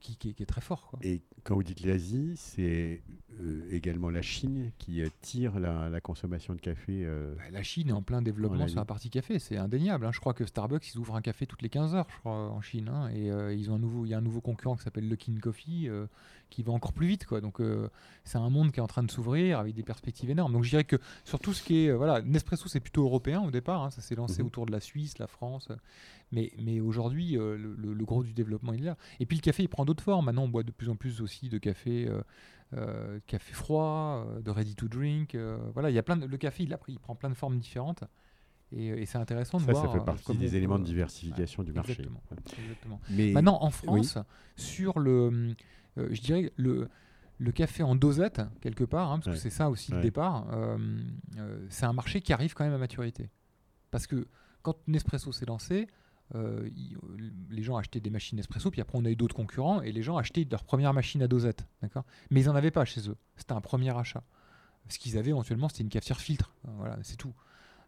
qui, 0.00 0.16
qui 0.16 0.30
est- 0.30 0.46
très 0.46 0.60
fort. 0.60 0.92
Et 1.02 1.22
quand 1.42 1.54
vous 1.56 1.62
dites 1.62 1.80
l'Asie, 1.82 2.34
c'est 2.36 3.02
également 3.70 4.10
la 4.10 4.22
Chine 4.22 4.70
qui 4.78 5.02
euh, 5.02 5.08
tire 5.20 5.58
la, 5.58 5.88
la 5.88 6.00
consommation 6.00 6.54
de 6.54 6.60
café. 6.60 7.04
euh, 7.04 7.34
Bah, 7.36 7.42
La 7.52 7.62
Chine 7.62 7.88
est 7.88 7.92
en 7.92 8.02
plein 8.02 8.22
développement 8.22 8.64
En 8.64 8.68
sur 8.68 8.78
la 8.78 8.84
partie 8.84 9.10
café, 9.10 9.38
c'est 9.38 9.56
indéniable. 9.56 10.06
hein. 10.06 10.12
Je 10.12 10.20
crois 10.20 10.34
que 10.34 10.44
Starbucks, 10.46 10.88
ils 10.94 10.98
ouvrent 10.98 11.16
un 11.16 11.20
café 11.22 11.46
toutes 11.46 11.62
les 11.62 11.68
15 11.68 11.94
heures, 11.94 12.06
je 12.10 12.18
crois, 12.18 12.32
en 12.50 12.60
Chine. 12.60 12.88
hein. 12.88 13.08
et 13.14 13.30
euh, 13.30 13.52
ils 13.54 13.70
ont 13.70 13.74
un 13.74 13.78
nouveau, 13.78 14.04
il 14.04 14.10
y 14.10 14.14
a 14.14 14.18
un 14.18 14.22
nouveau 14.22 14.40
concurrent 14.40 14.76
qui 14.76 14.82
s'appelle 14.82 15.08
Luckin 15.08 15.34
Coffee, 15.40 15.88
euh, 15.88 16.06
qui 16.50 16.62
va 16.62 16.72
encore 16.72 16.92
plus 16.92 17.06
vite. 17.06 17.26
Quoi. 17.26 17.40
Donc 17.40 17.60
euh, 17.60 17.88
c'est 18.24 18.38
un 18.38 18.50
monde 18.50 18.70
qui 18.72 18.78
est 18.78 18.82
en 18.82 18.86
train 18.86 19.02
de 19.02 19.10
s'ouvrir 19.10 19.58
avec 19.58 19.74
des 19.74 19.82
perspectives 19.82 20.30
énormes. 20.30 20.52
Donc 20.52 20.64
je 20.64 20.70
dirais 20.70 20.84
que 20.84 20.96
sur 21.24 21.40
tout 21.40 21.52
ce 21.52 21.62
qui 21.62 21.84
est, 21.84 21.88
euh, 21.90 21.96
voilà, 21.96 22.22
Nespresso, 22.22 22.68
c'est 22.68 22.80
plutôt 22.80 23.04
européen 23.04 23.40
au 23.42 23.50
départ. 23.50 23.82
hein. 23.82 23.90
Ça 23.90 24.00
s'est 24.02 24.14
lancé 24.14 24.42
Mhm. 24.42 24.46
autour 24.46 24.66
de 24.66 24.72
la 24.72 24.80
Suisse, 24.80 25.18
la 25.18 25.26
France. 25.26 25.68
euh, 25.70 25.76
Mais, 26.32 26.52
mais 26.58 26.80
aujourd'hui, 26.80 27.36
euh, 27.38 27.56
le, 27.56 27.74
le- 27.76 27.94
le 27.94 28.04
gros 28.04 28.24
du 28.24 28.32
développement 28.32 28.72
il 28.72 28.82
est 28.82 28.86
là. 28.86 28.96
Et 29.20 29.26
puis 29.26 29.36
le 29.36 29.42
café, 29.42 29.62
il 29.62 29.68
prend 29.68 29.84
d'autres 29.84 30.02
formes. 30.02 30.24
Maintenant, 30.26 30.44
on 30.44 30.48
boit 30.48 30.62
de 30.64 30.72
plus 30.72 30.88
en 30.88 30.96
plus 30.96 31.20
aussi 31.20 31.48
de 31.48 31.58
café. 31.58 32.08
euh, 32.08 32.22
euh, 32.72 33.20
café 33.26 33.52
froid, 33.52 34.24
euh, 34.26 34.40
de 34.40 34.50
ready 34.50 34.74
to 34.74 34.88
drink, 34.88 35.34
euh, 35.34 35.58
voilà, 35.74 35.90
il 35.90 35.94
y 35.94 35.98
a 35.98 36.02
plein 36.02 36.16
de, 36.16 36.26
le 36.26 36.36
café 36.36 36.64
il, 36.64 36.72
a 36.72 36.78
pris- 36.78 36.92
il 36.92 36.98
prend 36.98 37.14
plein 37.14 37.28
de 37.30 37.34
formes 37.34 37.58
différentes 37.58 38.04
et, 38.72 38.86
et 38.88 39.06
c'est 39.06 39.18
intéressant 39.18 39.58
de 39.58 39.64
ça, 39.64 39.72
voir. 39.72 39.84
ça 39.86 39.92
fait 39.92 39.98
euh, 39.98 40.04
partie 40.04 40.36
des 40.36 40.56
éléments 40.56 40.78
de 40.78 40.84
diversification 40.84 41.62
du 41.62 41.72
marché. 41.72 41.92
Exactement. 41.92 42.20
exactement. 42.58 43.00
Mais 43.10 43.30
Maintenant, 43.32 43.58
en 43.62 43.70
France, 43.70 44.18
sur 44.56 44.98
le, 44.98 45.54
euh, 45.98 46.08
je 46.10 46.20
dirais 46.20 46.50
le, 46.56 46.88
le 47.38 47.52
café 47.52 47.82
en 47.84 47.94
dosette, 47.94 48.40
quelque 48.60 48.84
part, 48.84 49.12
hein, 49.12 49.16
parce 49.18 49.26
Ouais. 49.28 49.32
que 49.34 49.38
c'est 49.38 49.50
ça 49.50 49.70
aussi 49.70 49.92
le 49.92 50.00
départ, 50.00 50.46
euh, 50.52 50.76
euh, 51.38 51.66
c'est 51.68 51.86
un 51.86 51.92
marché 51.92 52.20
qui 52.20 52.32
arrive 52.32 52.54
quand 52.54 52.64
même 52.64 52.72
à 52.74 52.78
maturité. 52.78 53.30
Parce 53.92 54.06
que 54.08 54.26
quand 54.62 54.76
Nespresso 54.88 55.30
s'est 55.30 55.46
lancé, 55.46 55.86
euh, 56.34 56.68
les 57.50 57.62
gens 57.62 57.76
achetaient 57.76 58.00
des 58.00 58.10
machines 58.10 58.36
Nespresso, 58.36 58.70
puis 58.70 58.80
après 58.80 58.98
on 58.98 59.04
a 59.04 59.10
eu 59.10 59.16
d'autres 59.16 59.36
concurrents, 59.36 59.82
et 59.82 59.92
les 59.92 60.02
gens 60.02 60.16
achetaient 60.16 60.46
leur 60.50 60.64
première 60.64 60.92
machine 60.94 61.22
à 61.22 61.28
dosette. 61.28 61.66
d'accord? 61.82 62.04
Mais 62.30 62.40
ils 62.42 62.46
n'en 62.46 62.54
avaient 62.54 62.70
pas 62.70 62.84
chez 62.84 63.08
eux. 63.08 63.16
C'était 63.36 63.52
un 63.52 63.60
premier 63.60 63.96
achat. 63.96 64.22
Ce 64.88 64.98
qu'ils 64.98 65.16
avaient 65.16 65.30
éventuellement, 65.30 65.68
c'était 65.68 65.82
une 65.82 65.88
cafetière 65.88 66.20
filtre. 66.20 66.54
Voilà, 66.76 66.98
c'est 67.02 67.16
tout. 67.16 67.32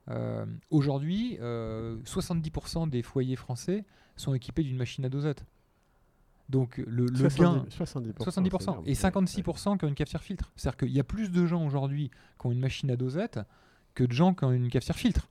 Euh, 0.09 0.47
Aujourd'hui, 0.71 1.37
euh, 1.41 1.99
70% 2.05 2.89
des 2.89 3.03
foyers 3.03 3.37
français 3.37 3.85
sont 4.17 4.35
équipés 4.35 4.63
d'une 4.63 4.77
machine 4.77 5.05
à 5.05 5.09
dosette. 5.09 5.45
Donc 6.49 6.77
le, 6.79 7.07
le 7.07 7.29
70, 7.29 7.41
gain, 7.41 7.65
70%. 7.85 8.13
70%, 8.13 8.59
c'est 8.61 8.63
énorme. 8.63 8.85
et 8.87 8.95
56% 8.95 9.79
qui 9.79 9.85
ont 9.85 9.89
une 9.89 9.95
cafetière 9.97 10.23
filtre. 10.23 10.53
C'est-à-dire 10.55 10.77
qu'il 10.79 10.93
y 10.93 11.01
a 11.01 11.05
plus 11.05 11.31
de 11.31 11.45
gens 11.45 11.67
aujourd'hui 11.67 12.11
qui 12.41 12.47
ont 12.47 12.53
une 12.53 12.61
machine 12.61 12.91
à 12.91 12.97
dosette 12.97 13.41
que 13.95 14.05
de 14.05 14.13
gens 14.13 14.33
qui 14.33 14.45
ont 14.45 14.53
une 14.53 14.71
cafetière 14.71 14.97
filtre. 14.97 15.29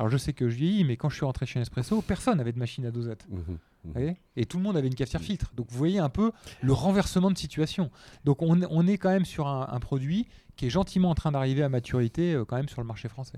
Alors 0.00 0.08
je 0.08 0.16
sais 0.16 0.32
que 0.32 0.48
je 0.48 0.56
vieillis, 0.56 0.84
mais 0.84 0.96
quand 0.96 1.10
je 1.10 1.16
suis 1.16 1.26
rentré 1.26 1.44
chez 1.44 1.58
Nespresso, 1.58 2.00
personne 2.00 2.38
n'avait 2.38 2.52
de 2.52 2.58
machine 2.58 2.86
à 2.86 2.90
dosette. 2.90 3.26
Mhm. 3.28 3.58
Vous 3.84 3.92
voyez? 3.92 4.16
Et 4.34 4.46
tout 4.46 4.56
le 4.56 4.62
monde 4.62 4.78
avait 4.78 4.86
une 4.88 4.94
cafetière 4.94 5.20
filtre. 5.20 5.52
Donc 5.54 5.70
vous 5.70 5.76
voyez 5.76 5.98
un 5.98 6.08
peu 6.08 6.32
le 6.62 6.72
renversement 6.72 7.30
de 7.30 7.36
situation. 7.36 7.90
Donc 8.24 8.40
on, 8.40 8.62
on 8.70 8.86
est 8.86 8.96
quand 8.96 9.10
même 9.10 9.26
sur 9.26 9.46
un, 9.46 9.68
un 9.70 9.78
produit 9.78 10.26
qui 10.56 10.64
est 10.64 10.70
gentiment 10.70 11.10
en 11.10 11.14
train 11.14 11.32
d'arriver 11.32 11.62
à 11.62 11.68
maturité 11.68 12.32
euh, 12.32 12.46
quand 12.46 12.56
même 12.56 12.70
sur 12.70 12.80
le 12.80 12.86
marché 12.86 13.10
français. 13.10 13.36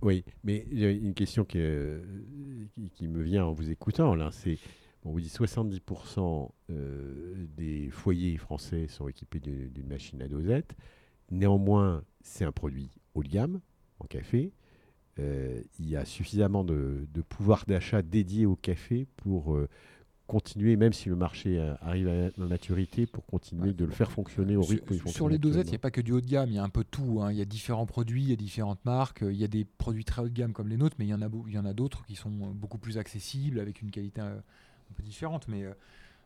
Oui, 0.00 0.24
mais 0.44 0.64
il 0.70 0.78
y 0.78 0.84
a 0.84 0.90
une 0.90 1.12
question 1.12 1.44
qui, 1.44 1.58
euh, 1.58 2.04
qui, 2.76 2.90
qui 2.90 3.08
me 3.08 3.20
vient 3.20 3.44
en 3.44 3.52
vous 3.52 3.68
écoutant, 3.68 4.14
là, 4.14 4.30
c'est 4.30 4.58
on 5.04 5.10
vous 5.10 5.20
dit 5.20 5.26
70% 5.28 6.50
euh, 6.70 7.46
des 7.56 7.90
foyers 7.90 8.36
français 8.36 8.86
sont 8.86 9.08
équipés 9.08 9.40
d'une 9.40 9.70
d'une 9.70 9.88
machine 9.88 10.22
à 10.22 10.28
dosette. 10.28 10.76
Néanmoins, 11.32 12.04
c'est 12.22 12.44
un 12.44 12.52
produit 12.52 12.90
haut 13.14 13.24
de 13.24 13.28
gamme 13.28 13.60
en 13.98 14.04
café. 14.06 14.52
Euh, 15.20 15.60
il 15.78 15.88
y 15.88 15.96
a 15.96 16.04
suffisamment 16.04 16.64
de, 16.64 17.06
de 17.14 17.22
pouvoir 17.22 17.64
d'achat 17.66 18.02
dédié 18.02 18.46
au 18.46 18.56
café 18.56 19.06
pour 19.16 19.54
euh, 19.54 19.68
continuer, 20.26 20.74
même 20.76 20.92
si 20.92 21.08
le 21.08 21.16
marché 21.16 21.58
euh, 21.58 21.74
arrive 21.82 22.08
à 22.08 22.30
la 22.36 22.46
maturité, 22.46 23.06
pour 23.06 23.24
continuer 23.26 23.68
Ouais. 23.68 23.74
de 23.74 23.84
le 23.84 23.92
faire 23.92 24.10
fonctionner 24.10 24.56
au 24.56 24.62
rythme 24.62 24.92
où 24.92 24.94
il 24.94 25.08
sur 25.12 25.28
les 25.28 25.38
dosettes, 25.38 25.66
il 25.68 25.70
n'y 25.70 25.76
a 25.76 25.78
pas 25.78 25.90
que 25.92 26.00
du 26.00 26.12
haut 26.12 26.20
de 26.20 26.26
gamme, 26.26 26.48
il 26.50 26.54
y 26.54 26.58
a 26.58 26.64
un 26.64 26.68
peu 26.68 26.82
de 26.82 26.88
tout. 26.88 27.20
hein. 27.22 27.30
Il 27.30 27.36
y 27.38 27.42
a 27.42 27.44
différents 27.44 27.86
produits, 27.86 28.22
il 28.22 28.30
y 28.30 28.32
a 28.32 28.36
différentes 28.36 28.84
marques, 28.84 29.22
il 29.22 29.36
y 29.36 29.44
a 29.44 29.48
des 29.48 29.64
produits 29.64 30.04
très 30.04 30.22
haut 30.22 30.28
de 30.28 30.34
gamme 30.34 30.52
comme 30.52 30.68
les 30.68 30.76
nôtres, 30.76 30.96
mais 30.98 31.04
il 31.04 31.10
y 31.10 31.14
en 31.14 31.22
a, 31.22 31.28
beau- 31.28 31.44
il 31.46 31.54
y 31.54 31.58
en 31.58 31.64
a 31.66 31.74
d'autres 31.74 32.04
qui 32.06 32.16
sont 32.16 32.30
beaucoup 32.30 32.78
plus 32.78 32.98
accessibles, 32.98 33.60
avec 33.60 33.82
une 33.82 33.90
qualité 33.90 34.20
un 34.20 34.42
peu 34.96 35.02
différente. 35.02 35.46
Mais, 35.46 35.64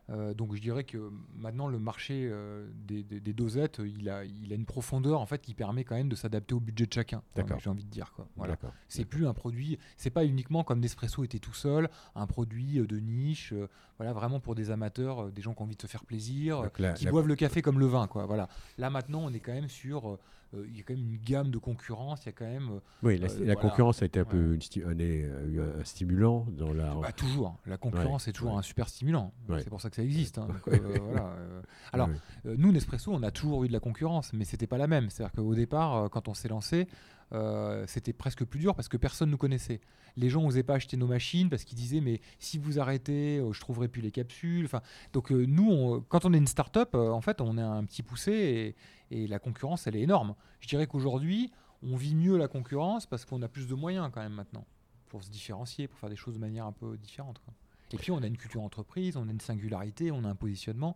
euh, 0.09 0.33
donc 0.33 0.55
je 0.55 0.59
dirais 0.61 0.83
que 0.83 1.11
maintenant 1.37 1.67
le 1.67 1.77
marché 1.79 2.27
euh, 2.31 2.67
des, 2.87 3.03
des- 3.03 3.19
des 3.19 3.33
dosettes, 3.33 3.79
il 3.85 4.09
a, 4.09 4.25
il 4.25 4.51
a 4.51 4.55
une 4.55 4.65
profondeur 4.65 5.21
en 5.21 5.25
fait 5.25 5.39
qui 5.41 5.53
permet 5.53 5.83
quand 5.83 5.95
même 5.95 6.09
de 6.09 6.15
s'adapter 6.15 6.53
au 6.55 6.59
budget 6.59 6.85
de 6.87 6.93
chacun. 6.93 7.21
D'accord. 7.35 7.59
J'ai 7.59 7.69
envie 7.69 7.83
de 7.83 7.89
dire 7.89 8.11
quoi. 8.15 8.27
Voilà. 8.35 8.53
C'est 8.87 9.05
plus 9.05 9.27
un 9.27 9.33
produit, 9.33 9.77
c'est 9.97 10.09
pas 10.09 10.25
uniquement 10.25 10.63
comme 10.63 10.79
Nespresso 10.79 11.23
était 11.23 11.39
tout 11.39 11.53
seul, 11.53 11.89
un 12.15 12.25
produit 12.27 12.79
euh, 12.79 12.87
de 12.87 12.97
niche, 12.99 13.53
euh, 13.53 13.67
voilà 13.97 14.13
vraiment 14.13 14.39
pour 14.39 14.55
des 14.55 14.71
amateurs, 14.71 15.31
des 15.31 15.41
gens 15.41 15.53
qui 15.53 15.61
ont 15.61 15.65
envie 15.65 15.75
de 15.75 15.81
se 15.81 15.87
faire 15.87 16.05
plaisir, 16.05 16.61
la- 16.79 16.93
qui 16.93 17.05
la- 17.05 17.11
boivent 17.11 17.27
le 17.27 17.35
café 17.35 17.61
comme 17.61 17.79
le 17.79 17.85
vin, 17.85 18.07
quoi. 18.07 18.25
Voilà. 18.25 18.47
Là 18.77 18.89
maintenant, 18.89 19.21
on 19.23 19.29
est 19.33 19.39
quand 19.39 19.53
même 19.53 19.69
sur, 19.69 20.17
il 20.53 20.75
y 20.77 20.79
a 20.79 20.83
quand 20.83 20.95
même 20.95 21.05
une 21.13 21.17
gamme 21.21 21.51
de 21.51 21.57
concurrence, 21.59 22.23
il 22.23 22.27
y 22.27 22.29
a 22.29 22.31
quand 22.31 22.45
même, 22.45 22.69
euh, 22.71 22.79
Oui, 23.03 23.17
la, 23.17 23.27
Euh, 23.27 23.29
la 23.39 23.53
voilà. 23.53 23.55
concurrence 23.55 24.01
a 24.01 24.05
été 24.05 24.19
un 24.19 24.25
peu 24.25 24.37
Ouais. 24.37 24.57
une 24.81 25.59
un, 25.79 25.83
stimulant 25.83 26.45
dans 26.57 26.73
la. 26.73 26.95
bah, 26.95 27.11
toujours, 27.11 27.57
la 27.65 27.77
concurrence 27.77 28.27
est 28.27 28.31
toujours 28.33 28.53
ouais. 28.53 28.59
un 28.59 28.63
super 28.63 28.89
stimulant. 28.89 29.31
Ouais. 29.47 29.61
C'est 29.63 29.69
pour 29.69 29.81
ça 29.81 29.89
que 29.89 29.95
ça 29.95 30.03
existe. 30.03 30.37
hein. 30.39 30.47
Donc, 30.47 30.67
euh, 30.73 30.97
voilà, 31.03 31.25
euh. 31.37 31.61
Alors, 31.93 32.07
Ouais. 32.09 32.15
Euh, 32.47 32.55
nous, 32.57 32.71
Nespresso, 32.71 33.11
on 33.13 33.21
a 33.23 33.31
toujours 33.31 33.63
eu 33.63 33.67
de 33.67 33.73
la 33.73 33.79
concurrence, 33.79 34.33
mais 34.33 34.45
c'était 34.45 34.67
pas 34.67 34.77
la 34.77 34.87
même. 34.87 35.09
C'est-à-dire 35.09 35.33
qu'au 35.33 35.53
départ, 35.55 35.95
euh, 35.95 36.07
quand 36.09 36.27
on 36.27 36.33
s'est 36.33 36.47
lancé, 36.49 36.87
euh, 37.31 37.83
c'était 37.87 38.13
presque 38.13 38.43
plus 38.43 38.59
dur 38.59 38.73
parce 38.75 38.87
que 38.87 38.97
personne 38.97 39.29
nous 39.29 39.37
connaissait. 39.37 39.81
Les 40.17 40.29
gens 40.29 40.41
n'osaient 40.41 40.63
pas 40.63 40.73
acheter 40.75 40.97
nos 40.97 41.05
machines 41.05 41.47
parce 41.49 41.63
qu'ils 41.63 41.77
disaient 41.77 42.01
mais 42.01 42.21
si 42.39 42.57
vous 42.57 42.79
arrêtez, 42.79 43.37
euh, 43.37 43.53
je 43.53 43.59
trouverai 43.61 43.87
plus 43.87 44.01
les 44.01 44.09
capsules. 44.09 44.65
Enfin, 44.65 44.81
donc 45.13 45.31
euh, 45.31 45.45
nous, 45.47 45.69
on- 45.69 46.01
quand 46.01 46.25
on 46.25 46.33
est 46.33 46.39
une 46.39 46.47
start-up, 46.47 46.89
euh, 46.95 47.11
en 47.11 47.21
fait, 47.21 47.39
on 47.41 47.55
est 47.57 47.61
un 47.61 47.83
petit 47.85 48.01
poussé 48.01 48.75
et, 49.11 49.27
la 49.27 49.39
concurrence, 49.39 49.87
elle 49.87 49.95
est 49.95 50.01
énorme. 50.01 50.35
Je 50.59 50.67
dirais 50.67 50.87
qu'aujourd'hui, 50.87 51.51
on 51.83 51.95
vit 51.95 52.15
mieux 52.15 52.37
la 52.37 52.47
concurrence 52.47 53.05
parce 53.05 53.25
qu'on 53.25 53.41
a 53.41 53.47
plus 53.47 53.67
de 53.67 53.75
moyens 53.75 54.09
quand 54.13 54.21
même 54.21 54.33
maintenant 54.33 54.65
pour 55.07 55.23
se 55.23 55.29
différencier, 55.29 55.87
pour 55.87 55.97
faire 55.99 56.09
des 56.09 56.15
choses 56.15 56.35
de 56.35 56.39
manière 56.39 56.65
un 56.65 56.71
peu 56.71 56.97
différente. 56.97 57.39
quoi. 57.39 57.53
Et 57.91 57.97
puis 57.97 58.11
on 58.11 58.21
a 58.21 58.27
une 58.27 58.37
culture 58.37 58.61
entreprise, 58.61 59.17
on 59.17 59.27
a 59.27 59.31
une 59.31 59.39
singularité, 59.39 60.11
on 60.11 60.23
a 60.23 60.29
un 60.29 60.35
positionnement 60.35 60.95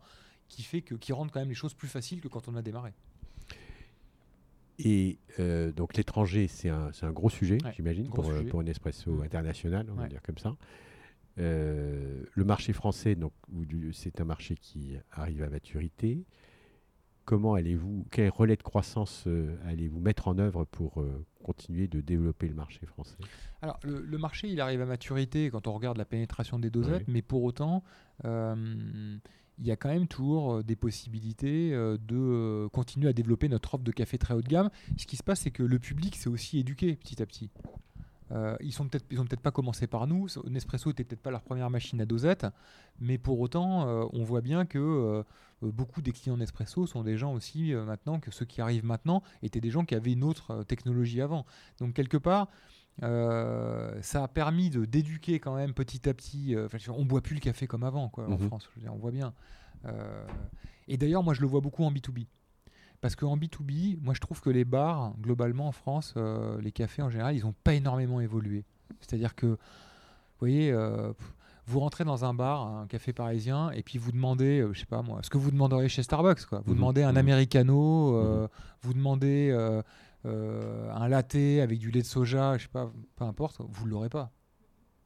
qui 0.50 0.62
fait 0.62 0.82
que 0.82 0.94
qui 0.96 1.14
rend 1.14 1.28
quand 1.28 1.40
même 1.40 1.50
les 1.50 1.56
choses 1.56 1.74
plus 1.74 1.88
faciles 1.88 2.22
que 2.22 2.28
quand 2.28 2.48
on 2.48 2.56
a 2.56 2.62
démarré. 2.62 2.94
Et 4.80 5.18
euh, 5.40 5.72
donc 5.72 5.96
l'étranger, 5.96 6.48
c'est 6.48 6.70
un, 6.70 6.92
c'est 6.94 7.06
un 7.06 7.12
gros 7.12 7.30
sujet, 7.30 7.58
Ouais, 7.64 7.74
j'imagine, 7.76 8.10
pour, 8.10 8.28
euh, 8.30 8.38
sujet. 8.40 8.50
pour 8.50 8.60
un 8.60 8.66
espresso 8.66 9.12
Mm. 9.12 9.22
international, 9.24 9.88
on 9.92 9.96
va 9.96 10.08
dire 10.08 10.22
comme 10.22 10.38
ça. 10.38 10.56
Euh, 11.40 12.24
le 12.34 12.44
marché 12.44 12.74
français, 12.74 13.16
donc, 13.16 13.34
c'est 13.94 14.22
un 14.22 14.26
marché 14.26 14.56
qui 14.56 14.96
arrive 15.12 15.42
à 15.44 15.50
maturité. 15.50 16.26
Comment 17.26 17.54
allez-vous, 17.54 18.06
quel 18.12 18.30
relais 18.30 18.58
de 18.58 18.64
croissance 18.64 19.24
euh, 19.28 19.56
allez-vous 19.66 20.00
mettre 20.02 20.28
en 20.28 20.38
œuvre 20.40 20.66
pour 20.66 21.02
euh, 21.02 21.26
continuer 21.42 21.88
de 21.88 22.02
développer 22.02 22.48
le 22.50 22.54
marché 22.56 22.86
français? 22.86 23.16
Alors 23.62 23.80
le, 23.84 24.02
le 24.02 24.18
marché, 24.18 24.50
il 24.50 24.60
arrive 24.60 24.82
à 24.82 24.86
maturité 24.86 25.50
quand 25.50 25.68
on 25.68 25.74
regarde 25.74 25.98
la 25.98 26.06
pénétration 26.06 26.60
des 26.60 26.70
dosettes, 26.70 27.06
Oui. 27.08 27.14
mais 27.14 27.22
pour 27.22 27.44
autant, 27.44 27.82
euh, 28.26 29.18
il 29.58 29.66
y 29.66 29.72
a 29.72 29.78
quand 29.78 29.90
même 29.90 30.08
toujours 30.08 30.64
des 30.64 30.76
possibilités 30.76 31.72
de 31.72 32.68
continuer 32.74 33.08
à 33.08 33.14
développer 33.14 33.48
notre 33.48 33.76
offre 33.76 33.84
de 33.84 33.92
café 33.92 34.18
très 34.18 34.34
haut 34.34 34.42
de 34.42 34.48
gamme. 34.48 34.70
Ce 34.98 35.06
qui 35.06 35.16
se 35.16 35.24
passe, 35.24 35.42
c'est 35.42 35.52
que 35.52 35.64
le 35.64 35.78
public 35.80 36.16
s'est 36.16 36.28
aussi 36.30 36.60
éduqué 36.60 36.96
petit 36.96 37.22
à 37.22 37.26
petit. 37.26 37.52
Euh, 38.32 38.56
ils 38.62 38.72
sont 38.72 38.88
peut-être, 38.88 39.42
pas 39.42 39.52
commencé 39.52 39.86
par 39.86 40.08
nous. 40.08 40.28
Nespresso 40.50 40.90
était 40.90 41.04
peut-être 41.04 41.22
pas 41.22 41.30
leur 41.30 41.44
première 41.44 41.70
machine 41.70 42.02
à 42.02 42.06
dosette, 42.06 42.48
mais 43.00 43.20
pour 43.20 43.40
autant, 43.40 43.88
euh, 43.88 44.06
on 44.12 44.24
voit 44.24 44.42
bien 44.42 44.66
que 44.66 45.24
beaucoup 45.72 46.02
des 46.02 46.12
clients 46.12 46.38
Nespresso 46.38 46.86
sont 46.88 47.04
des 47.04 47.18
gens 47.18 47.34
aussi 47.34 47.74
euh, 47.74 47.86
maintenant 47.86 48.20
que 48.20 48.32
ceux 48.32 48.46
qui 48.46 48.62
arrivent 48.62 48.86
maintenant 48.86 49.24
étaient 49.42 49.62
des 49.62 49.70
gens 49.72 49.86
qui 49.86 49.96
avaient 49.96 50.14
une 50.14 50.24
autre 50.24 50.52
euh, 50.52 50.64
technologie 50.64 51.22
avant. 51.22 51.46
Donc 51.80 51.94
quelque 51.94 52.18
part, 52.18 52.48
euh, 53.02 53.98
ça 54.02 54.24
a 54.24 54.28
permis 54.28 54.70
de 54.70 54.86
d'éduquer 54.86 55.40
quand 55.40 55.56
même 55.56 55.74
petit 55.74 56.08
à 56.08 56.14
petit. 56.14 56.56
euh, 56.56 56.68
on 56.90 57.06
boit 57.06 57.22
plus 57.22 57.36
le 57.36 57.40
café 57.42 57.68
comme 57.68 57.84
avant, 57.84 58.10
quoi, 58.10 58.28
en 58.28 58.38
Mhm. 58.38 58.48
France. 58.48 58.70
Je 58.70 58.80
veux 58.80 58.82
dire, 58.86 58.94
on 58.94 59.00
voit 59.00 59.12
bien. 59.12 59.34
Euh, 59.86 60.26
et 60.88 60.98
d'ailleurs, 60.98 61.24
moi, 61.24 61.34
je 61.34 61.42
le 61.42 61.48
vois 61.48 61.62
beaucoup 61.62 61.84
en 61.84 61.92
B2B. 61.92 62.28
Parce 63.02 63.16
qu'en 63.16 63.36
B2B, 63.36 63.98
moi, 64.02 64.14
je 64.14 64.20
trouve 64.22 64.40
que 64.42 64.50
les 64.50 64.64
bars, 64.64 65.14
globalement, 65.20 65.68
en 65.68 65.72
France, 65.74 66.14
euh, 66.18 66.62
les 66.62 66.72
cafés 66.72 67.02
en 67.02 67.10
général, 67.10 67.36
ils 67.36 67.44
n'ont 67.44 67.56
pas 67.64 67.74
énormément 67.74 68.22
évolué. 68.22 68.64
C'est-à-dire 69.02 69.36
que, 69.36 69.48
vous 69.48 69.58
voyez, 70.40 70.72
euh, 70.72 71.12
pff, 71.14 71.34
vous 71.66 71.80
rentrez 71.80 72.04
dans 72.04 72.26
un 72.26 72.34
bar, 72.34 72.68
un 72.68 72.88
café 72.88 73.14
parisien, 73.14 73.72
et 73.72 73.84
puis 73.84 73.98
vous 73.98 74.12
demandez, 74.12 74.60
euh, 74.60 74.74
je 74.74 74.80
sais 74.82 74.86
pas 74.86 75.02
moi, 75.02 75.20
ce 75.24 75.30
que 75.30 75.38
vous 75.38 75.52
demanderiez 75.52 75.88
chez 75.90 76.04
Starbucks. 76.04 76.46
Quoi. 76.46 76.60
Vous 76.66 76.72
Mhm, 76.72 76.78
demandez 76.78 77.04
un 77.04 77.12
mhm. 77.12 77.18
americano, 77.18 78.16
euh, 78.18 78.48
vous 78.82 78.94
demandez 78.94 79.50
euh, 79.52 79.82
euh, 80.26 80.92
un 80.94 81.08
latte 81.08 81.36
avec 81.36 81.80
du 81.80 81.90
lait 81.92 82.02
de 82.02 82.08
soja, 82.08 82.58
je 82.58 82.64
sais 82.64 82.70
pas, 82.70 82.92
peu 83.16 83.24
importe, 83.26 83.62
vous 83.62 83.86
ne 83.86 83.92
l'aurez 83.92 84.10
pas. 84.10 84.32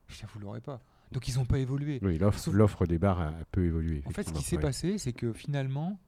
Je 0.07 0.25
Vous 0.33 0.39
ne 0.39 0.45
l'aurez 0.45 0.61
pas. 0.61 0.79
Donc 1.11 1.27
ils 1.27 1.35
n'ont 1.35 1.45
pas 1.45 1.59
évolué. 1.59 1.99
Oui, 2.01 2.17
l'offre, 2.17 2.85
des 2.85 2.97
bars 2.97 3.19
a, 3.19 3.27
a 3.27 3.45
peu 3.51 3.65
évolué. 3.65 4.03
En 4.05 4.11
fait, 4.11 4.23
ce 4.27 4.33
qui 4.33 4.43
s'est 4.43 4.55
ouais. 4.55 4.61
passé, 4.61 4.97
c'est 4.97 5.13
que 5.13 5.33
finalement, 5.33 5.99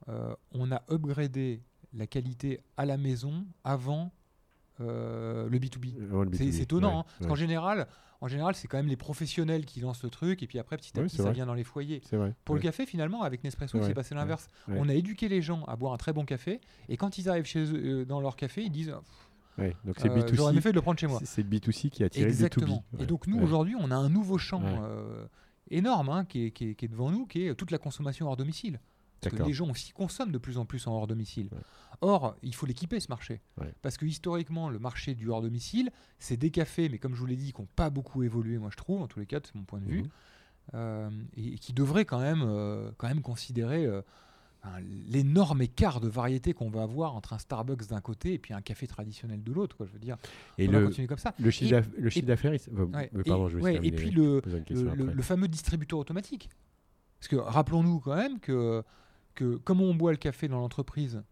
on 0.54 0.72
a 0.72 0.82
upgradé 0.90 1.62
la 1.94 2.08
qualité 2.08 2.62
à 2.78 2.86
la 2.86 2.98
maison 2.98 3.46
avant 3.64 4.12
le 4.80 5.50
B2B. 5.52 6.02
Avant 6.04 6.24
le 6.24 6.30
C'est 6.34 6.46
B2B, 6.46 6.52
c'est 6.52 6.62
étonnant, 6.64 6.90
ouais, 6.90 7.00
hein, 7.00 7.06
parce 7.20 7.28
qu'en 7.28 7.36
général, 7.36 7.88
en 8.22 8.28
général, 8.28 8.56
c'est 8.56 8.68
quand 8.68 8.78
même 8.78 8.88
les 8.88 8.98
professionnels 8.98 9.66
qui 9.66 9.80
lancent 9.80 10.04
le 10.04 10.10
truc, 10.10 10.44
et 10.44 10.48
puis 10.48 10.60
après, 10.60 10.76
petit 10.78 10.92
à 11.00 11.04
petit, 11.04 11.18
ça 11.18 11.24
vrai. 11.24 11.34
vient 11.34 11.46
dans 11.46 11.54
les 11.54 11.64
foyers. 11.64 12.02
Vrai. 12.12 12.36
Pour 12.46 12.56
le 12.56 12.62
café, 12.62 12.86
finalement, 12.86 13.22
avec 13.24 13.44
Nespresso, 13.44 13.78
Ouais, 13.78 13.86
c'est 13.86 13.94
passé 13.94 14.14
l'inverse. 14.16 14.48
ouais. 14.68 14.76
On 14.78 14.90
a 14.90 14.94
éduqué 14.94 15.30
les 15.30 15.42
gens 15.42 15.64
à 15.66 15.76
boire 15.76 15.94
un 15.94 15.98
très 15.98 16.12
bon 16.14 16.26
café, 16.26 16.60
et 16.90 16.98
quand 16.98 17.18
ils 17.18 17.30
arrivent 17.30 17.46
chez 17.46 17.64
eux, 17.72 18.02
euh, 18.02 18.06
dans 18.06 18.20
leur 18.22 18.36
café, 18.36 18.64
ils 18.64 18.72
disent 18.72 18.94
Ouais, 19.58 19.76
Donc 19.84 19.96
c'est 20.00 20.10
euh, 20.10 20.28
J'aurais 20.34 20.54
mieux 20.54 20.60
B2C. 20.60 20.64
fait 20.64 20.70
de 20.72 20.76
le 20.76 20.82
prendre 20.82 21.00
chez 21.00 21.08
moi. 21.08 21.20
c'est- 21.20 21.26
C'est 21.26 21.44
le 21.44 21.50
B2C 21.50 21.90
qui 21.90 22.04
a 22.06 22.10
tiré 22.10 22.28
Exactement. 22.28 22.84
le 22.94 22.98
B2B. 23.00 23.04
Et 23.04 23.06
donc 23.06 23.28
nous 23.28 23.38
Ouais. 23.38 23.44
aujourd'hui, 23.44 23.76
on 23.78 23.92
a 23.92 23.96
un 23.96 24.08
nouveau 24.10 24.38
champ 24.38 24.62
euh, 24.64 25.26
énorme 25.70 26.08
hein, 26.10 26.24
qui, 26.24 26.46
est, 26.46 26.52
qui 26.52 26.70
est- 26.70 26.76
qui 26.76 26.86
est 26.86 26.88
devant 26.88 27.12
nous, 27.12 27.26
qui 27.26 27.44
est 27.46 27.56
toute 27.56 27.72
la 27.72 27.78
consommation 27.78 28.28
hors 28.28 28.38
domicile. 28.38 28.80
Parce 29.22 29.36
que 29.36 29.44
les 29.44 29.54
gens 29.54 29.70
aussi 29.70 29.92
consomment 29.92 30.32
de 30.32 30.38
plus 30.38 30.58
en 30.58 30.66
plus 30.66 30.88
en 30.88 30.94
hors 30.94 31.08
domicile. 31.08 31.50
Ouais. 31.52 31.58
Or, 32.02 32.36
il 32.44 32.56
faut 32.56 32.66
l'équiper 32.66 33.00
ce 33.00 33.08
marché. 33.10 33.42
Ouais. 33.60 33.74
Parce 33.82 33.98
que 33.98 34.06
historiquement, 34.06 34.70
le 34.70 34.80
marché 34.80 35.16
du 35.16 35.30
hors 35.30 35.42
domicile, 35.42 35.90
c'est 36.20 36.38
des 36.38 36.52
cafés, 36.52 36.88
mais 36.90 36.98
comme 37.00 37.14
je 37.16 37.20
vous 37.20 37.26
l'ai 37.26 37.36
dit, 37.36 37.52
qui 37.52 37.62
n'ont 37.62 37.68
pas 37.76 37.90
beaucoup 37.90 38.24
évolué, 38.24 38.58
moi 38.58 38.70
je 38.72 38.78
trouve, 38.78 39.02
en 39.02 39.08
tous 39.08 39.20
les 39.20 39.26
cas, 39.26 39.40
c'est 39.44 39.56
mon 39.56 39.64
point 39.66 39.80
de 39.80 39.86
vue, 39.86 40.02
Mhm. 40.04 40.10
euh, 40.76 41.10
et, 41.36 41.54
et 41.54 41.58
qui 41.58 41.74
devraient 41.74 42.06
quand 42.06 42.20
même, 42.22 42.42
euh, 42.44 42.92
quand 42.98 43.08
même 43.10 43.22
considérer 43.22 43.86
euh, 43.86 44.02
l'énorme 45.10 45.62
écart 45.62 46.00
de 46.02 46.08
variété 46.10 46.54
qu'on 46.54 46.70
va 46.70 46.84
avoir 46.84 47.16
entre 47.16 47.34
un 47.34 47.38
Starbucks 47.38 47.88
d'un 47.88 48.02
côté 48.02 48.34
et 48.34 48.40
puis 48.40 48.54
un 48.54 48.62
café 48.62 48.88
traditionnel 48.88 49.42
de 49.44 49.52
l'autre. 49.54 49.86
Je 49.86 49.92
veux 49.92 50.00
dire, 50.00 50.18
Et 50.58 50.68
on 50.68 50.72
va 50.72 50.80
le, 50.80 50.86
continuer 50.88 51.08
comme 51.08 51.18
ça. 51.18 51.34
le 51.40 51.50
chiffre 51.50 51.82
d'affaires, 52.26 52.54
il 52.54 52.74
Ouais, 52.74 53.10
euh, 53.16 53.22
et- 53.22 53.30
pardon, 53.30 53.48
je 53.50 53.58
vais 53.58 53.76
et 53.76 53.92
puis 53.92 54.12
le, 54.12 54.42
le 54.46 55.22
fameux 55.22 55.48
distributeur 55.48 56.00
automatique. 56.00 56.50
Parce 57.20 57.28
que 57.30 57.36
rappelons-nous 57.38 58.00
quand 58.00 58.16
même 58.16 58.40
que, 58.40 58.84
comme 59.44 59.82
on 59.82 59.94
boit 59.94 60.12
le 60.12 60.18
café 60.18 60.48
dans 60.48 60.60
l'entreprise, 60.60 61.24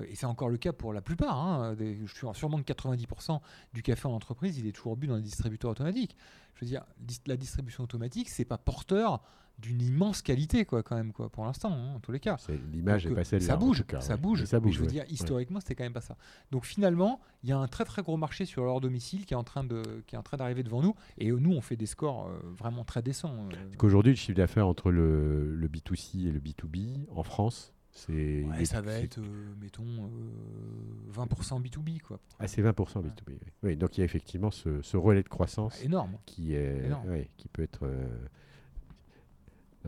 euh, 0.00 0.06
et 0.08 0.14
c'est 0.14 0.26
encore 0.26 0.48
le 0.48 0.58
cas 0.58 0.72
pour 0.72 0.92
la 0.92 1.00
plupart, 1.00 1.38
hein, 1.38 1.76
je 1.78 2.06
suis 2.06 2.26
sûrement 2.34 2.62
que 2.62 2.72
90% 2.72 3.40
du 3.72 3.82
café 3.82 4.08
en 4.08 4.12
entreprise, 4.12 4.58
il 4.58 4.66
est 4.66 4.72
toujours 4.72 4.96
bu 4.96 5.06
dans 5.06 5.16
des 5.16 5.22
distributeurs 5.22 5.70
automatiques. 5.70 6.16
Je 6.54 6.64
veux 6.64 6.68
dire, 6.68 6.84
la 7.26 7.36
distribution 7.36 7.84
automatique, 7.84 8.28
c'est 8.28 8.44
pas 8.44 8.58
porteur 8.58 9.22
d'une 9.58 9.80
immense 9.80 10.20
qualité, 10.22 10.64
quoi, 10.66 10.82
quand 10.82 10.96
même, 10.96 11.12
quoi, 11.12 11.30
pour 11.30 11.44
l'instant, 11.44 11.72
hein, 11.72 11.94
en 11.94 12.00
tous 12.00 12.12
les 12.12 12.20
cas. 12.20 12.36
L'image 12.72 13.04
Donc, 13.04 13.10
n'est 13.10 13.14
pas 13.16 13.20
euh, 13.22 13.24
celle-là. 13.24 13.46
Ça 13.46 13.56
bouge, 13.56 13.84
cas, 13.86 14.00
ça 14.02 14.14
ouais. 14.14 14.20
bouge. 14.20 14.44
Ça 14.44 14.60
bouge. 14.60 14.74
je 14.74 14.78
veux 14.80 14.84
ouais. 14.86 14.92
dire, 14.92 15.02
Ouais. 15.04 15.08
historiquement, 15.10 15.60
c'était 15.60 15.74
quand 15.74 15.84
même 15.84 15.94
pas 15.94 16.02
ça. 16.02 16.16
Donc 16.50 16.66
finalement, 16.66 17.20
il 17.42 17.48
y 17.48 17.52
a 17.52 17.58
un 17.58 17.66
très 17.66 17.84
très 17.84 18.02
gros 18.02 18.16
marché 18.18 18.44
sur 18.44 18.64
leur 18.64 18.80
domicile 18.82 19.24
qui 19.24 19.32
est 19.32 19.36
en 19.36 19.44
train 19.44 19.64
de, 19.64 19.82
qui 20.06 20.14
est 20.14 20.18
en 20.18 20.22
train 20.22 20.36
d'arriver 20.36 20.62
devant 20.62 20.82
nous. 20.82 20.94
Et 21.16 21.30
euh, 21.30 21.38
nous, 21.38 21.52
on 21.52 21.62
fait 21.62 21.76
des 21.76 21.86
scores 21.86 22.28
euh, 22.28 22.38
vraiment 22.58 22.84
très 22.84 23.00
décents. 23.02 23.34
euh. 23.52 23.56
Qu'aujourd'hui, 23.78 24.12
le 24.12 24.16
chiffre 24.16 24.36
d'affaires 24.36 24.66
entre 24.66 24.90
le, 24.90 25.54
le 25.54 25.68
B2C 25.68 26.26
et 26.28 26.32
le 26.32 26.40
B2B 26.40 27.06
en 27.10 27.22
France, 27.22 27.72
c'est. 27.92 28.44
Ouais, 28.44 28.60
est- 28.60 28.64
ça 28.66 28.82
va 28.82 28.92
être, 28.92 29.18
euh, 29.20 29.54
mettons, 29.58 29.84
euh, 29.86 31.12
20% 31.12 31.60
B2B, 31.62 32.00
quoi. 32.00 32.20
Ah, 32.38 32.46
c'est 32.46 32.60
20% 32.62 33.00
B2B. 33.00 33.10
Oui. 33.28 33.38
Oui, 33.62 33.76
donc 33.76 33.96
il 33.96 34.00
y 34.00 34.02
a 34.02 34.04
effectivement 34.04 34.50
ce, 34.50 34.82
ce 34.82 34.98
relais 34.98 35.22
de 35.22 35.28
croissance 35.30 35.82
Énorme. 35.82 36.18
qui, 36.26 36.54
est, 36.54 36.84
Énorme. 36.84 37.08
ouais, 37.08 37.30
qui 37.38 37.48
peut 37.48 37.62
être 37.62 37.84
euh, 37.86 38.06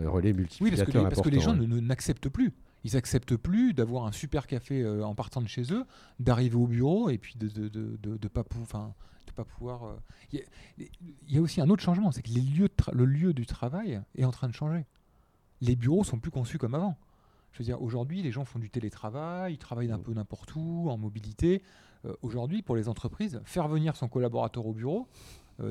un 0.05 0.09
relais 0.09 0.33
Oui, 0.33 0.37
parce 0.47 0.61
multiplicateur 0.61 0.87
que 0.87 0.99
les, 0.99 1.05
parce 1.15 1.23
que 1.23 1.29
les 1.31 1.41
gens 1.41 1.55
ne- 1.55 1.67
ne- 1.67 1.81
n'acceptent 1.81 2.29
plus. 2.29 2.53
Ils 2.85 2.97
acceptent 2.97 3.37
plus 3.37 3.75
d'avoir 3.75 4.07
un 4.07 4.13
super 4.13 4.47
café 4.47 4.83
euh, 4.83 5.05
en 5.05 5.15
partant 5.15 5.43
de 5.43 5.49
chez 5.49 5.73
eux, 5.73 5.85
d'arriver 6.21 6.57
au 6.57 6.67
bureau 6.67 7.11
et 7.11 7.19
puis 7.19 7.35
de 7.37 7.49
de, 7.49 7.69
de, 7.69 7.97
de- 7.97 8.17
de 8.17 8.29
pas, 8.29 8.45
pou- 8.45 8.65
pas 9.35 9.45
pouvoir. 9.45 9.97
Il 10.33 10.43
y, 11.29 11.39
a 11.39 11.41
aussi 11.41 11.61
un 11.61 11.69
autre 11.71 11.83
changement, 11.83 12.11
c'est 12.13 12.23
que 12.23 12.31
les 12.31 12.41
lieux 12.41 12.69
le 12.93 13.05
lieu 13.05 13.33
du 13.33 13.47
travail 13.47 14.01
est 14.17 14.25
en 14.25 14.31
train 14.33 14.49
de 14.49 14.55
changer. 14.55 14.85
Les 15.61 15.77
bureaux 15.77 16.03
sont 16.05 16.19
plus 16.19 16.31
conçus 16.31 16.59
comme 16.59 16.75
avant. 16.75 16.97
Je 17.53 17.59
veux 17.61 17.65
dire, 17.65 17.81
aujourd'hui, 17.83 18.23
les 18.23 18.31
gens 18.33 18.45
font 18.45 18.59
du 18.59 18.69
télétravail, 18.71 19.55
ils 19.55 19.59
travaillent 19.59 19.91
un 19.93 19.99
peu 19.99 20.13
n'importe 20.13 20.55
où, 20.57 20.89
en 20.91 20.99
mobilité. 20.99 21.63
aujourd'hui, 22.23 22.63
pour 22.63 22.77
les 22.77 22.89
entreprises, 22.89 23.41
faire 23.45 23.67
venir 23.69 23.97
son 23.97 24.09
collaborateur 24.09 24.67
au 24.67 24.73
bureau, 24.73 25.09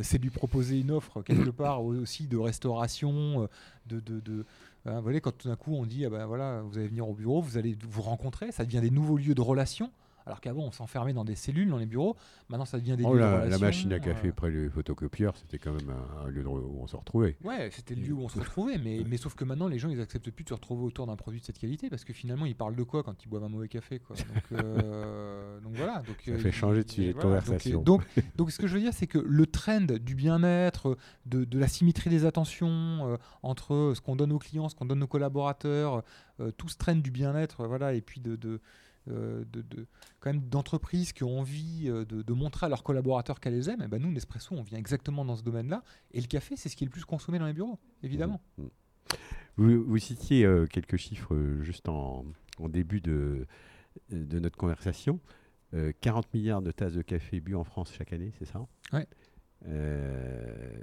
c'est 0.02 0.18
lui 0.18 0.30
proposer 0.30 0.80
une 0.80 0.92
offre 0.92 1.22
quelque 1.22 1.50
part 1.50 1.84
aussi 1.84 2.28
de 2.28 2.38
restauration, 2.38 3.48
de, 3.86 4.00
de, 4.00 4.20
de 4.20 4.46
vous 4.86 5.02
voyez, 5.02 5.22
quand 5.22 5.38
tout 5.38 5.48
d'un 5.50 5.56
coup 5.56 5.74
on 5.74 5.86
dit, 5.86 6.06
ah 6.06 6.10
ben 6.10 6.26
voilà, 6.26 6.62
vous 6.62 6.78
allez 6.78 6.88
venir 6.88 7.08
au 7.08 7.14
bureau, 7.14 7.42
vous 7.42 7.58
allez 7.58 7.78
vous 7.90 8.02
rencontrer, 8.02 8.52
ça 8.52 8.66
devient 8.66 8.82
des 8.82 8.92
nouveaux 8.92 9.18
lieux 9.18 9.36
de 9.36 9.42
relation. 9.42 9.92
Alors 10.28 10.42
qu'avant, 10.42 10.64
on 10.64 10.72
s'enfermait 10.72 11.14
dans 11.14 11.24
des 11.24 11.36
cellules, 11.36 11.70
dans 11.70 11.78
les 11.78 11.86
bureaux. 11.86 12.18
Maintenant, 12.50 12.66
ça 12.66 12.78
devient 12.78 12.98
des 12.98 13.06
oh, 13.06 13.14
lieux 13.14 13.20
la, 13.20 13.30
de 13.30 13.36
relation. 13.36 13.50
La 13.50 13.58
machine 13.66 13.94
à 13.94 14.00
café 14.00 14.32
près 14.34 14.52
du 14.52 14.70
photocopieur, 14.70 15.38
c'était 15.38 15.58
quand 15.58 15.72
même 15.72 15.94
un, 16.24 16.28
lieu 16.28 16.46
où 16.46 16.82
on 16.82 16.88
se 16.88 16.98
retrouvait. 16.98 17.38
Ouais, 17.46 17.70
c'était 17.72 17.96
le 17.96 18.02
lieu 18.02 18.14
où 18.14 18.22
on 18.22 18.28
se 18.28 18.38
retrouvait. 18.38 18.78
Mais, 18.78 19.04
mais 19.08 19.16
sauf 19.16 19.36
que 19.36 19.46
maintenant, 19.46 19.70
les 19.70 19.80
gens, 19.80 19.90
ils 19.90 20.02
acceptent 20.02 20.30
plus 20.32 20.44
de 20.44 20.50
se 20.50 20.54
retrouver 20.54 20.84
autour 20.84 21.08
d'un 21.08 21.16
produit 21.16 21.40
de 21.40 21.46
cette 21.46 21.58
qualité 21.58 21.90
parce 21.90 22.04
que 22.04 22.12
finalement, 22.12 22.46
ils 22.46 22.56
parlent 22.56 22.76
de 22.76 22.84
quoi 22.84 23.04
quand 23.04 23.24
ils 23.24 23.30
boivent 23.30 23.46
un 23.46 23.50
mauvais 23.50 23.70
café 23.70 24.00
quoi. 24.00 24.18
Donc, 24.18 24.62
euh, 24.64 25.60
donc, 25.64 25.74
voilà. 25.76 26.04
Donc, 26.06 26.18
ça 26.26 26.38
fait 26.38 26.52
changer 26.52 26.84
de 26.84 26.92
sujet 26.92 27.14
de 27.14 27.20
conversation. 27.20 27.82
Donc, 27.82 28.04
donc, 28.36 28.52
ce 28.52 28.60
que 28.60 28.68
je 28.68 28.74
veux 28.74 28.82
dire, 28.82 28.94
c'est 28.94 29.08
que 29.08 29.20
le 29.20 29.46
trend 29.48 29.82
du 29.82 30.16
bien-être, 30.16 30.98
de, 31.26 31.46
de, 31.46 31.58
la 31.58 31.70
symétrie 31.70 32.10
des 32.10 32.26
attentions 32.26 32.68
euh, 32.68 33.18
entre 33.44 33.94
ce 33.96 34.02
qu'on 34.02 34.18
donne 34.18 34.34
aux 34.34 34.40
clients, 34.40 34.68
ce 34.68 34.76
qu'on 34.76 34.86
donne 34.86 35.04
aux 35.04 35.08
collaborateurs, 35.08 36.04
euh, 36.40 36.52
tout 36.52 36.68
ce 36.68 36.78
trend 36.78 36.96
du 36.96 37.12
bien-être, 37.12 37.66
voilà, 37.66 37.94
et 37.94 38.02
puis 38.02 38.20
de, 38.20 38.36
de 38.36 38.60
euh, 39.10 39.44
de, 39.52 39.88
quand 40.20 40.32
même 40.32 40.42
d'entreprises 40.42 41.14
qui 41.14 41.24
ont 41.24 41.40
envie 41.40 41.86
euh, 41.88 42.06
de, 42.06 42.34
montrer 42.34 42.66
à 42.66 42.70
leurs 42.70 42.84
collaborateurs 42.84 43.40
qu'elles 43.40 43.54
les 43.54 43.70
aiment, 43.70 43.82
et 43.82 43.86
eh 43.86 43.88
ben 43.88 44.02
nous, 44.02 44.12
Nespresso, 44.12 44.56
on 44.56 44.64
vient 44.64 44.78
exactement 44.78 45.24
dans 45.26 45.36
ce 45.36 45.44
domaine-là. 45.44 45.84
Et 46.12 46.22
le 46.22 46.28
café, 46.28 46.56
c'est 46.56 46.70
ce 46.70 46.76
qui 46.76 46.84
est 46.84 46.88
le 46.88 46.92
plus 46.92 47.06
consommé 47.06 47.40
dans 47.40 47.46
les 47.46 47.54
bureaux, 47.54 47.80
évidemment. 48.04 48.42
Mmh, 48.58 48.64
mmh. 48.64 48.68
Vous, 49.58 49.98
citiez 49.98 50.46
euh, 50.46 50.66
quelques 50.68 50.98
chiffres 50.98 51.36
juste 51.62 51.90
en, 51.90 52.26
début 52.70 53.02
de, 53.02 53.48
de, 54.12 54.40
notre 54.40 54.58
conversation. 54.58 55.20
40 56.02 56.34
milliards 56.34 56.62
de 56.62 56.72
tasses 56.72 56.94
de 56.94 57.02
café 57.02 57.40
bu 57.40 57.54
en 57.54 57.64
France 57.64 57.94
chaque 57.94 58.14
année, 58.14 58.32
c'est 58.40 58.46
ça? 58.46 58.66
Ouais. 58.94 59.06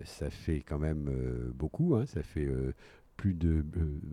ça 0.05 0.29
fait 0.29 0.61
quand 0.61 0.79
même 0.79 1.11
beaucoup. 1.55 1.97
Hein. 1.97 2.07
ça 2.07 2.23
fait 2.23 2.49
plus 3.17 3.35
de 3.35 3.65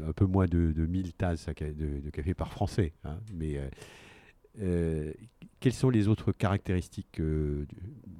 un 0.08 0.14
peu 0.14 0.26
moins 0.26 0.45
de, 0.45 0.72
de 0.72 0.86
1000 0.86 1.14
tasses 1.14 1.47
de, 1.47 2.10
café 2.10 2.34
par 2.34 2.52
français. 2.52 2.93
Hein. 3.04 3.20
mais 3.34 3.60
euh, 4.60 5.14
quelles 5.60 5.74
sont 5.74 5.89
les 5.89 6.08
autres 6.08 6.32
caractéristiques 6.32 7.20
euh, 7.20 7.66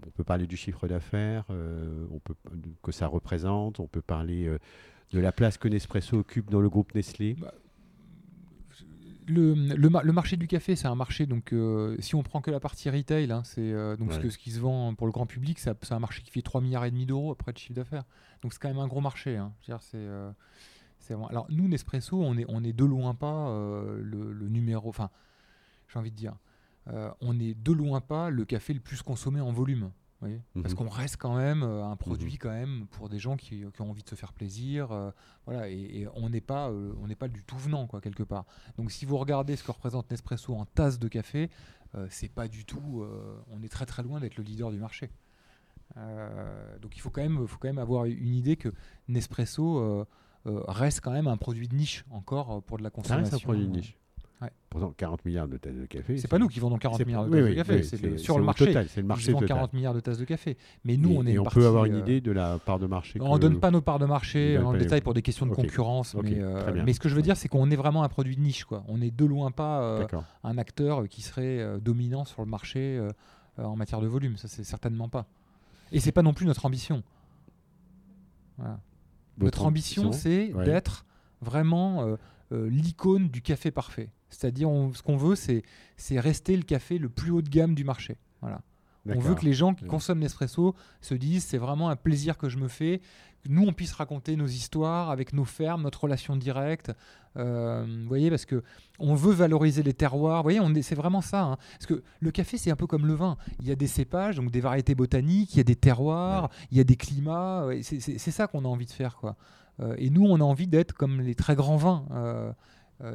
On 0.06 0.12
peut 0.12 0.24
parler 0.24 0.48
du 0.48 0.56
chiffre 0.56 0.88
d'affaires, 0.88 1.46
euh, 1.50 2.06
on 2.12 2.20
peut 2.20 2.36
que 2.84 2.92
ça 2.92 3.08
représente. 3.08 3.80
On 3.80 3.88
peut 3.88 4.02
parler 4.02 4.50
de 5.12 5.20
la 5.20 5.32
place 5.32 5.58
que 5.58 5.68
Nespresso 5.68 6.18
occupe 6.18 6.50
dans 6.50 6.62
le 6.62 6.70
groupe 6.70 6.94
Nestlé? 6.96 7.36
Bah, 7.40 7.54
le, 9.32 9.54
le, 9.76 10.12
marché 10.12 10.38
du 10.38 10.48
café, 10.48 10.76
c'est 10.76 10.88
un 10.88 10.96
marché, 10.96 11.26
donc 11.26 11.54
si 12.00 12.16
on 12.16 12.24
prend 12.24 12.42
que 12.42 12.52
la 12.52 12.60
partie 12.60 12.90
retail, 12.90 13.32
hein, 13.32 13.44
c'est 13.46 13.72
donc 13.98 14.14
ce, 14.14 14.20
que, 14.20 14.30
ce, 14.30 14.38
qui 14.38 14.52
se 14.52 14.60
vend 14.60 14.94
pour 14.96 15.08
le 15.08 15.14
grand 15.14 15.26
public, 15.26 15.60
c'est 15.60 15.92
un 15.92 16.00
marché 16.00 16.22
qui 16.22 16.32
fait 16.32 16.42
3 16.42 16.62
milliards 16.62 16.86
et 16.86 16.92
demi 16.92 17.06
d'euros 17.06 17.32
après 17.32 17.54
de 17.54 17.58
chiffre 17.58 17.74
d'affaires. 17.74 18.04
Donc 18.42 18.54
c'est 18.54 18.60
quand 18.60 18.70
même 18.70 18.80
un 18.80 18.88
gros 18.88 19.02
marché. 19.02 19.38
Hein. 19.38 19.54
C'est 19.80 21.14
alors 21.30 21.48
nous, 21.50 21.68
Nespresso, 21.68 22.22
on 22.22 22.38
est, 22.38 22.46
on 22.48 22.64
est 22.64 22.74
de 22.74 22.86
loin 22.86 23.14
pas 23.14 23.50
le, 24.02 24.32
le, 24.34 24.48
numéro. 24.48 24.90
Enfin, 24.90 25.10
j'ai 25.92 26.00
envie 26.00 26.12
de 26.12 26.16
dire. 26.16 26.36
Euh, 26.88 27.12
on 27.22 27.40
est 27.40 27.54
de 27.54 27.72
loin 27.72 28.02
pas 28.02 28.30
le 28.30 28.46
café 28.46 28.74
le 28.74 28.80
plus 28.80 29.02
consommé 29.02 29.40
en 29.40 29.52
volume. 29.52 29.92
Parce 30.22 30.74
mhm. 30.74 30.76
qu'on 30.76 30.90
reste 30.90 31.18
quand 31.18 31.36
même 31.36 31.64
euh, 31.64 31.84
un 31.84 31.96
produit 31.96 32.34
mhm. 32.34 32.38
quand 32.38 32.50
même 32.50 32.86
pour 32.92 33.10
des 33.10 33.20
gens 33.20 33.38
qui, 33.38 33.64
ont 33.80 33.90
envie 33.90 34.04
de 34.04 34.10
se 34.10 34.16
faire 34.16 34.34
plaisir, 34.34 34.92
euh, 34.92 35.12
voilà, 35.46 35.70
et, 35.70 36.08
on 36.16 36.30
n'est 36.30 36.42
pas, 36.42 36.72
on 36.72 37.08
n'est 37.08 37.16
pas 37.16 37.28
du 37.28 37.44
tout 37.44 37.58
venant 37.58 37.88
quoi 37.88 38.02
quelque 38.02 38.24
part. 38.24 38.46
Donc 38.78 38.92
si 38.92 39.06
vous 39.06 39.18
regardez 39.18 39.56
ce 39.56 39.64
que 39.64 39.72
représente 39.72 40.10
Nespresso 40.12 40.54
en 40.54 40.66
tasse 40.66 41.00
de 41.00 41.08
café, 41.08 41.50
c'est 42.10 42.32
pas 42.32 42.48
du 42.48 42.64
tout, 42.64 43.06
on 43.50 43.62
est 43.64 43.70
très 43.70 43.86
très 43.86 44.02
loin 44.04 44.20
d'être 44.20 44.38
le 44.38 44.44
leader 44.44 44.72
du 44.72 44.78
marché. 44.78 45.10
donc 46.82 46.96
il 46.96 47.02
faut 47.02 47.10
quand 47.10 47.22
même, 47.22 47.46
faut 47.48 47.58
quand 47.58 47.68
même 47.68 47.80
avoir 47.80 48.06
une 48.06 48.34
idée 48.34 48.56
que 48.56 48.70
Nespresso 49.08 50.06
reste 50.46 51.02
quand 51.02 51.12
même 51.12 51.28
un 51.28 51.38
produit 51.38 51.68
de 51.68 51.76
niche 51.76 52.06
encore 52.12 52.64
pour 52.64 52.78
de 52.78 52.84
la 52.84 52.90
consommation. 52.92 53.26
Ça 53.26 53.32
reste 53.36 53.44
un 53.44 53.46
produit 53.46 53.68
de 53.68 53.72
niche. 53.72 53.98
Pourtant, 54.70 54.94
40 54.96 55.26
milliards 55.26 55.48
de 55.48 55.58
tasses 55.58 55.76
de 55.76 55.86
café. 55.86 56.18
C'est 56.18 56.28
pas 56.28 56.40
nous 56.40 56.48
qui 56.48 56.60
vendons 56.60 56.78
40 56.78 57.06
milliards 57.06 57.26
de 57.26 57.32
tasses 57.32 57.50
de 57.50 57.54
café, 57.54 57.84
c'est 57.84 58.18
sur 58.18 58.40
le 58.40 58.46
marché. 58.46 58.74
C'est 58.88 59.02
le 59.02 59.08
marché. 59.08 59.34
Ils 59.38 59.46
40 59.46 59.74
milliards 59.74 59.94
de 59.94 60.00
tasses 60.00 60.18
de 60.18 60.26
café. 60.26 60.58
Mais 60.84 60.98
nous, 60.98 61.14
on 61.16 61.26
est. 61.26 61.34
Et 61.34 61.40
on 61.40 61.44
peut 61.44 61.68
avoir 61.68 61.86
une 61.86 61.96
euh, 61.96 62.00
idée 62.00 62.22
de 62.22 62.32
la 62.32 62.58
part 62.58 62.80
de 62.80 62.88
marché. 62.88 63.20
On 63.22 63.36
ne 63.36 63.40
donne 63.40 63.60
pas 63.60 63.70
nos 63.70 63.82
parts 63.82 64.00
de 64.00 64.06
marché 64.06 64.58
en 64.58 64.74
détail 64.74 65.02
pour 65.02 65.14
des 65.14 65.22
questions 65.22 65.46
de 65.46 65.54
concurrence. 65.54 66.16
Euh, 66.16 66.84
mais, 66.86 66.94
ce 66.94 67.00
que 67.00 67.10
je 67.10 67.16
veux 67.16 67.22
dire, 67.22 67.38
c'est 67.38 67.50
qu'on 67.50 67.70
est 67.70 67.76
vraiment 67.76 68.04
un 68.04 68.10
produit 68.10 68.36
de 68.36 68.42
niche. 68.42 68.64
Quoi. 68.64 68.84
On 68.88 68.98
n'est 68.98 69.12
de 69.12 69.26
loin 69.26 69.52
pas 69.52 69.82
euh, 69.82 70.08
un 70.44 70.58
acteur 70.58 71.08
qui 71.08 71.22
serait 71.22 71.80
dominant 71.80 72.26
sur 72.26 72.42
le 72.42 72.48
marché 72.48 73.06
en 73.58 73.76
matière 73.76 74.02
de 74.02 74.08
volume. 74.08 74.38
Ça, 74.38 74.48
c'est 74.48 74.64
certainement 74.64 75.10
pas. 75.10 75.26
Et 75.92 76.00
c'est 76.00 76.12
pas 76.12 76.24
non 76.24 76.34
plus 76.34 76.46
notre 76.46 76.66
ambition. 76.66 77.04
Notre 79.38 79.66
ambition, 79.66 80.12
c'est 80.12 80.54
d'être 80.64 81.06
vraiment 81.42 82.18
l'icône 82.52 83.30
du 83.30 83.42
café 83.42 83.72
parfait. 83.72 84.10
C'est-à-dire, 84.30 84.70
ce 84.94 85.02
qu'on 85.02 85.18
veut, 85.18 85.36
c'est 85.36 86.20
rester 86.20 86.56
le 86.56 86.64
café 86.64 86.98
le 86.98 87.10
plus 87.10 87.32
haut 87.32 87.42
de 87.42 87.50
gamme 87.50 87.76
du 87.76 87.84
marché. 87.84 88.18
Voilà. 88.42 88.62
On 89.10 89.20
veut 89.20 89.36
que 89.36 89.46
les 89.46 89.54
gens 89.54 89.74
qui 89.74 89.86
consomment 89.86 90.22
l'espresso 90.22 90.76
se 91.02 91.14
disent 91.16 91.44
c'est 91.44 91.58
vraiment 91.58 91.90
un 91.90 91.96
plaisir 91.96 92.38
que 92.38 92.50
je 92.50 92.58
me 92.58 92.68
fais. 92.68 93.02
Nous, 93.50 93.64
on 93.64 93.74
puisse 93.74 93.94
raconter 93.94 94.36
nos 94.36 94.46
histoires 94.46 95.10
avec 95.10 95.34
nos 95.34 95.46
fermes, 95.46 95.82
notre 95.82 96.04
relation 96.04 96.36
directe. 96.36 96.92
Euh, 97.38 97.86
vous 97.88 98.08
voyez, 98.08 98.30
parce 98.30 98.46
que 98.46 98.62
on 99.00 99.16
veut 99.16 99.34
valoriser 99.34 99.82
les 99.82 99.94
terroirs. 99.94 100.44
Vous 100.44 100.52
voyez, 100.52 100.84
c'est 100.84 100.96
vraiment 100.96 101.22
ça. 101.22 101.42
Hein. 101.42 101.58
Parce 101.74 101.88
que 101.88 102.04
le 102.20 102.30
café, 102.30 102.60
c'est 102.60 102.70
un 102.70 102.76
peu 102.76 102.86
comme 102.86 103.08
le 103.08 103.16
vin. 103.16 103.38
Il 103.60 103.68
y 103.68 103.72
a 103.72 103.76
des 103.76 103.88
cépages, 103.88 104.36
donc 104.36 104.52
des 104.52 104.62
variétés 104.62 104.94
botaniques, 104.94 105.56
il 105.56 105.58
y 105.58 105.62
a 105.62 105.64
des 105.64 105.76
terroirs, 105.76 106.52
il 106.72 106.78
y 106.78 106.82
a 106.82 106.84
des 106.84 106.96
climats. 106.96 107.66
C'est 107.82 108.20
ça 108.20 108.46
qu'on 108.46 108.64
a 108.66 108.68
envie 108.68 108.86
de 108.86 108.92
faire. 108.92 109.16
Quoi. 109.16 109.36
Euh, 109.80 109.96
et 109.98 110.10
nous, 110.10 110.26
on 110.26 110.36
a 110.36 110.44
envie 110.44 110.68
d'être 110.68 110.94
comme 110.94 111.22
les 111.22 111.36
très 111.36 111.56
grands 111.56 111.78
vins 111.78 112.06
euh, 112.12 112.54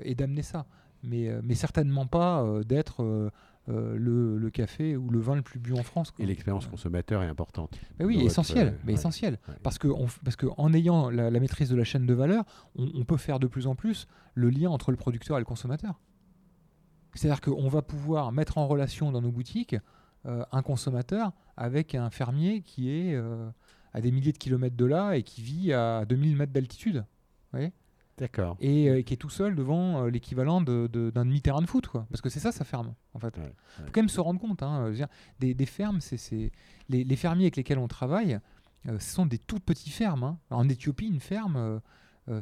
et 0.02 0.14
d'amener 0.14 0.42
ça. 0.42 0.66
Euh, 1.12 1.40
mais, 1.42 1.54
certainement 1.54 2.06
pas 2.06 2.42
euh, 2.42 2.62
d'être 2.62 3.02
euh, 3.02 3.30
le, 3.96 4.50
café 4.50 4.96
ou 4.96 5.10
le 5.10 5.18
vin 5.18 5.34
le 5.34 5.42
plus 5.42 5.58
bu 5.58 5.72
en 5.74 5.82
France. 5.82 6.12
Et 6.18 6.26
l'expérience 6.26 6.66
consommateur 6.66 7.22
est 7.22 7.28
importante. 7.28 7.78
Mais 7.98 8.04
oui, 8.04 8.20
essentiel, 8.24 8.78
mais 8.84 8.94
essentiel. 8.94 9.38
Parce 9.62 9.78
que 9.78 9.88
parce 10.24 10.36
qu'en 10.36 10.72
ayant 10.72 11.10
la, 11.10 11.30
maîtrise 11.30 11.68
de 11.68 11.76
la 11.76 11.84
chaîne 11.84 12.06
de 12.06 12.14
valeur, 12.14 12.44
on, 12.76 13.04
peut 13.04 13.16
faire 13.16 13.38
de 13.38 13.46
plus 13.46 13.66
en 13.66 13.74
plus 13.74 14.06
le 14.34 14.50
lien 14.50 14.70
entre 14.70 14.90
le 14.90 14.96
producteur 14.96 15.36
et 15.36 15.40
le 15.40 15.46
consommateur. 15.46 16.00
C'est-à-dire 17.14 17.40
qu'on 17.40 17.68
va 17.68 17.82
pouvoir 17.82 18.30
mettre 18.32 18.58
en 18.58 18.66
relation 18.66 19.10
dans 19.10 19.22
nos 19.22 19.32
boutiques 19.32 19.76
un 20.24 20.62
consommateur 20.62 21.32
avec 21.56 21.94
un 21.94 22.10
fermier 22.10 22.60
qui 22.60 22.90
est 22.90 23.16
à 23.96 24.02
des 24.02 24.12
milliers 24.12 24.32
de 24.32 24.38
kilomètres 24.38 24.76
de 24.76 24.84
là 24.84 25.16
et 25.16 25.22
qui 25.22 25.40
vit 25.40 25.72
à 25.72 26.04
2000 26.04 26.36
mètres 26.36 26.52
d'altitude. 26.52 27.06
D'accord. 28.18 28.58
Et 28.60 28.90
euh, 28.90 29.02
qui 29.02 29.14
est 29.14 29.16
tout 29.16 29.30
seul 29.30 29.56
devant 29.56 30.04
euh, 30.04 30.10
l'équivalent 30.10 30.60
d'un 30.60 30.86
de, 30.86 31.10
demi-terrain 31.14 31.62
de 31.62 31.66
foot, 31.66 31.86
quoi. 31.86 32.06
Parce 32.10 32.20
que 32.20 32.28
c'est 32.28 32.38
ça, 32.38 32.52
sa 32.52 32.64
ferme, 32.64 32.94
en 33.14 33.18
fait. 33.18 33.34
Il 33.38 33.84
faut 33.84 33.90
quand 33.92 34.00
même 34.02 34.10
se 34.10 34.20
rendre 34.20 34.38
compte. 34.38 34.62
Hein, 34.62 34.92
des, 35.40 35.54
des, 35.54 35.66
fermes, 35.66 36.02
c'est 36.02 36.52
les, 36.90 37.04
les, 37.04 37.16
fermiers 37.16 37.44
avec 37.44 37.56
lesquels 37.56 37.78
on 37.78 37.88
travaille, 37.88 38.38
euh, 38.86 38.98
ce 38.98 39.14
sont 39.14 39.24
des 39.24 39.38
toutes 39.38 39.64
petites 39.64 39.94
fermes. 39.94 40.24
Hein. 40.24 40.38
En 40.50 40.68
Éthiopie, 40.68 41.06
une 41.06 41.20
ferme, 41.20 41.80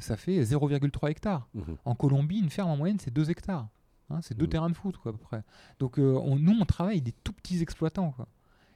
ça 0.01 0.17
fait 0.17 0.43
0,3 0.43 1.09
hectares. 1.09 1.47
Mhm. 1.55 1.77
En 1.85 1.95
Colombie, 1.95 2.41
une 2.41 2.51
ferme 2.51 2.71
en 2.71 2.77
moyenne, 2.77 2.99
c'est 2.99 3.15
2 3.15 3.31
hectares. 3.31 3.69
Hein. 4.11 4.21
c'est 4.23 4.37
deux 4.37 4.47
mhm. 4.47 4.51
terrains 4.51 4.71
de 4.71 4.77
foot, 4.77 4.97
quoi, 4.97 5.11
à 5.11 5.13
peu 5.13 5.21
près. 5.21 5.45
Donc, 5.79 5.99
on, 5.99 6.37
nous, 6.37 6.57
on 6.61 6.65
travaille 6.65 7.01
des 7.01 7.13
tout 7.13 7.33
petits 7.33 7.63
exploitants, 7.63 8.11
quoi. 8.11 8.27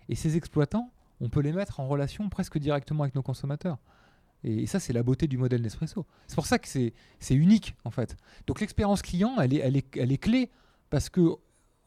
Et 0.09 0.15
ces 0.15 0.37
exploitants, 0.37 0.91
on 1.21 1.29
peut 1.29 1.41
les 1.41 1.53
mettre 1.53 1.81
en 1.81 1.89
relation 1.89 2.29
presque 2.29 2.59
directement 2.59 3.03
avec 3.05 3.15
nos 3.15 3.23
consommateurs. 3.23 3.79
Et 4.45 4.67
ça, 4.67 4.79
c'est 4.79 4.93
la 4.93 5.03
beauté 5.03 5.27
du 5.27 5.37
modèle 5.37 5.63
Nespresso. 5.63 6.07
C'est 6.29 6.37
pour 6.37 6.47
ça 6.47 6.59
que 6.59 6.69
c'est 6.69 7.35
unique, 7.35 7.75
en 7.85 7.91
fait. 7.91 8.17
Donc 8.47 8.61
l'expérience 8.61 9.03
client, 9.03 9.37
elle 9.41 9.55
est, 9.55 9.59
elle, 9.59 9.77
est, 9.77 9.97
elle 9.97 10.13
est 10.13 10.19
clé 10.19 10.51
parce 10.91 11.09
que 11.09 11.37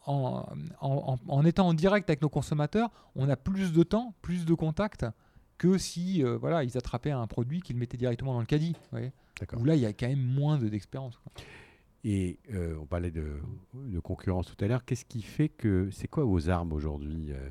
en, 0.05 0.45
en, 0.81 1.17
en, 1.27 1.45
étant 1.45 1.67
en 1.67 1.73
direct 1.73 2.09
avec 2.09 2.21
nos 2.21 2.29
consommateurs, 2.29 2.89
on 3.15 3.29
a 3.29 3.37
plus 3.37 3.71
de 3.71 3.83
temps, 3.83 4.13
plus 4.21 4.45
de 4.45 4.53
contacts 4.53 5.05
que 5.61 5.77
si 5.77 6.23
euh, 6.23 6.37
voilà, 6.37 6.63
ils 6.63 6.75
attrapaient 6.75 7.11
un 7.11 7.27
produit 7.27 7.61
qu'ils 7.61 7.77
mettaient 7.77 7.97
directement 7.97 8.33
dans 8.33 8.39
le 8.39 8.47
caddie. 8.47 8.75
Où 8.93 9.63
là, 9.63 9.75
il 9.75 9.81
y 9.81 9.85
a 9.85 9.93
quand 9.93 10.07
même 10.07 10.19
moins 10.19 10.57
d'expérience. 10.57 11.19
et 12.03 12.39
euh, 12.51 12.75
on 12.81 12.85
parlait 12.85 13.11
de, 13.11 13.39
de, 13.75 13.99
concurrence 13.99 14.47
tout 14.47 14.65
à 14.65 14.67
l'heure. 14.67 14.83
Qu'est-ce 14.85 15.05
qui 15.05 15.21
fait 15.21 15.49
que. 15.49 15.89
C'est 15.91 16.07
quoi 16.07 16.23
vos 16.23 16.49
armes 16.49 16.73
aujourd'hui 16.73 17.27
euh, 17.31 17.49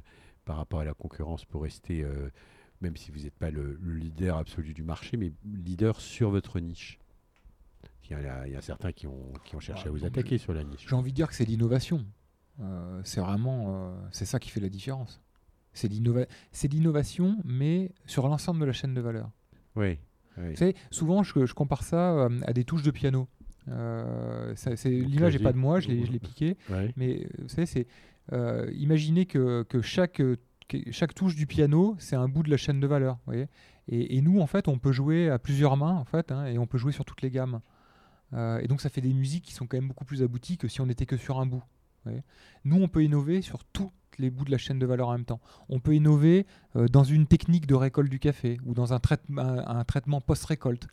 par 0.50 0.56
rapport 0.56 0.80
à 0.80 0.84
la 0.84 0.94
concurrence 0.94 1.44
pour 1.44 1.62
rester 1.62 2.04
même 2.80 2.96
si 2.96 3.12
vous 3.12 3.20
n'êtes 3.20 3.36
pas 3.36 3.52
le, 3.52 3.78
leader 3.94 4.36
absolu 4.36 4.74
du 4.74 4.82
marché, 4.82 5.16
mais 5.16 5.32
leader 5.44 6.00
sur 6.00 6.30
votre 6.30 6.58
niche. 6.58 6.98
Il 8.02 8.18
y, 8.20 8.26
a, 8.26 8.48
il 8.48 8.52
y 8.52 8.56
a 8.56 8.60
certains 8.60 8.90
qui 8.90 9.06
ont, 9.06 9.32
qui 9.44 9.54
ont 9.54 9.60
cherché 9.60 9.86
à 9.86 9.92
vous 9.92 10.04
attaquer 10.04 10.38
sur 10.38 10.52
la 10.52 10.64
niche. 10.64 10.84
J'ai 10.88 10.96
envie 10.96 11.12
de 11.12 11.14
dire 11.14 11.28
que 11.28 11.34
c'est 11.36 11.44
l'innovation. 11.44 12.04
Euh, 12.60 13.00
c'est 13.04 13.20
vraiment 13.20 13.66
euh, 13.68 13.94
c'est 14.10 14.24
ça 14.24 14.40
qui 14.40 14.50
fait 14.50 14.58
la 14.58 14.68
différence. 14.68 15.22
C'est 15.72 15.86
l'innova- 15.86 16.26
c'est 16.50 16.66
l'innovation, 16.66 17.36
mais 17.44 17.92
sur 18.06 18.26
l'ensemble 18.26 18.58
de 18.58 18.64
la 18.64 18.72
chaîne 18.72 18.94
de 18.94 19.00
valeur. 19.00 19.30
Oui. 19.76 19.98
oui. 20.36 20.50
Vous 20.50 20.56
savez, 20.56 20.74
souvent, 20.90 21.22
je, 21.22 21.46
je 21.46 21.54
compare 21.54 21.84
ça 21.84 22.14
euh, 22.14 22.40
à 22.48 22.52
des 22.52 22.64
touches 22.64 22.82
de 22.82 22.90
piano. 22.90 23.28
Euh, 23.68 24.54
L'image 24.84 25.36
n'est 25.36 25.42
pas 25.42 25.52
de 25.52 25.58
moi, 25.58 25.78
je 25.78 25.88
l'ai 25.88 26.18
piqué. 26.18 26.56
Ouais. 26.68 26.92
Mais 26.96 27.20
euh, 27.24 27.42
vous 27.42 27.48
savez, 27.48 27.66
c'est 27.66 27.86
euh, 28.32 28.70
imaginez 28.74 29.26
que, 29.26 29.62
que 29.64 29.82
chaque, 29.82 30.20
euh, 30.20 30.36
que 30.68 30.78
chaque 30.92 31.14
touche 31.14 31.34
du 31.34 31.46
piano, 31.46 31.96
c'est 31.98 32.16
un 32.16 32.28
bout 32.28 32.42
de 32.42 32.50
la 32.50 32.56
chaîne 32.56 32.80
de 32.80 32.86
valeur. 32.86 33.18
et, 33.88 34.20
nous, 34.20 34.40
en 34.40 34.46
fait, 34.46 34.68
on 34.68 34.78
peut 34.78 34.92
jouer 34.92 35.28
à 35.28 35.38
plusieurs 35.38 35.76
mains, 35.76 35.94
en 35.94 36.04
fait, 36.04 36.30
hein, 36.30 36.46
et 36.46 36.58
on 36.58 36.66
peut 36.66 36.78
jouer 36.78 36.92
sur 36.92 37.04
toutes 37.04 37.22
les 37.22 37.30
gammes. 37.30 37.60
Euh, 38.32 38.60
et 38.60 38.68
donc, 38.68 38.80
ça 38.80 38.88
fait 38.88 39.00
des 39.00 39.12
musiques 39.12 39.44
qui 39.44 39.54
sont 39.54 39.66
quand 39.66 39.76
même 39.76 39.88
beaucoup 39.88 40.04
plus 40.04 40.22
abouties 40.22 40.58
que 40.58 40.68
si 40.68 40.80
on 40.80 40.86
n'était 40.86 41.06
que 41.06 41.16
sur 41.16 41.40
un 41.40 41.46
bout. 41.46 41.62
nous, 42.64 42.80
on 42.80 42.88
peut 42.88 43.02
innover 43.02 43.42
sur 43.42 43.64
tous 43.64 43.90
les 44.18 44.30
bouts 44.30 44.44
de 44.44 44.50
la 44.50 44.58
chaîne 44.58 44.78
de 44.78 44.86
valeur 44.86 45.08
en 45.08 45.12
même 45.12 45.24
temps. 45.24 45.40
On 45.68 45.80
peut 45.80 45.94
innover 45.94 46.46
dans 46.74 47.04
une 47.04 47.26
technique 47.26 47.66
de 47.66 47.74
récolte 47.74 48.10
du 48.10 48.18
café, 48.18 48.58
ou 48.64 48.74
dans 48.74 48.92
un, 48.92 49.00
traitement- 49.00 50.20
post-récolte, 50.20 50.86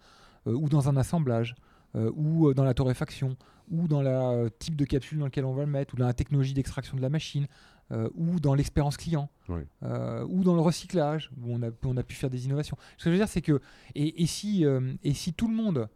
ou 0.46 0.70
dans 0.70 0.90
un 0.90 0.98
assemblage, 0.98 1.56
ou 1.94 2.54
dans 2.54 2.64
la 2.64 2.74
torréfaction, 2.74 3.36
ou 3.70 3.88
dans 3.88 4.02
la 4.02 4.30
euh, 4.32 4.50
type 4.60 4.76
de 4.76 4.86
capsule 4.86 5.20
dans 5.20 5.26
lequel 5.26 5.46
on 5.46 5.54
va 5.54 5.66
le 5.66 5.72
mettre, 5.72 5.94
ou 5.94 5.98
dans 5.98 6.08
la 6.08 6.14
technologie 6.14 6.54
d'extraction 6.54 6.96
de 6.98 7.02
la 7.02 7.10
machine, 7.10 7.48
euh, 7.92 8.10
ou 8.16 8.40
dans 8.40 8.54
l'expérience 8.54 8.98
client, 8.98 9.30
Oui. 9.50 9.62
euh, 9.84 10.26
ou 10.30 10.44
dans 10.44 10.56
le 10.56 10.62
recyclage, 10.62 11.32
où 11.42 11.54
on 11.54 11.64
a, 11.64 11.70
on 11.86 11.96
a 11.98 12.04
pu 12.04 12.16
faire 12.16 12.30
des 12.30 12.46
innovations. 12.46 12.78
Ce 12.98 13.04
que 13.06 13.10
je 13.10 13.12
veux 13.12 13.18
dire, 13.20 13.30
c'est 13.30 13.42
que, 13.42 13.62
et, 13.96 14.22
et 14.24 14.26
si, 14.26 14.66
euh, 14.66 14.94
et 15.04 15.14
si 15.14 15.34
tout 15.34 15.48
le 15.48 15.56
monde, 15.56 15.88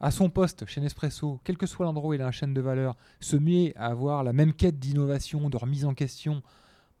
à 0.00 0.10
son 0.10 0.28
poste 0.30 0.66
chez 0.66 0.80
Nespresso, 0.80 1.40
quel 1.44 1.56
que 1.58 1.66
soit 1.66 1.84
l'endroit 1.86 2.10
où 2.10 2.14
il 2.14 2.22
a 2.22 2.26
une 2.26 2.32
chaîne 2.32 2.54
de 2.54 2.60
valeur, 2.60 2.96
se 3.20 3.36
met 3.36 3.74
à 3.76 3.86
avoir 3.86 4.24
la 4.24 4.32
même 4.32 4.52
quête 4.52 4.78
d'innovation, 4.78 5.48
de 5.50 5.56
remise 5.56 5.84
en 5.84 5.94
question, 5.94 6.42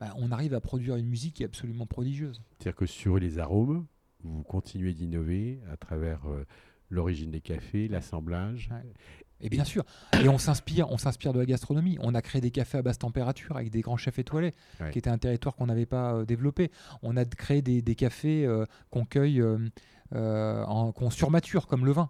bah, 0.00 0.12
on 0.16 0.30
arrive 0.32 0.52
à 0.54 0.60
produire 0.60 0.96
une 0.96 1.06
musique 1.06 1.34
qui 1.34 1.42
est 1.42 1.46
absolument 1.46 1.86
prodigieuse. 1.86 2.40
C'est-à-dire 2.58 2.76
que 2.76 2.86
sur 2.86 3.18
les 3.18 3.38
arômes, 3.38 3.86
vous 4.22 4.42
continuez 4.42 4.92
d'innover 4.92 5.60
à 5.72 5.76
travers 5.76 6.20
l'origine 6.90 7.30
des 7.30 7.40
cafés, 7.40 7.88
l'assemblage. 7.88 8.68
Ouais. 8.70 8.92
Et 9.40 9.48
bien 9.50 9.64
sûr, 9.64 9.84
et 10.22 10.28
on 10.28 10.38
s'inspire, 10.38 10.90
on 10.90 10.96
s'inspire 10.98 11.32
de 11.34 11.38
la 11.40 11.44
gastronomie. 11.46 11.98
On 12.00 12.14
a 12.14 12.22
créé 12.22 12.40
des 12.40 12.50
cafés 12.50 12.78
à 12.78 12.82
basse 12.82 12.98
température 12.98 13.56
avec 13.56 13.70
des 13.70 13.82
grands 13.82 13.98
chefs 13.98 14.18
étoilés, 14.18 14.52
Ouais. 14.80 14.90
qui 14.90 14.98
était 14.98 15.10
un 15.10 15.18
territoire 15.18 15.54
qu'on 15.56 15.66
n'avait 15.66 15.84
pas 15.86 16.14
euh, 16.14 16.24
développé. 16.24 16.70
On 17.02 17.16
a 17.18 17.24
créé 17.24 17.60
des, 17.60 17.82
des 17.82 17.94
cafés 17.94 18.46
euh, 18.46 18.64
qu'on 18.90 19.04
cueille, 19.04 19.42
euh, 19.42 20.64
qu'on 20.92 21.10
surmature 21.10 21.66
comme 21.66 21.84
le 21.84 21.92
vin, 21.92 22.08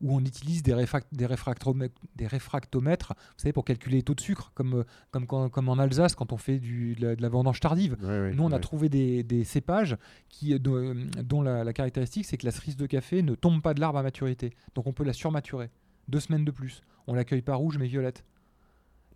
où 0.00 0.14
on 0.14 0.20
utilise 0.20 0.62
des, 0.62 0.74
réfrac- 0.74 1.06
des, 1.12 1.26
réfractomètres, 1.26 1.94
des 2.16 2.26
réfractomètres, 2.26 3.14
vous 3.16 3.42
savez, 3.42 3.52
pour 3.52 3.64
calculer 3.64 3.96
les 3.98 4.02
taux 4.02 4.14
de 4.14 4.20
sucre, 4.20 4.52
comme, 4.54 4.84
comme, 5.10 5.26
quand- 5.26 5.48
comme 5.48 5.68
en 5.68 5.78
Alsace 5.78 6.14
quand 6.14 6.32
on 6.32 6.36
fait 6.36 6.58
du, 6.58 6.94
de, 6.94 7.06
la, 7.08 7.16
de 7.16 7.22
la 7.22 7.28
vendange 7.28 7.60
tardive. 7.60 7.96
Ouais, 8.00 8.06
ouais, 8.08 8.32
Nous, 8.34 8.42
on 8.44 8.52
a 8.52 8.58
trouvé 8.58 8.88
des, 8.88 9.22
des 9.24 9.44
cépages 9.44 9.96
qui, 10.28 10.58
dont, 10.58 10.94
dont 11.24 11.42
la, 11.42 11.64
la 11.64 11.72
caractéristique, 11.72 12.26
c'est 12.26 12.36
que 12.36 12.46
la 12.46 12.52
cerise 12.52 12.76
de 12.76 12.86
café 12.86 13.22
ne 13.22 13.34
tombe 13.34 13.60
pas 13.60 13.74
de 13.74 13.80
l'arbre 13.80 13.98
à 13.98 14.02
maturité. 14.02 14.54
Donc, 14.74 14.86
on 14.86 14.92
peut 14.92 15.04
la 15.04 15.12
surmaturer. 15.12 15.70
Deux 16.08 16.20
semaines 16.20 16.44
de 16.44 16.50
plus. 16.50 16.82
On 17.06 17.14
l'accueille 17.14 17.42
pas 17.42 17.54
rouge, 17.54 17.78
mais 17.78 17.86
violette. 17.86 18.24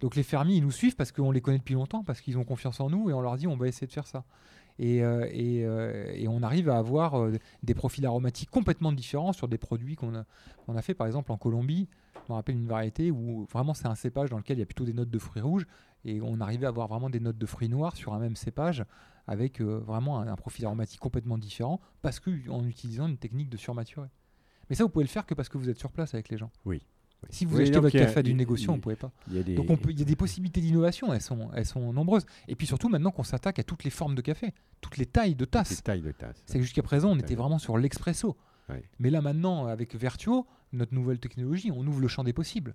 Donc, 0.00 0.16
les 0.16 0.22
fermiers, 0.22 0.56
ils 0.56 0.62
nous 0.62 0.72
suivent 0.72 0.96
parce 0.96 1.12
qu'on 1.12 1.30
les 1.30 1.40
connaît 1.40 1.58
depuis 1.58 1.74
longtemps, 1.74 2.02
parce 2.02 2.20
qu'ils 2.20 2.36
ont 2.36 2.44
confiance 2.44 2.80
en 2.80 2.90
nous 2.90 3.08
et 3.08 3.12
on 3.12 3.20
leur 3.20 3.36
dit 3.36 3.46
on 3.46 3.56
va 3.56 3.68
essayer 3.68 3.86
de 3.86 3.92
faire 3.92 4.06
ça. 4.06 4.24
Et, 4.78 5.02
euh, 5.02 5.26
euh, 5.34 6.26
on 6.28 6.42
arrive 6.42 6.68
à 6.68 6.78
avoir 6.78 7.18
euh, 7.18 7.32
des 7.62 7.74
profils 7.74 8.04
aromatiques 8.04 8.50
complètement 8.50 8.92
différents 8.92 9.32
sur 9.32 9.48
des 9.48 9.58
produits 9.58 9.96
qu'on 9.96 10.14
a, 10.14 10.82
fait, 10.82 10.94
par 10.94 11.06
exemple, 11.06 11.30
en 11.32 11.36
Colombie. 11.36 11.88
Je 12.14 12.32
me 12.32 12.34
rappelle 12.34 12.56
une 12.56 12.66
variété 12.66 13.10
où 13.10 13.46
vraiment 13.50 13.74
c'est 13.74 13.86
un 13.86 13.94
cépage 13.94 14.30
dans 14.30 14.38
lequel 14.38 14.56
il 14.56 14.60
y 14.60 14.62
a 14.62 14.66
plutôt 14.66 14.84
des 14.84 14.92
notes 14.92 15.10
de 15.10 15.18
fruits 15.18 15.42
rouges 15.42 15.66
et 16.04 16.20
on 16.20 16.40
arrivait 16.40 16.66
à 16.66 16.68
avoir 16.68 16.88
vraiment 16.88 17.10
des 17.10 17.20
notes 17.20 17.38
de 17.38 17.46
fruits 17.46 17.68
noirs 17.68 17.96
sur 17.96 18.12
un 18.14 18.18
même 18.18 18.36
cépage 18.36 18.84
avec 19.26 19.60
vraiment 19.60 20.20
un, 20.20 20.28
un 20.28 20.36
profil 20.36 20.66
aromatique 20.66 21.00
complètement 21.00 21.38
différent 21.38 21.80
parce 22.00 22.20
que 22.20 22.30
en 22.48 22.64
utilisant 22.64 23.06
une 23.06 23.18
technique 23.18 23.48
de 23.48 23.56
surmaturé. 23.56 24.08
Mais 24.72 24.76
ça, 24.76 24.84
vous 24.84 24.88
pouvez 24.88 25.04
le 25.04 25.10
faire 25.10 25.26
que 25.26 25.34
parce 25.34 25.50
que 25.50 25.58
vous 25.58 25.68
êtes 25.68 25.78
sur 25.78 25.92
place 25.92 26.14
avec 26.14 26.30
les 26.30 26.38
gens. 26.38 26.50
Oui. 26.64 26.80
Oui. 27.22 27.28
Si 27.28 27.44
vous 27.44 27.58
Oui, 27.58 27.64
achetez 27.64 27.78
votre 27.78 27.92
café 27.96 28.20
à 28.20 28.22
négociation, 28.22 28.72
il- 28.72 28.76
vous 28.76 28.78
ne 28.78 28.82
pouvez 28.82 28.96
pas. 28.96 29.12
Il 29.28 29.34
y 29.34 29.38
a 29.38 29.42
des... 29.42 29.54
Donc 29.54 29.68
on 29.68 29.76
peut- 29.76 29.90
il 29.90 29.98
y 29.98 30.02
a 30.02 30.06
des 30.06 30.16
possibilités 30.16 30.62
d'innovation, 30.62 31.12
elles 31.12 31.20
sont, 31.20 31.50
elles 31.54 31.66
sont 31.66 31.92
nombreuses. 31.92 32.24
Et 32.48 32.54
puis 32.56 32.66
surtout 32.66 32.88
maintenant 32.88 33.10
qu'on 33.10 33.22
s'attaque 33.22 33.58
à 33.58 33.64
toutes 33.64 33.84
les 33.84 33.90
formes 33.90 34.14
de 34.14 34.22
café, 34.22 34.54
toutes 34.80 34.96
les 34.96 35.04
tailles 35.04 35.34
de 35.34 35.44
tasses. 35.44 35.82
tailles 35.82 36.00
de 36.00 36.12
tasses. 36.12 36.42
C'est 36.46 36.56
que 36.58 36.64
jusqu'à 36.64 36.82
présent, 36.82 37.10
on 37.10 37.18
était 37.18 37.34
vraiment 37.34 37.58
sur 37.58 37.76
l'expresso. 37.76 38.34
Ouais. 38.70 38.82
Mais 38.98 39.10
là 39.10 39.20
maintenant, 39.20 39.66
avec 39.66 39.94
Vertuo, 39.94 40.46
notre 40.72 40.94
nouvelle 40.94 41.18
technologie, 41.18 41.70
on 41.70 41.86
ouvre 41.86 42.00
le 42.00 42.08
champ 42.08 42.24
des 42.24 42.32
possibles. 42.32 42.74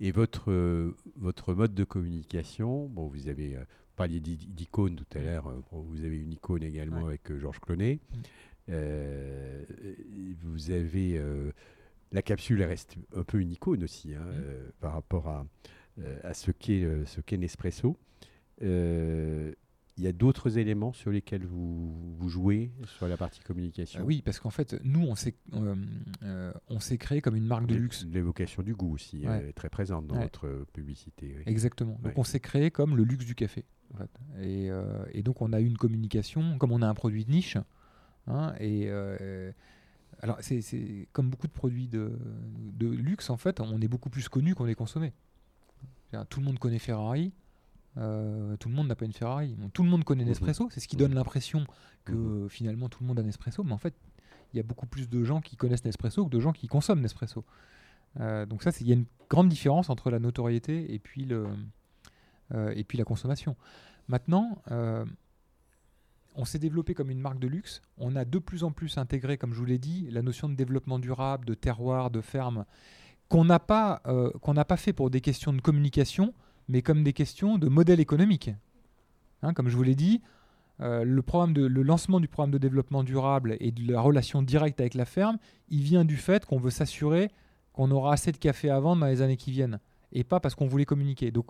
Et 0.00 0.10
votre, 0.10 0.50
euh, 0.50 0.96
votre 1.16 1.54
mode 1.54 1.74
de 1.74 1.84
communication, 1.84 2.88
bon, 2.88 3.06
vous 3.06 3.28
avez 3.28 3.56
euh, 3.56 3.64
parlé 3.96 4.18
d'i- 4.20 4.36
d'icônes 4.48 4.96
tout 4.96 5.06
à 5.18 5.20
l'heure, 5.22 5.46
euh, 5.48 5.62
vous 5.70 6.04
avez 6.04 6.18
une 6.18 6.32
icône 6.32 6.64
également 6.64 6.98
Ouais. 7.02 7.04
avec 7.10 7.30
euh, 7.30 7.38
Georges 7.38 7.60
Clonet. 7.60 8.00
Mm. 8.10 8.16
Euh, 8.70 9.64
vous 10.42 10.70
avez. 10.70 11.18
euh, 11.18 11.52
la 12.12 12.22
capsule 12.22 12.60
elle 12.62 12.68
reste 12.68 12.94
un 13.16 13.24
peu 13.24 13.40
une 13.40 13.50
icône 13.50 13.82
aussi 13.82 14.14
hein, 14.14 14.20
Mm. 14.24 14.32
euh, 14.44 14.70
par 14.80 14.92
rapport 14.92 15.26
à, 15.28 15.46
euh, 15.98 16.18
à 16.22 16.32
ce 16.32 16.50
qu'est 16.52 16.86
qu'est 17.26 17.36
Nespresso. 17.38 17.96
Euh, 18.62 19.52
Il 19.96 20.02
y 20.02 20.08
a 20.08 20.12
d'autres 20.12 20.58
éléments 20.58 20.92
sur 20.92 21.10
lesquels 21.12 21.44
vous, 21.46 22.16
vous 22.16 22.28
jouez 22.28 22.72
sur 22.84 23.06
la 23.06 23.16
partie 23.16 23.40
communication? 23.40 24.00
Euh, 24.00 24.04
oui, 24.04 24.22
parce 24.24 24.40
qu'en 24.40 24.50
fait, 24.50 24.76
nous, 24.82 25.02
on 25.06 25.14
s'est 25.14 25.34
on 26.68 26.80
s'est 26.80 26.98
créé 26.98 27.20
comme 27.20 27.36
une 27.36 27.46
marque 27.46 27.66
de 27.66 27.76
luxe. 27.76 28.04
L'évocation 28.10 28.62
du 28.64 28.74
goût 28.74 28.92
aussi 28.94 29.24
Ouais. 29.26 29.50
est 29.50 29.52
très 29.52 29.68
présente 29.68 30.06
dans 30.08 30.16
Ouais. 30.16 30.30
euh, 30.42 30.64
publicité. 30.72 31.34
oui. 31.36 31.42
Exactement. 31.46 31.92
Donc 32.02 32.06
Ouais. 32.06 32.12
on 32.16 32.24
s'est 32.24 32.40
créé 32.40 32.70
comme 32.72 32.96
le 32.96 33.04
luxe 33.04 33.24
du 33.24 33.34
café. 33.36 33.64
en 33.92 33.98
fait. 33.98 34.10
Et, 34.42 34.70
et 35.12 35.22
donc 35.22 35.40
on 35.42 35.52
a 35.52 35.60
une 35.60 35.76
communication, 35.78 36.58
comme 36.58 36.72
on 36.72 36.82
a 36.82 36.88
un 36.88 36.94
produit 36.94 37.24
de 37.24 37.30
niche. 37.30 37.56
Hein, 38.26 38.54
et 38.58 38.84
euh, 38.88 39.50
alors 40.20 40.38
c'est 40.40 41.08
comme 41.12 41.28
beaucoup 41.30 41.46
de 41.46 41.52
produits 41.52 41.88
de, 41.88 42.12
de 42.78 42.86
luxe, 42.88 43.30
en 43.30 43.36
fait, 43.36 43.60
on 43.60 43.80
est 43.80 43.88
beaucoup 43.88 44.10
plus 44.10 44.28
connu 44.28 44.54
qu'on 44.54 44.66
est 44.66 44.74
consommé. 44.74 45.12
Tout 46.30 46.38
le 46.40 46.46
monde 46.46 46.58
connaît 46.60 46.78
Ferrari. 46.78 47.32
euh, 47.96 48.56
tout 48.56 48.68
le 48.68 48.74
monde 48.74 48.86
n'a 48.88 48.94
pas 48.94 49.04
une 49.04 49.12
Ferrari. 49.12 49.54
Bon, 49.58 49.68
tout 49.68 49.82
le 49.82 49.88
monde 49.88 50.04
connaît 50.04 50.22
Mhm. 50.24 50.28
Nespresso. 50.30 50.68
C'est 50.70 50.80
ce 50.80 50.86
qui 50.88 50.96
donne 50.96 51.14
l'impression 51.14 51.66
que 52.04 52.12
euh, 52.12 52.48
finalement 52.48 52.88
tout 52.88 53.02
le 53.02 53.08
monde 53.08 53.18
a 53.18 53.22
Nespresso. 53.22 53.62
Mais 53.64 53.72
en 53.72 53.78
fait, 53.78 53.94
il 54.52 54.56
y 54.56 54.60
a 54.60 54.62
beaucoup 54.62 54.86
plus 54.86 55.08
de 55.08 55.24
gens 55.24 55.40
qui 55.40 55.56
connaissent 55.56 55.84
Nespresso 55.84 56.24
que 56.24 56.30
de 56.30 56.38
gens 56.40 56.52
qui 56.52 56.68
consomment 56.68 57.00
Nespresso. 57.00 57.44
Euh, 58.20 58.46
donc 58.46 58.62
ça, 58.62 58.70
il 58.80 58.86
y 58.88 58.92
a 58.92 58.94
une 58.94 59.06
grande 59.28 59.48
différence 59.48 59.90
entre 59.90 60.10
la 60.10 60.20
notoriété 60.20 60.92
et 60.94 60.98
puis, 61.00 61.24
le, 61.24 61.46
euh, 62.52 62.72
et 62.76 62.84
puis 62.84 62.96
la 62.96 63.04
consommation. 63.04 63.56
Maintenant, 64.06 64.62
on 66.34 66.44
s'est 66.44 66.58
développé 66.58 66.94
comme 66.94 67.10
une 67.10 67.20
marque 67.20 67.38
de 67.38 67.48
luxe. 67.48 67.82
On 67.98 68.16
a 68.16 68.24
de 68.24 68.38
plus 68.38 68.64
en 68.64 68.72
plus 68.72 68.98
intégré, 68.98 69.38
comme 69.38 69.52
je 69.52 69.58
vous 69.58 69.64
l'ai 69.64 69.78
dit, 69.78 70.08
la 70.10 70.22
notion 70.22 70.48
de 70.48 70.54
développement 70.54 70.98
durable, 70.98 71.46
de 71.46 71.54
terroir, 71.54 72.10
de 72.10 72.20
ferme, 72.20 72.64
qu'on 73.28 73.44
n'a 73.44 73.58
pas, 73.58 74.02
euh, 74.06 74.30
n'a 74.52 74.64
pas 74.64 74.76
fait 74.76 74.92
pour 74.92 75.10
des 75.10 75.20
questions 75.20 75.52
de 75.52 75.60
communication, 75.60 76.34
mais 76.68 76.82
comme 76.82 77.04
des 77.04 77.12
questions 77.12 77.58
de 77.58 77.68
modèle 77.68 78.00
économique. 78.00 78.50
Hein, 79.42 79.54
comme 79.54 79.68
je 79.68 79.76
vous 79.76 79.82
l'ai 79.82 79.94
dit, 79.94 80.22
euh, 80.80 81.04
le, 81.04 81.22
programme 81.22 81.54
le 81.54 81.82
lancement 81.82 82.18
du 82.18 82.28
programme 82.28 82.50
de 82.50 82.58
développement 82.58 83.04
durable 83.04 83.56
et 83.60 83.70
de 83.70 83.92
la 83.92 84.00
relation 84.00 84.42
directe 84.42 84.80
avec 84.80 84.94
la 84.94 85.04
ferme, 85.04 85.38
il 85.68 85.82
vient 85.82 86.04
du 86.04 86.16
fait 86.16 86.44
qu'on 86.44 86.58
veut 86.58 86.70
s'assurer 86.70 87.30
qu'on 87.72 87.90
aura 87.90 88.12
assez 88.12 88.32
de 88.32 88.36
café 88.38 88.70
à 88.70 88.80
vendre 88.80 89.00
dans 89.00 89.06
les 89.06 89.20
années 89.20 89.36
qui 89.36 89.50
viennent, 89.50 89.80
et 90.12 90.24
pas 90.24 90.40
parce 90.40 90.54
qu'on 90.54 90.66
voulait 90.66 90.84
communiquer. 90.84 91.32
Donc, 91.32 91.46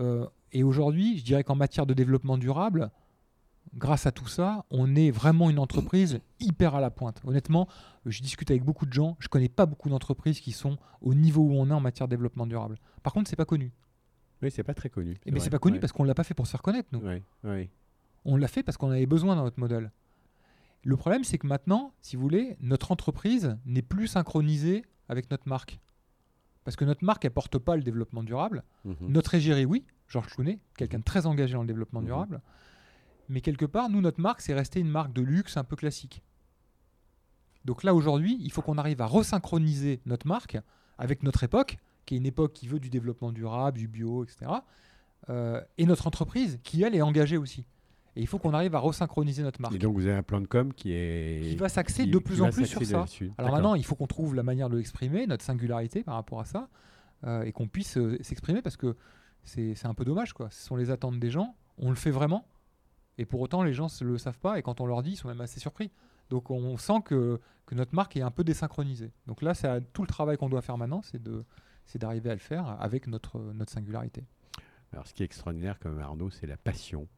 euh, 0.00 0.26
et 0.52 0.64
aujourd'hui, 0.64 1.18
je 1.18 1.24
dirais 1.24 1.44
qu'en 1.44 1.54
matière 1.54 1.86
de 1.86 1.94
développement 1.94 2.38
durable, 2.38 2.90
grâce 3.74 4.06
à 4.06 4.12
tout 4.12 4.26
ça, 4.28 4.64
on 4.70 4.94
est 4.96 5.10
vraiment 5.10 5.48
une 5.50 5.58
entreprise 5.58 6.20
hyper 6.40 6.74
à 6.74 6.80
la 6.80 6.90
pointe. 6.90 7.20
Honnêtement, 7.24 7.68
je 8.06 8.20
discute 8.22 8.50
avec 8.50 8.64
beaucoup 8.64 8.86
de 8.86 8.92
gens, 8.92 9.16
je 9.20 9.28
connais 9.28 9.48
pas 9.48 9.66
beaucoup 9.66 9.88
d'entreprises 9.88 10.40
qui 10.40 10.52
sont 10.52 10.76
au 11.00 11.14
niveau 11.14 11.42
où 11.42 11.52
on 11.54 11.68
est 11.70 11.74
en 11.74 11.80
matière 11.80 12.08
de 12.08 12.10
développement 12.10 12.46
durable. 12.46 12.76
Par 13.02 13.12
contre, 13.12 13.30
c'est 13.30 13.36
pas 13.36 13.44
connu. 13.44 13.72
Oui, 14.42 14.50
c'est 14.50 14.62
pas 14.64 14.74
très 14.74 14.88
connu. 14.88 15.18
Mais 15.30 15.38
c'est 15.40 15.50
pas 15.50 15.58
connu 15.58 15.78
parce 15.80 15.92
qu'on 15.92 16.04
l'a 16.04 16.14
pas 16.14 16.24
fait 16.24 16.34
pour 16.34 16.46
se 16.46 16.52
faire 16.52 16.62
connaître, 16.62 16.88
nous. 16.92 17.02
On 18.24 18.36
l'a 18.36 18.48
fait 18.48 18.62
parce 18.62 18.76
qu'on 18.76 18.90
avait 18.90 19.06
besoin 19.06 19.36
dans 19.36 19.44
notre 19.44 19.60
modèle. 19.60 19.90
Le 20.82 20.96
problème, 20.96 21.24
c'est 21.24 21.36
que 21.38 21.46
maintenant, 21.46 21.92
si 22.00 22.16
vous 22.16 22.22
voulez, 22.22 22.56
notre 22.60 22.90
entreprise 22.90 23.58
n'est 23.66 23.82
plus 23.82 24.06
synchronisée 24.06 24.82
avec 25.08 25.30
notre 25.30 25.46
marque. 25.48 25.78
Parce 26.64 26.76
que 26.76 26.84
notre 26.86 27.04
marque, 27.04 27.24
elle 27.24 27.30
porte 27.32 27.58
pas 27.58 27.76
le 27.76 27.82
développement 27.82 28.22
durable. 28.22 28.62
Mhm. 28.84 28.94
Notre 29.08 29.34
égérie, 29.34 29.64
oui, 29.66 29.84
Georges 30.08 30.28
Clounet, 30.28 30.58
quelqu'un 30.76 30.98
de 30.98 31.04
très 31.04 31.26
engagé 31.26 31.54
dans 31.54 31.62
le 31.62 31.66
développement 31.66 32.00
Mhm. 32.00 32.06
durable. 32.06 32.40
Mais 33.30 33.40
quelque 33.40 33.64
part, 33.64 33.88
nous, 33.88 34.00
notre 34.00 34.20
marque, 34.20 34.40
c'est 34.40 34.54
resté 34.54 34.80
une 34.80 34.88
marque 34.88 35.12
de 35.12 35.22
luxe 35.22 35.56
un 35.56 35.62
peu 35.62 35.76
classique. 35.76 36.22
Donc 37.64 37.84
là, 37.84 37.94
aujourd'hui, 37.94 38.36
il 38.40 38.50
faut 38.50 38.60
qu'on 38.60 38.76
arrive 38.76 39.00
à 39.00 39.06
resynchroniser 39.06 40.00
notre 40.04 40.26
marque 40.26 40.58
avec 40.98 41.22
notre 41.22 41.44
époque, 41.44 41.78
qui 42.06 42.14
est 42.14 42.18
une 42.18 42.26
époque 42.26 42.52
qui 42.52 42.66
veut 42.66 42.80
du 42.80 42.90
développement 42.90 43.30
durable, 43.30 43.78
du 43.78 43.86
bio, 43.86 44.24
etc. 44.24 44.50
euh, 45.28 45.60
et 45.78 45.86
notre 45.86 46.08
entreprise, 46.08 46.58
qui, 46.64 46.82
elle, 46.82 46.96
est 46.96 47.02
engagée 47.02 47.36
aussi. 47.36 47.64
Et 48.16 48.20
il 48.20 48.26
faut 48.26 48.40
qu'on 48.40 48.52
arrive 48.52 48.74
à 48.74 48.80
resynchroniser 48.80 49.44
notre 49.44 49.60
marque. 49.60 49.74
Et 49.76 49.78
donc 49.78 49.94
vous 49.94 50.06
avez 50.06 50.16
un 50.16 50.24
plan 50.24 50.40
de 50.40 50.46
com 50.48 50.74
qui 50.74 50.90
est 50.92 51.48
Qui 51.48 51.54
va 51.54 51.68
s'axer 51.68 52.06
de 52.06 52.18
plus 52.18 52.42
en 52.42 52.50
plus 52.50 52.66
sur 52.66 52.84
ça. 52.84 53.04
Alors 53.38 53.52
maintenant, 53.52 53.76
il 53.76 53.84
faut 53.84 53.94
qu'on 53.94 54.08
trouve 54.08 54.34
la 54.34 54.42
manière 54.42 54.68
de 54.68 54.76
l'exprimer, 54.76 55.28
notre 55.28 55.44
singularité 55.44 56.02
par 56.02 56.16
rapport 56.16 56.40
à 56.40 56.44
ça, 56.44 56.68
euh, 57.24 57.44
et 57.44 57.52
qu'on 57.52 57.68
puisse 57.68 57.96
euh, 57.96 58.18
s'exprimer 58.22 58.60
parce 58.60 58.76
que 58.76 58.96
c'est 59.44 59.86
un 59.86 59.94
peu 59.94 60.04
dommage, 60.04 60.32
quoi. 60.32 60.50
Ce 60.50 60.66
sont 60.66 60.74
les 60.74 60.90
attentes 60.90 61.20
des 61.20 61.30
gens. 61.30 61.54
On 61.78 61.90
le 61.90 61.96
fait 61.96 62.10
vraiment. 62.10 62.44
Et 63.18 63.26
pour 63.26 63.40
autant, 63.40 63.62
les 63.62 63.72
gens 63.72 63.86
ne 64.00 64.06
le 64.06 64.18
savent 64.18 64.38
pas, 64.38 64.58
et 64.58 64.62
quand 64.62 64.80
on 64.80 64.86
leur 64.86 65.02
dit, 65.02 65.12
ils 65.12 65.16
sont 65.16 65.28
même 65.28 65.40
assez 65.40 65.60
surpris. 65.60 65.90
Donc 66.30 66.50
on 66.50 66.76
sent 66.76 67.02
que, 67.04 67.40
que 67.66 67.74
notre 67.74 67.94
marque 67.94 68.16
est 68.16 68.22
un 68.22 68.30
peu 68.30 68.44
désynchronisée. 68.44 69.12
Donc 69.26 69.42
là, 69.42 69.52
c'est 69.52 69.92
tout 69.92 70.02
le 70.02 70.08
travail 70.08 70.36
qu'on 70.36 70.48
doit 70.48 70.62
faire 70.62 70.78
maintenant, 70.78 71.02
c'est 71.02 71.22
de 71.22 71.44
c'est 71.86 71.98
d'arriver 71.98 72.30
à 72.30 72.34
le 72.34 72.40
faire 72.40 72.68
avec 72.80 73.08
notre, 73.08 73.40
notre 73.40 73.72
singularité. 73.72 74.24
Alors 74.92 75.06
ce 75.08 75.14
qui 75.14 75.22
est 75.22 75.26
extraordinaire 75.26 75.78
comme 75.80 75.98
Arnaud, 75.98 76.30
c'est 76.30 76.46
la 76.46 76.56
passion 76.56 77.08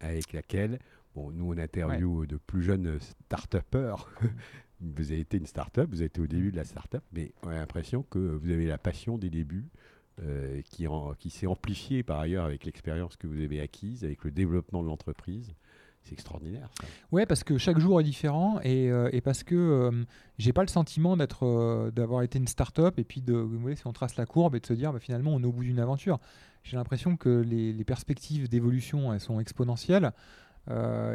avec 0.00 0.32
laquelle, 0.32 0.78
bon, 1.14 1.30
nous 1.30 1.52
on 1.52 1.58
interview 1.58 2.24
de 2.26 2.38
plus 2.38 2.62
jeunes 2.62 2.98
start-upers. 3.00 4.08
vous 4.80 5.12
avez 5.12 5.20
été 5.20 5.36
une 5.36 5.46
start-up, 5.46 5.90
vous 5.90 5.96
avez 5.96 6.06
été 6.06 6.20
au 6.20 6.26
début 6.26 6.50
de 6.52 6.56
la 6.56 6.64
start-up, 6.64 7.04
mais 7.12 7.32
on 7.42 7.48
a 7.48 7.54
l'impression 7.54 8.02
que 8.02 8.18
vous 8.18 8.50
avez 8.50 8.66
la 8.66 8.78
passion 8.78 9.18
des 9.18 9.28
débuts 9.28 9.68
euh, 10.22 10.62
qui, 10.62 10.86
qui 11.18 11.30
s'est 11.30 11.46
amplifiée 11.46 12.02
par 12.02 12.18
ailleurs 12.20 12.44
avec 12.44 12.64
l'expérience 12.64 13.16
que 13.16 13.26
vous 13.26 13.40
avez 13.40 13.60
acquise, 13.60 14.04
avec 14.04 14.24
le 14.24 14.30
développement 14.30 14.82
de 14.82 14.88
l'entreprise. 14.88 15.54
C'est 16.04 16.14
extraordinaire. 16.14 16.70
Ça. 16.80 16.86
Ouais, 17.12 17.26
parce 17.26 17.44
que 17.44 17.58
chaque 17.58 17.78
jour 17.78 18.00
est 18.00 18.04
différent 18.04 18.60
et, 18.62 18.90
euh, 18.90 19.10
et 19.12 19.20
parce 19.20 19.42
que 19.42 19.54
euh, 19.54 20.04
j'ai 20.38 20.54
pas 20.54 20.62
le 20.62 20.68
sentiment 20.68 21.18
d'être, 21.18 21.44
euh, 21.44 21.90
d'avoir 21.90 22.22
été 22.22 22.38
une 22.38 22.46
start-up 22.46 22.98
et 22.98 23.04
puis 23.04 23.20
de, 23.20 23.34
vous 23.34 23.58
voyez, 23.58 23.76
si 23.76 23.86
on 23.86 23.92
trace 23.92 24.16
la 24.16 24.24
courbe 24.24 24.54
et 24.54 24.60
de 24.60 24.64
se 24.66 24.72
dire 24.72 24.92
bah, 24.92 25.00
finalement 25.00 25.32
on 25.34 25.42
est 25.42 25.46
au 25.46 25.52
bout 25.52 25.64
d'une 25.64 25.80
aventure. 25.80 26.18
J'ai 26.62 26.76
l'impression 26.76 27.16
que 27.16 27.28
les, 27.28 27.72
les 27.74 27.84
perspectives 27.84 28.48
d'évolution 28.48 29.12
elles 29.12 29.20
sont 29.20 29.38
exponentielles. 29.38 30.12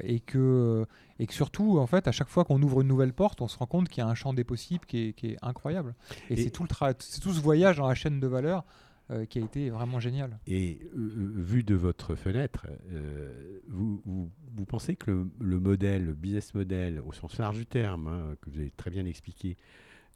et, 0.04 0.20
que, 0.20 0.86
et 1.20 1.28
que 1.28 1.34
surtout, 1.34 1.78
en 1.78 1.86
fait, 1.86 2.08
à 2.08 2.12
chaque 2.12 2.30
fois 2.30 2.44
qu'on 2.44 2.60
ouvre 2.64 2.82
une 2.82 2.88
nouvelle 2.88 3.14
porte, 3.14 3.40
on 3.40 3.48
se 3.48 3.58
rend 3.58 3.68
compte 3.68 3.88
qu'il 3.88 4.04
y 4.04 4.06
a 4.06 4.10
un 4.10 4.16
champ 4.16 4.34
des 4.34 4.44
possibles 4.44 4.84
qui 4.86 5.10
est, 5.10 5.14
qui 5.14 5.28
est 5.28 5.38
incroyable. 5.44 5.94
Et, 6.30 6.34
et 6.34 6.44
c'est 6.44 6.50
tout, 6.50 6.64
le 6.64 6.94
tout 6.94 7.34
ce 7.34 7.40
voyage 7.40 7.78
dans 7.78 7.88
la 7.88 7.94
chaîne 7.94 8.20
de 8.20 8.26
valeur 8.28 8.66
euh, 9.14 9.26
qui 9.26 9.40
a 9.40 9.44
été 9.44 9.70
vraiment 9.70 10.00
génial. 10.00 10.40
Et 10.48 10.80
euh, 10.82 10.98
euh, 10.98 11.34
vu 11.36 11.64
de 11.64 11.76
votre 11.76 12.16
fenêtre, 12.16 12.68
vous, 13.68 14.32
pensez 14.68 14.96
que 14.96 15.28
le, 15.40 15.60
modèle, 15.60 16.06
le 16.06 16.14
business 16.14 16.54
model, 16.54 17.02
au 17.06 17.12
sens 17.12 17.38
large 17.38 17.58
du 17.58 17.66
terme, 17.66 18.08
hein, 18.08 18.36
que 18.42 18.50
vous 18.50 18.60
avez 18.60 18.72
très 18.72 18.90
bien 18.90 19.06
expliqué, 19.06 19.58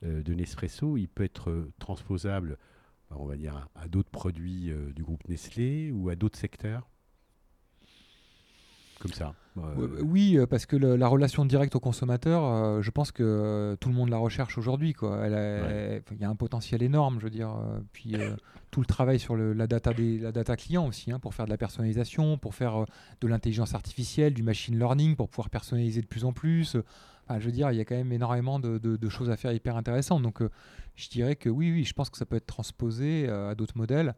de 0.04 0.34
Nespresso, 0.36 0.96
il 0.96 1.08
peut 1.08 1.24
être 1.24 1.70
transposable, 1.80 2.60
on 3.10 3.26
va 3.26 3.36
dire, 3.36 3.68
à 3.74 3.88
d'autres 3.88 4.12
produits 4.12 4.72
du 4.96 5.02
groupe 5.02 5.28
Nestlé 5.28 5.92
ou 5.92 6.10
à 6.10 6.16
d'autres 6.16 6.38
secteurs? 6.38 6.88
Comme 9.00 9.14
ça. 9.14 9.34
Euh, 9.58 10.02
oui, 10.04 10.38
euh, 10.38 10.46
parce 10.46 10.66
que 10.66 10.76
la 10.76 11.08
relation 11.08 11.46
directe 11.46 11.76
au 11.76 11.80
consommateur, 11.80 12.44
euh, 12.46 12.82
je 12.82 12.92
pense 12.92 13.12
que 13.12 13.76
tout 13.80 13.90
le 13.90 13.96
monde 13.96 14.10
la 14.10 14.18
recherche 14.18 14.58
aujourd'hui. 14.58 14.96
Il 15.02 16.20
y 16.20 16.24
a 16.24 16.30
un 16.30 16.36
potentiel 16.36 16.84
énorme, 16.84 17.20
je 17.20 17.26
veux 17.26 17.30
dire. 17.30 17.56
puis 17.92 18.16
tout 18.72 18.82
le 18.82 18.86
travail 18.86 19.20
sur 19.20 19.36
la, 19.36 19.68
data 19.68 19.94
des, 19.94 20.20
la 20.20 20.32
data 20.32 20.56
client 20.56 20.86
aussi, 20.86 21.12
hein, 21.12 21.20
pour 21.20 21.34
faire 21.34 21.46
de 21.46 21.52
la 21.52 21.58
personnalisation, 21.58 22.38
pour 22.38 22.54
faire 22.54 22.86
de 23.22 23.28
l'intelligence 23.28 23.74
artificielle, 23.74 24.34
du 24.34 24.44
machine 24.44 24.78
learning, 24.78 25.16
pour 25.16 25.30
pouvoir 25.30 25.50
personnaliser 25.50 26.02
de 26.02 26.08
plus 26.08 26.26
en 26.26 26.34
plus. 26.34 26.78
je 27.30 27.46
veux 27.46 27.52
dire, 27.52 27.72
il 27.72 27.78
y 27.78 27.82
a 27.82 27.86
quand 27.86 27.96
même 27.96 28.12
énormément 28.12 28.60
de, 28.60 29.10
choses 29.10 29.30
à 29.30 29.38
faire 29.38 29.52
hyper 29.52 29.78
intéressantes. 29.78 30.22
Donc, 30.22 30.42
je 30.96 31.10
dirais 31.10 31.36
que 31.36 31.50
oui, 31.50 31.72
oui, 31.72 31.84
je 31.84 31.94
pense 31.94 32.10
que 32.10 32.18
ça 32.18 32.26
peut 32.26 32.36
être 32.36 32.48
transposé 32.48 33.30
à 33.30 33.56
d'autres 33.56 33.78
modèles. 33.78 34.16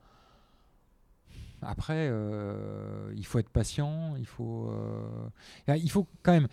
Après, 1.61 2.07
euh, 2.09 3.13
il 3.15 3.25
faut 3.25 3.39
être 3.39 3.49
patient, 3.49 4.15
il 4.17 4.25
faut, 4.25 4.69
euh, 4.69 5.75
il 5.75 5.91
faut 5.91 6.07
quand 6.23 6.33
même 6.33 6.47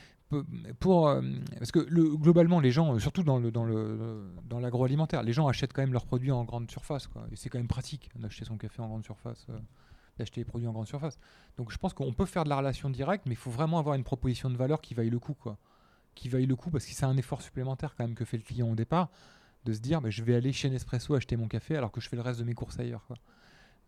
pour 0.80 1.08
euh, 1.08 1.22
parce 1.58 1.70
que 1.70 1.78
le, 1.88 2.16
globalement 2.16 2.58
les 2.58 2.72
gens 2.72 2.98
surtout 2.98 3.22
dans 3.22 3.38
le 3.38 3.52
dans 3.52 3.62
le 3.62 4.24
dans 4.48 4.58
l'agroalimentaire 4.58 5.22
les 5.22 5.32
gens 5.32 5.46
achètent 5.46 5.72
quand 5.72 5.82
même 5.82 5.92
leurs 5.92 6.06
produits 6.06 6.32
en 6.32 6.42
grande 6.42 6.68
surface 6.68 7.06
quoi. 7.06 7.28
Et 7.30 7.36
c'est 7.36 7.48
quand 7.48 7.58
même 7.58 7.68
pratique 7.68 8.10
d'acheter 8.16 8.44
son 8.44 8.56
café 8.56 8.82
en 8.82 8.88
grande 8.88 9.04
surface 9.04 9.46
d'acheter 10.18 10.40
les 10.40 10.44
produits 10.44 10.66
en 10.66 10.72
grande 10.72 10.88
surface. 10.88 11.18
Donc 11.58 11.70
je 11.70 11.78
pense 11.78 11.94
qu'on 11.94 12.12
peut 12.12 12.26
faire 12.26 12.42
de 12.42 12.48
la 12.48 12.56
relation 12.56 12.90
directe 12.90 13.24
mais 13.26 13.34
il 13.34 13.38
faut 13.38 13.52
vraiment 13.52 13.78
avoir 13.78 13.94
une 13.94 14.02
proposition 14.02 14.50
de 14.50 14.56
valeur 14.56 14.80
qui 14.80 14.94
vaille 14.94 15.10
le 15.10 15.20
coup 15.20 15.34
quoi. 15.34 15.58
Qui 16.16 16.28
vaille 16.28 16.46
le 16.46 16.56
coup 16.56 16.70
parce 16.70 16.84
que 16.86 16.92
c'est 16.92 17.06
un 17.06 17.16
effort 17.16 17.40
supplémentaire 17.40 17.94
quand 17.96 18.02
même 18.02 18.16
que 18.16 18.24
fait 18.24 18.36
le 18.36 18.42
client 18.42 18.68
au 18.68 18.74
départ 18.74 19.10
de 19.64 19.72
se 19.72 19.80
dire 19.80 20.00
bah, 20.00 20.10
je 20.10 20.24
vais 20.24 20.34
aller 20.34 20.52
chez 20.52 20.70
Nespresso 20.70 21.14
acheter 21.14 21.36
mon 21.36 21.46
café 21.46 21.76
alors 21.76 21.92
que 21.92 22.00
je 22.00 22.08
fais 22.08 22.16
le 22.16 22.22
reste 22.22 22.40
de 22.40 22.44
mes 22.44 22.54
courses 22.54 22.80
ailleurs. 22.80 23.06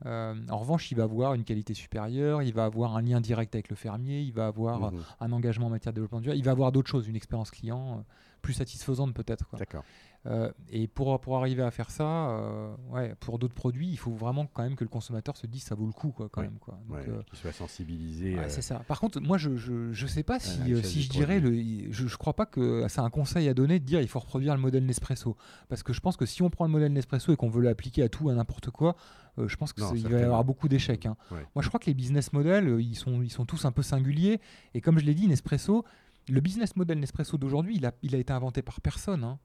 Euh, 0.07 0.35
en 0.49 0.59
revanche, 0.59 0.91
il 0.93 0.97
va 0.97 1.05
avoir 1.05 1.35
une 1.35 1.45
qualité 1.45 1.75
supérieure, 1.75 2.43
il 2.43 2.53
va 2.53 2.65
avoir 2.65 2.97
un 2.97 3.03
lien 3.03 3.21
direct 3.21 3.55
avec 3.55 3.69
le 3.69 3.77
fermier, 3.77 4.21
il 4.21 4.33
va 4.33 4.47
avoir 4.47 4.93
mhm. 4.93 5.03
un 5.21 5.33
engagement 5.33 5.67
en 5.67 5.71
matière 5.71 5.93
de 5.93 5.97
développement 5.97 6.21
durable, 6.21 6.39
il 6.39 6.45
va 6.45 6.53
avoir 6.53 6.73
d'autres 6.73 6.89
choses, 6.89 7.09
une 7.09 7.17
expérience 7.17 7.51
client 7.51 7.99
euh, 7.99 8.03
plus 8.49 8.55
satisfaisante 8.55 9.13
peut-être. 9.13 9.45
D'accord. 9.59 9.85
Euh, 10.27 10.51
et 10.71 10.89
pour, 10.89 11.21
pour 11.21 11.37
arriver 11.37 11.63
à 11.63 11.71
faire 11.71 11.91
ça, 11.91 12.31
euh, 12.31 12.75
ouais, 12.91 13.15
pour 13.21 13.39
d'autres 13.39 13.55
produits, 13.55 13.89
il 13.89 13.99
faut 13.99 14.11
vraiment 14.11 14.47
quand 14.47 14.63
même 14.63 14.75
que 14.75 14.85
le 14.85 14.89
consommateur 14.89 15.37
se 15.37 15.47
dise 15.47 15.63
ça 15.63 15.75
vaut 15.75 15.85
le 15.87 15.93
coup, 15.93 16.13
quoi, 16.13 16.31
quand 16.31 16.41
même. 16.41 16.59
Quoi. 16.59 16.79
Euh, 16.93 17.23
qu'il 17.25 17.39
soit 17.39 17.53
sensibilisé. 17.53 18.39
c'est 18.49 18.63
ça. 18.63 18.77
Par 18.89 19.01
contre, 19.01 19.21
moi, 19.21 19.37
je, 19.37 19.57
je, 19.57 19.93
je 19.93 20.07
sais 20.07 20.23
pas 20.23 20.41
si, 20.41 20.83
si 20.83 21.03
je 21.03 21.11
dirais, 21.11 21.41
le, 21.41 21.53
je, 21.93 22.07
je 22.07 22.17
crois 22.17 22.33
pas 22.33 22.47
que 22.47 22.87
c'est 22.89 23.03
un 23.03 23.11
conseil 23.11 23.51
à 23.51 23.55
donner 23.55 23.81
de 23.81 23.85
dire 23.85 24.01
il 24.01 24.09
faut 24.09 24.19
reproduire 24.19 24.55
le 24.55 24.61
modèle 24.63 24.87
Nespresso. 24.87 25.37
Parce 25.69 25.83
que 25.83 25.93
je 25.93 26.01
pense 26.01 26.17
que 26.17 26.25
si 26.25 26.41
on 26.41 26.49
prend 26.49 26.65
le 26.65 26.73
modèle 26.73 26.93
Nespresso 26.95 27.31
et 27.31 27.37
qu'on 27.37 27.51
veut 27.51 27.63
l'appliquer 27.63 28.03
à 28.03 28.09
tout, 28.09 28.31
à 28.31 28.35
n'importe 28.35 28.71
quoi, 28.71 28.97
je 29.37 29.57
pense 29.57 29.75
qu'il 29.75 29.85
va 29.85 30.19
y 30.19 30.23
avoir 30.23 30.43
beaucoup 30.43 30.69
d'échecs. 30.69 31.05
Hein. 31.05 31.17
Moi, 31.55 31.61
je 31.61 31.69
crois 31.69 31.79
que 31.79 31.87
les 31.87 31.95
business 31.95 32.33
models, 32.33 32.79
ils 32.81 32.97
sont, 32.97 33.21
ils 33.21 33.31
sont 33.31 33.45
tous 33.45 33.67
un 33.67 33.73
peu 33.73 33.83
singuliers. 33.83 34.41
Et 34.73 34.81
comme 34.81 34.99
je 34.99 35.05
l'ai 35.05 35.15
dit, 35.15 35.29
Nespresso, 35.29 35.85
le 36.29 36.41
business 36.41 36.77
model 36.77 36.99
Nespresso 37.01 37.39
d'aujourd'hui, 37.39 37.77
il 37.77 37.87
a, 37.87 37.93
il 38.03 38.15
a 38.15 38.19
été 38.19 38.33
inventé 38.33 38.63
par 38.63 38.81
personne. 38.81 39.25
Hein 39.25 39.39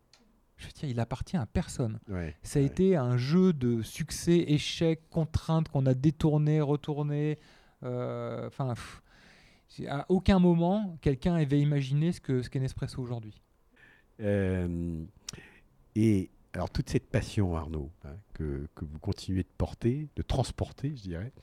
je 0.57 0.67
veux 0.67 0.73
dire, 0.73 0.89
il 0.89 0.99
appartient 0.99 1.37
à 1.37 1.45
personne. 1.45 1.99
ça 2.41 2.59
a 2.59 2.61
été 2.61 2.95
un 2.95 3.17
jeu 3.17 3.53
de 3.53 3.81
succès, 3.81 4.45
échec, 4.47 5.01
contraintes 5.09 5.69
qu'on 5.69 5.85
a 5.85 5.93
détourné, 5.93 6.61
retourné. 6.61 7.39
Euh, 7.83 8.47
enfin, 8.47 8.73
à 9.87 10.05
aucun 10.09 10.39
moment, 10.39 10.97
quelqu'un 11.01 11.35
avait 11.35 11.59
imaginé 11.59 12.11
ce 12.11 12.21
qu'est 12.21 12.43
ce 12.43 12.57
Nespresso 12.57 13.01
aujourd'hui. 13.01 13.41
Euh, 14.21 15.03
et 15.95 16.29
alors, 16.53 16.69
toute 16.69 16.89
cette 16.89 17.09
passion, 17.09 17.55
Arnaud, 17.55 17.89
hein, 18.05 18.15
que, 18.33 18.67
que, 18.75 18.85
vous 18.85 18.99
continuez 18.99 19.41
de 19.41 19.49
porter, 19.57 20.07
de 20.15 20.21
transporter, 20.21 20.95
je 20.95 21.01
dirais, 21.01 21.33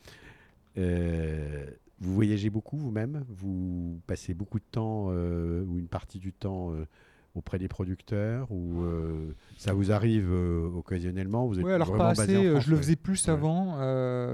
euh, 0.78 1.68
vous 2.01 2.14
voyagez 2.14 2.51
beaucoup 2.51 2.76
vous-même? 2.76 3.24
Vous 3.28 4.01
passez 4.07 4.34
beaucoup 4.34 4.59
de 4.59 4.64
temps, 4.70 5.09
ou 5.09 5.78
une 5.78 5.88
partie 5.88 6.18
du 6.18 6.32
temps 6.32 6.74
auprès 7.34 7.59
des 7.59 7.68
producteurs 7.68 8.51
ou 8.51 8.82
euh, 8.82 9.34
ça 9.57 9.72
vous 9.72 9.92
arrive 9.92 10.28
euh, 10.30 10.68
occasionnellement? 10.74 11.46
Vous 11.46 11.61
êtes 11.61 11.64
ouais, 11.64 11.74
alors 11.74 11.96
pas 11.96 12.09
assez, 12.09 12.34
euh, 12.34 12.61
je 12.61 12.70
le 12.70 12.76
faisais 12.76 12.96
plus 12.96 13.28
avant, 13.28 13.76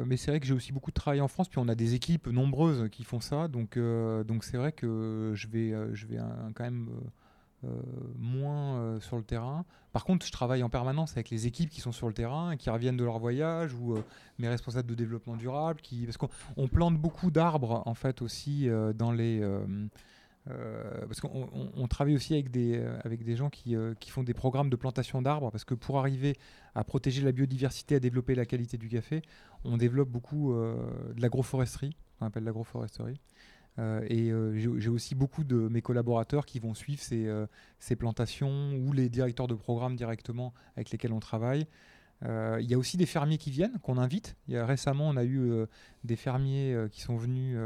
mais 0.04 0.16
c'est 0.16 0.30
vrai 0.30 0.40
que 0.40 0.46
j'ai 0.46 0.54
aussi 0.54 0.72
beaucoup 0.72 0.90
de 0.90 0.94
travail 0.94 1.20
en 1.20 1.28
France, 1.28 1.48
puis 1.48 1.58
on 1.58 1.68
a 1.68 1.74
des 1.74 1.94
équipes 1.94 2.26
nombreuses 2.28 2.88
qui 2.90 3.04
font 3.04 3.20
ça, 3.20 3.48
donc 3.48 3.78
donc 3.78 4.44
c'est 4.44 4.56
vrai 4.56 4.72
que 4.72 5.32
je 5.34 5.46
vais 5.48 5.74
je 5.92 6.06
vais 6.06 6.18
quand 6.54 6.64
même 6.64 6.88
moins 8.18 8.98
sur 9.00 9.16
le 9.16 9.22
terrain. 9.22 9.64
Par 9.92 10.04
contre, 10.04 10.26
je 10.26 10.32
travaille 10.32 10.62
en 10.62 10.68
permanence 10.68 11.12
avec 11.12 11.30
les 11.30 11.46
équipes 11.46 11.70
qui 11.70 11.80
sont 11.80 11.92
sur 11.92 12.06
le 12.06 12.14
terrain 12.14 12.56
qui 12.56 12.70
reviennent 12.70 12.96
de 12.96 13.04
leur 13.04 13.18
voyage 13.18 13.74
ou 13.74 13.96
mes 14.38 14.48
responsables 14.48 14.88
de 14.88 14.94
développement 14.94 15.36
durable, 15.36 15.80
qui 15.80 16.04
parce 16.04 16.16
qu'on 16.16 16.68
plante 16.68 16.98
beaucoup 16.98 17.30
d'arbres 17.30 17.82
en 17.86 17.94
fait 17.94 18.22
aussi 18.22 18.68
dans 18.94 19.12
les 19.12 19.42
euh, 20.48 21.06
parce 21.06 21.20
qu'on 21.20 21.88
travaille 21.88 22.14
aussi 22.14 22.34
avec 22.34 22.50
des, 22.50 22.78
euh, 22.78 22.96
avec 23.04 23.24
des 23.24 23.34
gens 23.34 23.50
qui, 23.50 23.74
euh, 23.74 23.94
qui 23.98 24.10
font 24.10 24.22
des 24.22 24.34
programmes 24.34 24.70
de 24.70 24.76
plantation 24.76 25.20
d'arbres, 25.20 25.50
parce 25.50 25.64
que 25.64 25.74
pour 25.74 25.98
arriver 25.98 26.36
à 26.74 26.84
protéger 26.84 27.22
la 27.22 27.32
biodiversité, 27.32 27.96
à 27.96 28.00
développer 28.00 28.34
la 28.36 28.46
qualité 28.46 28.78
du 28.78 28.88
café, 28.88 29.22
on 29.64 29.76
développe 29.76 30.08
beaucoup 30.08 30.54
de 30.54 31.20
l'agroforesterie, 31.20 31.96
qu'on 32.18 32.26
appelle 32.26 32.44
l'agroforesterie. 32.44 33.20
Et 33.78 34.32
j'ai 34.54 34.88
aussi 34.88 35.14
beaucoup 35.14 35.44
de 35.44 35.56
mes 35.68 35.82
collaborateurs 35.82 36.46
qui 36.46 36.58
vont 36.58 36.74
suivre 36.74 37.02
ces, 37.02 37.30
ces, 37.78 37.96
plantations 37.96 38.74
ou 38.76 38.92
les 38.92 39.08
directeurs 39.08 39.46
de 39.46 39.54
programmes 39.54 39.96
directement 39.96 40.54
avec 40.76 40.90
lesquels 40.90 41.12
on 41.12 41.20
travaille. 41.20 41.66
Il 42.22 42.64
y 42.66 42.74
a 42.74 42.78
aussi 42.78 42.96
des 42.96 43.06
fermiers 43.06 43.38
qui 43.38 43.50
viennent, 43.50 43.78
qu'on 43.82 43.98
invite. 43.98 44.36
Y 44.48 44.56
a, 44.56 44.64
récemment, 44.64 45.08
on 45.08 45.16
a 45.16 45.24
eu 45.24 45.66
des 46.04 46.16
fermiers 46.16 46.86
qui 46.90 47.02
sont 47.02 47.16
venus 47.16 47.58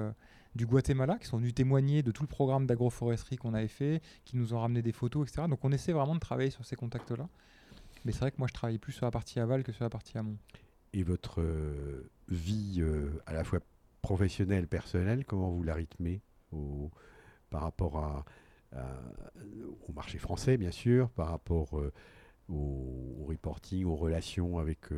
du 0.54 0.66
Guatemala 0.66 1.16
qui 1.18 1.26
sont 1.26 1.38
venus 1.38 1.54
témoigner 1.54 2.02
de 2.02 2.10
tout 2.10 2.22
le 2.22 2.28
programme 2.28 2.66
d'agroforesterie 2.66 3.36
qu'on 3.36 3.54
avait 3.54 3.68
fait, 3.68 4.02
qui 4.24 4.36
nous 4.36 4.54
ont 4.54 4.60
ramené 4.60 4.82
des 4.82 4.92
photos, 4.92 5.28
etc. 5.28 5.46
Donc 5.48 5.64
on 5.64 5.72
essaie 5.72 5.92
vraiment 5.92 6.14
de 6.14 6.20
travailler 6.20 6.50
sur 6.50 6.64
ces 6.64 6.76
contacts-là. 6.76 7.28
Mais 8.04 8.12
c'est 8.12 8.20
vrai 8.20 8.30
que 8.30 8.38
moi 8.38 8.48
je 8.48 8.54
travaille 8.54 8.78
plus 8.78 8.92
sur 8.92 9.04
la 9.04 9.10
partie 9.10 9.40
aval 9.40 9.62
que 9.62 9.72
sur 9.72 9.84
la 9.84 9.90
partie 9.90 10.16
amont. 10.18 10.36
Et 10.92 11.02
votre 11.02 11.40
euh, 11.40 12.10
vie 12.28 12.78
euh, 12.80 13.10
à 13.26 13.32
la 13.32 13.44
fois 13.44 13.60
professionnelle, 14.02 14.66
personnelle, 14.66 15.24
comment 15.24 15.50
vous 15.50 15.62
la 15.62 15.74
rythmez 15.74 16.22
au, 16.52 16.90
par 17.50 17.62
rapport 17.62 17.98
à, 17.98 18.24
au 19.88 19.92
marché 19.92 20.18
français, 20.18 20.56
bien 20.56 20.70
sûr, 20.70 21.10
par 21.10 21.28
rapport 21.28 21.78
euh, 21.78 21.92
au, 22.48 23.24
reporting, 23.28 23.84
aux 23.84 23.96
relations 23.96 24.58
avec, 24.58 24.90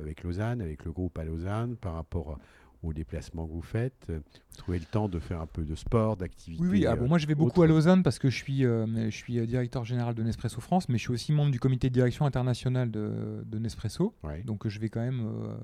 avec 0.00 0.22
Lausanne, 0.22 0.60
avec 0.60 0.84
le 0.84 0.92
groupe 0.92 1.18
à 1.18 1.24
Lausanne, 1.24 1.76
par 1.76 1.94
rapport 1.94 2.38
aux 2.82 2.92
déplacements 2.92 3.46
que 3.46 3.52
vous 3.52 3.62
faites? 3.62 4.06
Vous 4.08 4.56
trouvez 4.58 4.78
le 4.78 4.84
temps 4.84 5.08
de 5.08 5.18
faire 5.18 5.40
un 5.40 5.46
peu 5.46 5.64
de 5.64 5.74
sport, 5.74 6.16
d'activité 6.16 6.62
Oui, 6.62 6.68
oui. 6.70 6.86
Ah, 6.86 6.96
bon, 6.96 7.08
moi 7.08 7.18
je 7.18 7.26
vais 7.26 7.34
beaucoup 7.34 7.62
à 7.62 7.66
Lausanne 7.66 8.02
parce 8.02 8.18
que 8.18 8.30
je 8.30 8.36
suis, 8.36 8.64
euh, 8.64 8.86
je 9.10 9.16
suis 9.16 9.38
euh, 9.38 9.46
directeur 9.46 9.84
général 9.84 10.14
de 10.14 10.22
Nespresso 10.22 10.60
France, 10.60 10.88
mais 10.88 10.98
je 10.98 11.02
suis 11.02 11.12
aussi 11.12 11.32
membre 11.32 11.50
du 11.50 11.60
comité 11.60 11.88
de 11.88 11.94
direction 11.94 12.26
international 12.26 12.90
de, 12.90 13.42
de 13.44 13.58
Nespresso. 13.58 14.14
Donc 14.44 14.68
je 14.68 14.80
vais 14.80 14.88
quand 14.88 15.00
même. 15.00 15.20
Euh, 15.20 15.54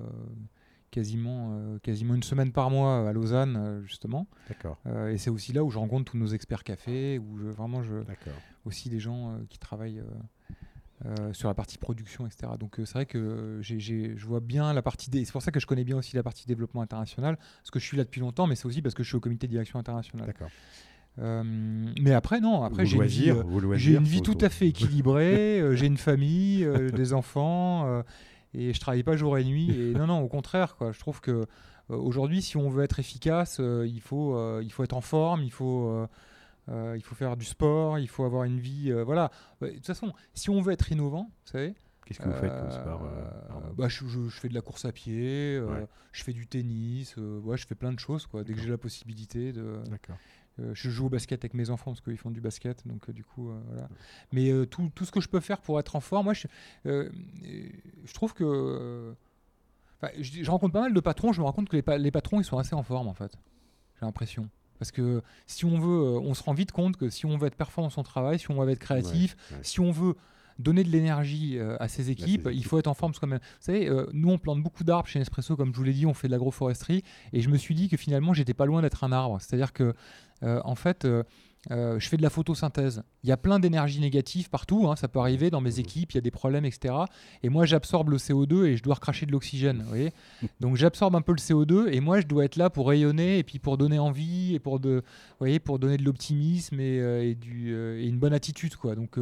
quasiment, 0.91 1.51
euh, 1.51 1.79
quasiment 1.79 2.15
une 2.15 2.23
semaine 2.23 2.51
par 2.51 2.69
mois 2.69 3.07
à 3.09 3.13
Lausanne, 3.13 3.57
euh, 3.57 3.81
justement. 3.83 4.27
D'accord. 4.47 4.77
Euh, 4.85 5.11
et 5.11 5.17
c'est 5.17 5.29
aussi 5.29 5.53
là 5.53 5.63
où 5.63 5.69
je 5.69 5.77
rencontre 5.77 6.11
tous 6.11 6.17
nos 6.17 6.27
experts 6.27 6.63
café, 6.63 7.19
où 7.19 7.37
je, 7.37 7.45
vraiment 7.45 7.83
je, 7.83 8.03
D'accord. 8.03 8.33
aussi 8.65 8.89
des 8.89 8.99
gens 8.99 9.31
euh, 9.31 9.37
qui 9.49 9.59
travaillent 9.59 9.99
euh, 9.99 11.05
euh, 11.05 11.33
sur 11.33 11.47
la 11.47 11.53
partie 11.53 11.77
production, 11.77 12.25
etc. 12.25 12.51
Donc 12.59 12.79
euh, 12.79 12.85
c'est 12.85 12.93
vrai 12.93 13.05
que 13.05 13.59
je 13.61 14.25
vois 14.25 14.41
bien 14.41 14.73
la 14.73 14.81
partie. 14.81 15.09
C'est 15.11 15.31
pour 15.31 15.41
ça 15.41 15.51
que 15.51 15.59
je 15.59 15.65
connais 15.65 15.83
bien 15.83 15.97
aussi 15.97 16.15
la 16.15 16.23
partie 16.23 16.45
développement 16.45 16.81
international, 16.81 17.37
parce 17.37 17.71
que 17.71 17.79
je 17.79 17.85
suis 17.85 17.97
là 17.97 18.03
depuis 18.03 18.21
longtemps, 18.21 18.47
mais 18.47 18.55
c'est 18.55 18.65
aussi 18.65 18.81
parce 18.81 18.95
que 18.95 19.03
je 19.03 19.07
suis 19.07 19.17
au 19.17 19.21
comité 19.21 19.47
de 19.47 19.51
direction 19.51 19.79
internationale. 19.79 20.27
D'accord. 20.27 20.49
Euh, 21.17 21.43
mais 21.99 22.13
après, 22.13 22.39
non, 22.39 22.63
après 22.63 22.85
j'ai 22.85 22.97
une 22.97 23.03
vie, 23.03 23.29
euh, 23.29 23.75
j'ai 23.75 23.95
une 23.95 24.03
vie 24.03 24.21
tout 24.21 24.37
à 24.41 24.49
fait 24.49 24.67
équilibrée, 24.67 25.59
euh, 25.59 25.75
j'ai 25.75 25.87
une 25.87 25.97
famille, 25.97 26.63
euh, 26.63 26.89
des 26.91 27.13
enfants, 27.13 27.85
euh, 27.87 28.03
et 28.53 28.73
je 28.73 28.79
travaille 28.79 29.03
pas 29.03 29.15
jour 29.15 29.37
et 29.37 29.43
nuit. 29.43 29.69
Et 29.71 29.93
non, 29.93 30.07
non, 30.07 30.19
au 30.21 30.27
contraire, 30.27 30.75
quoi. 30.75 30.91
Je 30.91 30.99
trouve 30.99 31.21
que 31.21 31.31
euh, 31.31 31.45
aujourd'hui, 31.89 32.41
si 32.41 32.57
on 32.57 32.69
veut 32.69 32.83
être 32.83 32.99
efficace, 32.99 33.57
euh, 33.59 33.85
il 33.87 34.01
faut, 34.01 34.35
euh, 34.35 34.61
il 34.63 34.71
faut 34.71 34.83
être 34.83 34.93
en 34.93 35.01
forme, 35.01 35.43
il 35.43 35.51
faut, 35.51 36.05
euh, 36.69 36.95
il 36.95 37.01
faut 37.03 37.15
faire 37.15 37.35
du 37.37 37.45
sport, 37.45 37.97
il 37.99 38.07
faut 38.07 38.23
avoir 38.25 38.43
une 38.43 38.59
vie, 38.59 38.91
voilà. 39.05 39.31
Ouais, 39.61 39.71
De 39.71 39.75
toute 39.75 39.87
façon, 39.87 40.13
si 40.33 40.49
on 40.49 40.61
veut 40.61 40.73
être 40.73 40.91
innovant, 40.91 41.23
vous 41.45 41.51
savez. 41.51 41.73
Qu'est-ce 42.05 42.19
que 42.21 42.27
vous 42.29 42.33
faites 42.39 42.57
comme 42.57 42.71
sport 42.71 43.07
bah, 43.77 43.87
je, 43.87 44.03
je- 44.07 44.29
je 44.29 44.39
fais 44.39 44.49
de 44.49 44.55
la 44.55 44.61
course 44.61 44.83
à 44.85 44.91
pied, 44.91 45.59
Ouais. 45.59 45.85
je 46.11 46.23
fais 46.23 46.33
du 46.33 46.47
tennis, 46.47 47.15
ouais, 47.17 47.55
je 47.57 47.67
fais 47.67 47.75
plein 47.75 47.93
de 47.93 47.99
choses, 47.99 48.25
quoi. 48.25 48.43
Dès 48.43 48.53
que 48.53 48.59
j'ai 48.59 48.69
la 48.69 48.79
possibilité 48.79 49.51
de. 49.53 49.77
D'accord. 49.89 50.15
Euh, 50.59 50.71
je 50.73 50.89
joue 50.89 51.05
au 51.05 51.09
basket 51.09 51.41
avec 51.43 51.53
mes 51.53 51.69
enfants 51.69 51.91
parce 51.91 52.01
qu'ils 52.01 52.17
font 52.17 52.31
du 52.31 52.41
basket, 52.41 52.85
donc 52.87 53.07
euh, 53.09 53.13
du 53.13 53.23
coup, 53.23 53.49
euh, 53.49 53.59
voilà. 53.67 53.87
Mais 54.33 54.51
tout, 54.67 54.91
tout 54.93 55.05
ce 55.05 55.11
que 55.11 55.21
je 55.21 55.29
peux 55.29 55.39
faire 55.39 55.61
pour 55.61 55.79
être 55.79 55.95
en 55.95 55.99
forme, 56.01 56.25
moi, 56.25 56.33
je, 56.33 56.47
je 56.85 58.13
trouve 58.13 58.33
que. 58.33 59.15
je, 60.19 60.43
je 60.43 60.51
rencontre 60.51 60.73
pas 60.73 60.81
mal 60.81 60.93
de 60.93 60.99
patrons, 60.99 61.33
je 61.33 61.39
me 61.41 61.45
rends 61.45 61.53
compte 61.53 61.69
que 61.69 61.75
les, 61.75 61.81
pa- 61.81 61.97
les 61.97 62.11
patrons, 62.11 62.39
ils 62.39 62.45
sont 62.45 62.57
assez 62.57 62.75
en 62.75 62.83
forme, 62.83 63.07
en 63.07 63.13
fait. 63.13 63.31
J'ai 63.99 64.05
l'impression. 64.05 64.49
Parce 64.77 64.91
que 64.91 65.21
si 65.45 65.65
on 65.65 65.77
veut, 65.77 66.19
on 66.19 66.33
se 66.33 66.41
rend 66.43 66.53
vite 66.53 66.71
compte 66.71 66.95
que 66.95 67.09
si 67.09 67.25
on 67.25 67.37
veut 67.37 67.47
être 67.47 67.55
performant 67.57 67.87
dans 67.87 67.93
son 67.93 68.03
travail, 68.03 68.39
si 68.39 68.49
on 68.49 68.61
veut 68.63 68.69
être 68.71 68.79
créatif, 68.79 69.35
Ouais, 69.51 69.57
ouais. 69.57 69.63
si 69.63 69.79
on 69.81 69.91
veut 69.91 70.15
donner 70.59 70.83
de 70.83 70.89
l'énergie 70.89 71.57
euh, 71.57 71.77
à 71.79 71.87
ses 71.87 72.11
équipes, 72.11 72.49
il 72.51 72.63
faut 72.65 72.77
être 72.77 72.87
en 72.87 72.93
forme 72.93 73.13
soi-même. 73.13 73.39
Vous 73.39 73.65
savez, 73.65 73.87
euh, 73.87 74.05
nous 74.13 74.29
on 74.29 74.37
plante 74.37 74.61
beaucoup 74.61 74.83
d'arbres 74.83 75.07
chez 75.07 75.17
Nespresso, 75.17 75.55
comme 75.55 75.73
je 75.73 75.77
vous 75.77 75.83
l'ai 75.83 75.93
dit, 75.93 76.05
on 76.05 76.13
fait 76.13 76.27
de 76.27 76.33
l'agroforesterie, 76.33 77.03
et 77.33 77.41
je 77.41 77.49
me 77.49 77.57
suis 77.57 77.73
dit 77.73 77.89
que 77.89 77.97
finalement 77.97 78.33
j'étais 78.33 78.53
pas 78.53 78.65
loin 78.65 78.81
d'être 78.81 79.03
un 79.03 79.11
arbre. 79.11 79.39
C'est-à-dire 79.39 79.73
que, 79.73 79.93
euh, 80.43 80.61
en 80.65 80.75
fait, 80.75 81.07
euh, 81.71 81.99
je 81.99 82.07
fais 82.07 82.17
de 82.17 82.21
la 82.21 82.29
photosynthèse. 82.29 83.03
Il 83.23 83.29
y 83.29 83.31
a 83.33 83.37
plein 83.37 83.59
d'énergie 83.59 83.99
négative 83.99 84.49
partout, 84.49 84.87
hein, 84.89 84.95
ça 84.95 85.07
peut 85.07 85.19
arriver 85.19 85.49
dans 85.49 85.61
mes 85.61 85.79
équipes, 85.79 86.13
il 86.13 86.15
y 86.15 86.17
a 86.17 86.21
des 86.21 86.31
problèmes, 86.31 86.65
etc. 86.65 86.93
Et 87.43 87.49
moi 87.49 87.65
j'absorbe 87.65 88.09
le 88.09 88.17
CO2 88.17 88.65
et 88.65 88.77
je 88.77 88.83
dois 88.83 88.95
recracher 88.95 89.25
de 89.25 89.31
l'oxygène. 89.31 89.85
Donc 90.61 90.77
j'absorbe 90.77 91.15
un 91.15 91.21
peu 91.21 91.33
le 91.33 91.37
CO2 91.37 91.89
et 91.91 91.99
moi 91.99 92.21
je 92.21 92.27
dois 92.27 92.45
être 92.45 92.55
là 92.55 92.69
pour 92.69 92.87
rayonner 92.87 93.39
et 93.39 93.43
puis 93.43 93.59
pour 93.59 93.77
donner 93.77 93.99
envie 93.99 94.55
et 94.55 94.59
pour, 94.59 94.79
de, 94.79 95.03
vous 95.05 95.35
voyez, 95.39 95.59
pour 95.59 95.79
donner 95.79 95.97
de 95.97 96.03
l'optimisme 96.03 96.79
et, 96.79 96.99
euh, 96.99 97.23
et, 97.23 97.35
du, 97.35 97.73
euh, 97.73 97.99
et 97.99 98.07
une 98.07 98.19
bonne 98.19 98.33
attitude. 98.33 98.75
Quoi. 98.75 98.95
Donc 98.95 99.17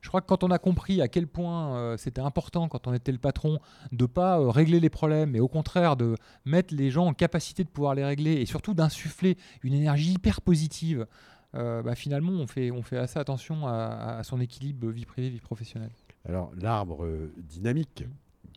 je 0.00 0.08
crois 0.08 0.20
que 0.20 0.26
quand 0.26 0.44
on 0.44 0.50
a 0.50 0.58
compris 0.58 1.02
à 1.02 1.08
quel 1.08 1.26
point 1.26 1.96
c'était 1.98 2.20
important 2.20 2.68
quand 2.68 2.86
on 2.86 2.94
était 2.94 3.12
le 3.12 3.18
patron 3.18 3.58
de 3.92 4.06
pas 4.06 4.38
euh, 4.38 4.50
régler 4.50 4.80
les 4.80 4.90
problèmes, 4.90 5.30
mais 5.30 5.40
au 5.40 5.48
contraire 5.48 5.96
de 5.96 6.16
mettre 6.44 6.74
les 6.74 6.90
gens 6.90 7.06
en 7.06 7.14
capacité 7.14 7.64
de 7.64 7.68
pouvoir 7.68 7.94
les 7.94 8.04
régler 8.04 8.32
et 8.32 8.46
surtout 8.46 8.74
d'insuffler 8.74 9.36
une 9.62 9.74
énergie 9.74 10.12
hyper 10.12 10.40
positive, 10.40 11.06
euh, 11.54 11.82
bah, 11.82 11.94
finalement 11.94 12.32
on 12.32 12.46
fait, 12.46 12.70
on 12.70 12.82
fait 12.82 12.96
assez 12.98 13.18
attention 13.18 13.66
à, 13.66 14.16
à 14.18 14.22
son 14.22 14.40
équilibre 14.40 14.88
vie 14.88 15.04
privée, 15.04 15.30
vie 15.30 15.40
professionnelle. 15.40 15.92
Alors, 16.28 16.52
l'arbre 16.56 17.04
euh, 17.04 17.32
dynamique, 17.38 18.04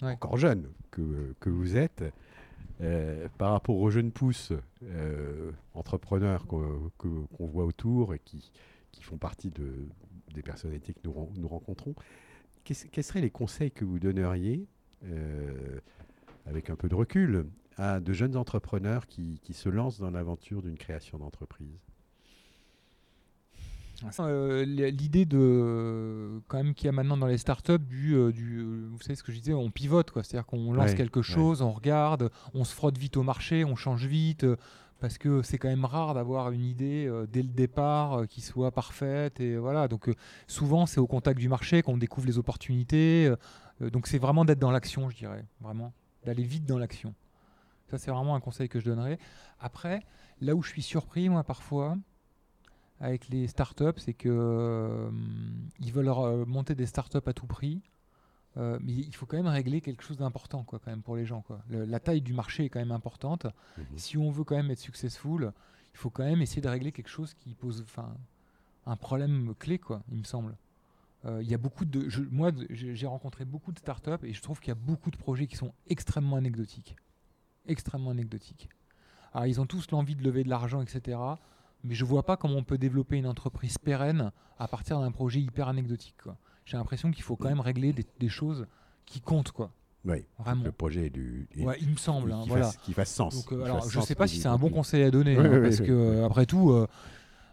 Ouais. 0.02 0.12
encore 0.14 0.36
jeune 0.38 0.68
que, 0.92 1.34
que 1.40 1.50
vous 1.50 1.78
êtes, 1.78 2.04
euh, 2.82 3.30
par 3.38 3.52
rapport 3.52 3.78
aux 3.78 3.90
jeunes 3.90 4.12
pousses 4.12 4.52
euh, 4.84 5.52
entrepreneurs 5.74 6.46
qu'on 6.48 7.28
voit 7.40 7.64
autour 7.64 8.14
et 8.14 8.20
qui, 8.20 8.52
qui 8.92 9.04
font 9.04 9.18
partie 9.18 9.52
de, 9.52 9.88
des 10.34 10.42
personnalités 10.42 10.94
que 10.94 11.00
nous, 11.06 11.14
ren- 11.14 11.30
nous 11.38 11.48
rencontrons, 11.48 11.96
quels 12.66 13.04
seraient 13.04 13.22
les 13.22 13.30
conseils 13.30 13.72
que 13.72 13.86
vous 13.86 14.00
donneriez, 14.00 14.68
euh, 15.06 15.80
avec 16.46 16.70
un 16.70 16.76
peu 16.76 16.90
de 16.90 16.96
recul, 16.96 17.46
à 17.78 18.00
de 18.02 18.12
jeunes 18.12 18.36
entrepreneurs 18.36 19.08
qui, 19.08 19.40
qui 19.44 19.54
se 19.54 19.70
lancent 19.70 20.00
dans 20.00 20.12
l'aventure 20.12 20.62
d'une 20.62 20.78
création 20.78 21.18
d'entreprise? 21.20 21.80
Euh, 24.20 24.66
L'idée 24.66 25.26
de 25.26 26.42
quand 26.48 26.58
même 26.58 26.74
qu'il 26.74 26.86
y 26.86 26.90
a 26.90 26.92
maintenant 26.92 27.18
dans 27.18 27.28
les 27.28 27.38
startups 27.38 27.80
du, 27.80 28.16
euh, 28.16 28.32
du 28.32 28.60
euh, 28.60 28.88
vous 28.92 29.02
savez 29.02 29.16
ce 29.16 29.24
que 29.24 29.32
je 29.32 29.38
disais, 29.40 29.54
on 29.54 29.72
pivote 29.72 30.12
quoi, 30.12 30.24
c'est-à-dire 30.24 30.46
qu'on 30.46 30.74
lance 30.74 30.90
Ouais, 30.92 30.96
quelque 30.96 31.20
ouais. 31.20 31.24
chose, 31.24 31.62
on 31.62 31.72
regarde, 31.72 32.30
on 32.54 32.64
se 32.64 32.74
frotte 32.74 32.98
vite 32.98 33.18
au 33.18 33.24
marché, 33.24 33.64
on 33.66 33.76
change 33.76 34.06
vite. 34.06 34.46
parce 35.00 35.18
que 35.18 35.42
c'est 35.44 35.58
quand 35.58 35.68
même 35.68 35.86
rare 35.86 36.14
d'avoir 36.14 36.52
une 36.52 36.64
idée 36.64 37.06
euh, 37.08 37.26
dès 37.32 37.42
le 37.42 37.50
départ 37.50 38.14
euh, 38.22 38.26
qui 38.26 38.42
soit 38.42 38.72
parfaite 38.72 39.40
et 39.40 39.58
voilà 39.58 39.88
donc 39.88 40.08
euh, 40.10 40.16
souvent 40.48 40.86
c'est 40.86 41.00
au 41.02 41.06
contact 41.08 41.38
du 41.40 41.50
marché 41.50 41.82
qu'on 41.84 41.98
découvre 41.98 42.26
les 42.28 42.38
opportunités 42.38 43.32
donc 43.82 44.08
c'est 44.08 44.18
vraiment 44.18 44.46
d'être 44.46 44.58
dans 44.60 44.72
l'action 44.72 45.10
je 45.10 45.18
dirais 45.18 45.44
vraiment 45.60 45.92
d'aller 46.26 46.44
vite 46.44 46.66
dans 46.66 46.80
l'action 46.80 47.14
ça 47.92 47.98
c'est 47.98 48.10
vraiment 48.10 48.36
un 48.36 48.40
conseil 48.40 48.70
que 48.70 48.80
je 48.80 48.86
donnerais 48.86 49.20
après 49.60 50.00
là 50.40 50.56
où 50.56 50.64
je 50.64 50.70
suis 50.70 50.82
surpris 50.82 51.28
moi 51.28 51.44
parfois 51.44 51.98
avec 53.00 53.28
les 53.30 53.48
startups, 53.48 53.98
c'est 53.98 54.14
que 54.14 54.30
euh, 54.30 55.10
veulent 55.82 56.46
monter 56.46 56.76
des 56.76 56.86
startups 56.86 57.18
à 57.26 57.34
tout 57.34 57.46
prix, 57.48 57.82
euh, 58.58 58.80
mais 58.82 58.94
il 58.94 59.14
faut 59.16 59.26
quand 59.26 59.38
même 59.38 59.48
régler 59.48 59.82
quelque 59.82 60.02
chose 60.04 60.18
d'important, 60.18 60.64
quoi, 60.64 60.80
quand 60.80 60.92
même 60.92 61.02
pour 61.02 61.16
les 61.18 61.26
gens, 61.26 61.42
quoi. 61.42 61.62
Le- 61.70 61.86
la 61.86 62.00
taille 62.00 62.22
du 62.22 62.34
marché 62.34 62.66
est 62.66 62.70
quand 62.70 62.80
même 62.80 62.92
importante. 62.94 63.46
Mhm. 63.78 63.86
Si 63.98 64.18
on 64.18 64.30
veut 64.32 64.44
quand 64.46 64.56
même 64.56 64.72
être 64.72 64.80
successful, 64.80 65.52
il 65.94 65.98
faut 65.98 66.10
quand 66.10 66.24
même 66.24 66.42
essayer 66.42 66.62
de 66.62 66.70
régler 66.70 66.92
quelque 66.92 67.10
chose 67.10 67.34
qui 67.34 67.54
pose, 67.54 67.86
un 68.86 68.96
problème 68.96 69.54
clé, 69.60 69.78
quoi. 69.80 70.04
Il 70.12 70.18
me 70.20 70.24
semble. 70.24 70.56
Euh, 71.26 71.42
Il 71.42 71.50
y 71.50 71.54
a 71.54 71.58
beaucoup 71.58 71.86
de, 71.86 72.08
je- 72.08 72.22
moi, 72.22 72.52
j'ai 72.70 73.08
rencontré 73.08 73.44
beaucoup 73.46 73.72
de 73.72 73.80
startups 73.80 74.24
et 74.24 74.32
je 74.34 74.42
trouve 74.42 74.60
qu'il 74.60 74.70
y 74.70 74.72
a 74.72 74.76
beaucoup 74.76 75.12
de 75.12 75.18
projets 75.18 75.48
qui 75.48 75.56
sont 75.58 75.74
extrêmement 75.88 76.36
anecdotiques, 76.38 76.96
extrêmement 77.66 78.12
anecdotiques. 78.12 78.70
Alors 79.34 79.48
ils 79.48 79.60
ont 79.60 79.66
tous 79.66 79.90
l'envie 79.92 80.16
de 80.16 80.24
lever 80.24 80.44
de 80.46 80.50
l'argent, 80.50 80.82
etc. 80.82 81.18
Mais 81.86 81.94
je 81.96 82.04
vois 82.06 82.24
pas 82.24 82.36
comment 82.38 82.56
on 82.56 82.64
peut 82.64 82.78
développer 82.78 83.18
une 83.18 83.28
entreprise 83.28 83.78
pérenne 83.78 84.32
à 84.60 84.68
partir 84.68 85.00
d'un 85.00 85.12
projet 85.12 85.40
hyper 85.40 85.68
anecdotique. 85.68 86.16
J'ai 86.66 86.78
l'impression 86.78 87.12
qu'il 87.12 87.24
faut 87.24 87.36
quand 87.36 87.50
même 87.50 87.60
régler 87.60 87.94
des, 87.94 88.06
des 88.20 88.30
choses 88.30 88.66
qui 89.06 89.22
comptent, 89.22 89.52
quoi. 89.52 89.72
Oui, 90.04 90.26
Vraiment. 90.38 90.64
le 90.66 90.72
projet 90.72 91.10
du, 91.10 91.48
Ouais, 91.58 91.78
il 91.82 91.90
me 91.90 91.96
semble. 91.98 92.32
hein, 92.32 92.42
qui, 92.44 92.50
voilà. 92.50 92.66
fasse, 92.66 92.78
qui 92.78 92.94
fasse 92.94 93.12
sens. 93.14 93.36
Donc, 93.36 93.52
euh, 93.54 93.64
alors, 93.66 93.82
fasse 93.82 93.92
je 93.92 94.00
sens 94.00 94.06
sais 94.06 94.14
pas 94.16 94.28
si 94.28 94.38
c'est 94.40 94.48
un 94.48 94.58
bon 94.58 94.70
conseil 94.70 95.04
à 95.04 95.10
donner, 95.12 95.36
hein, 95.38 95.60
parce 95.64 95.78
que 95.82 95.92
euh, 95.92 96.26
après 96.26 96.46
tout, 96.46 96.72
euh, 96.72 96.88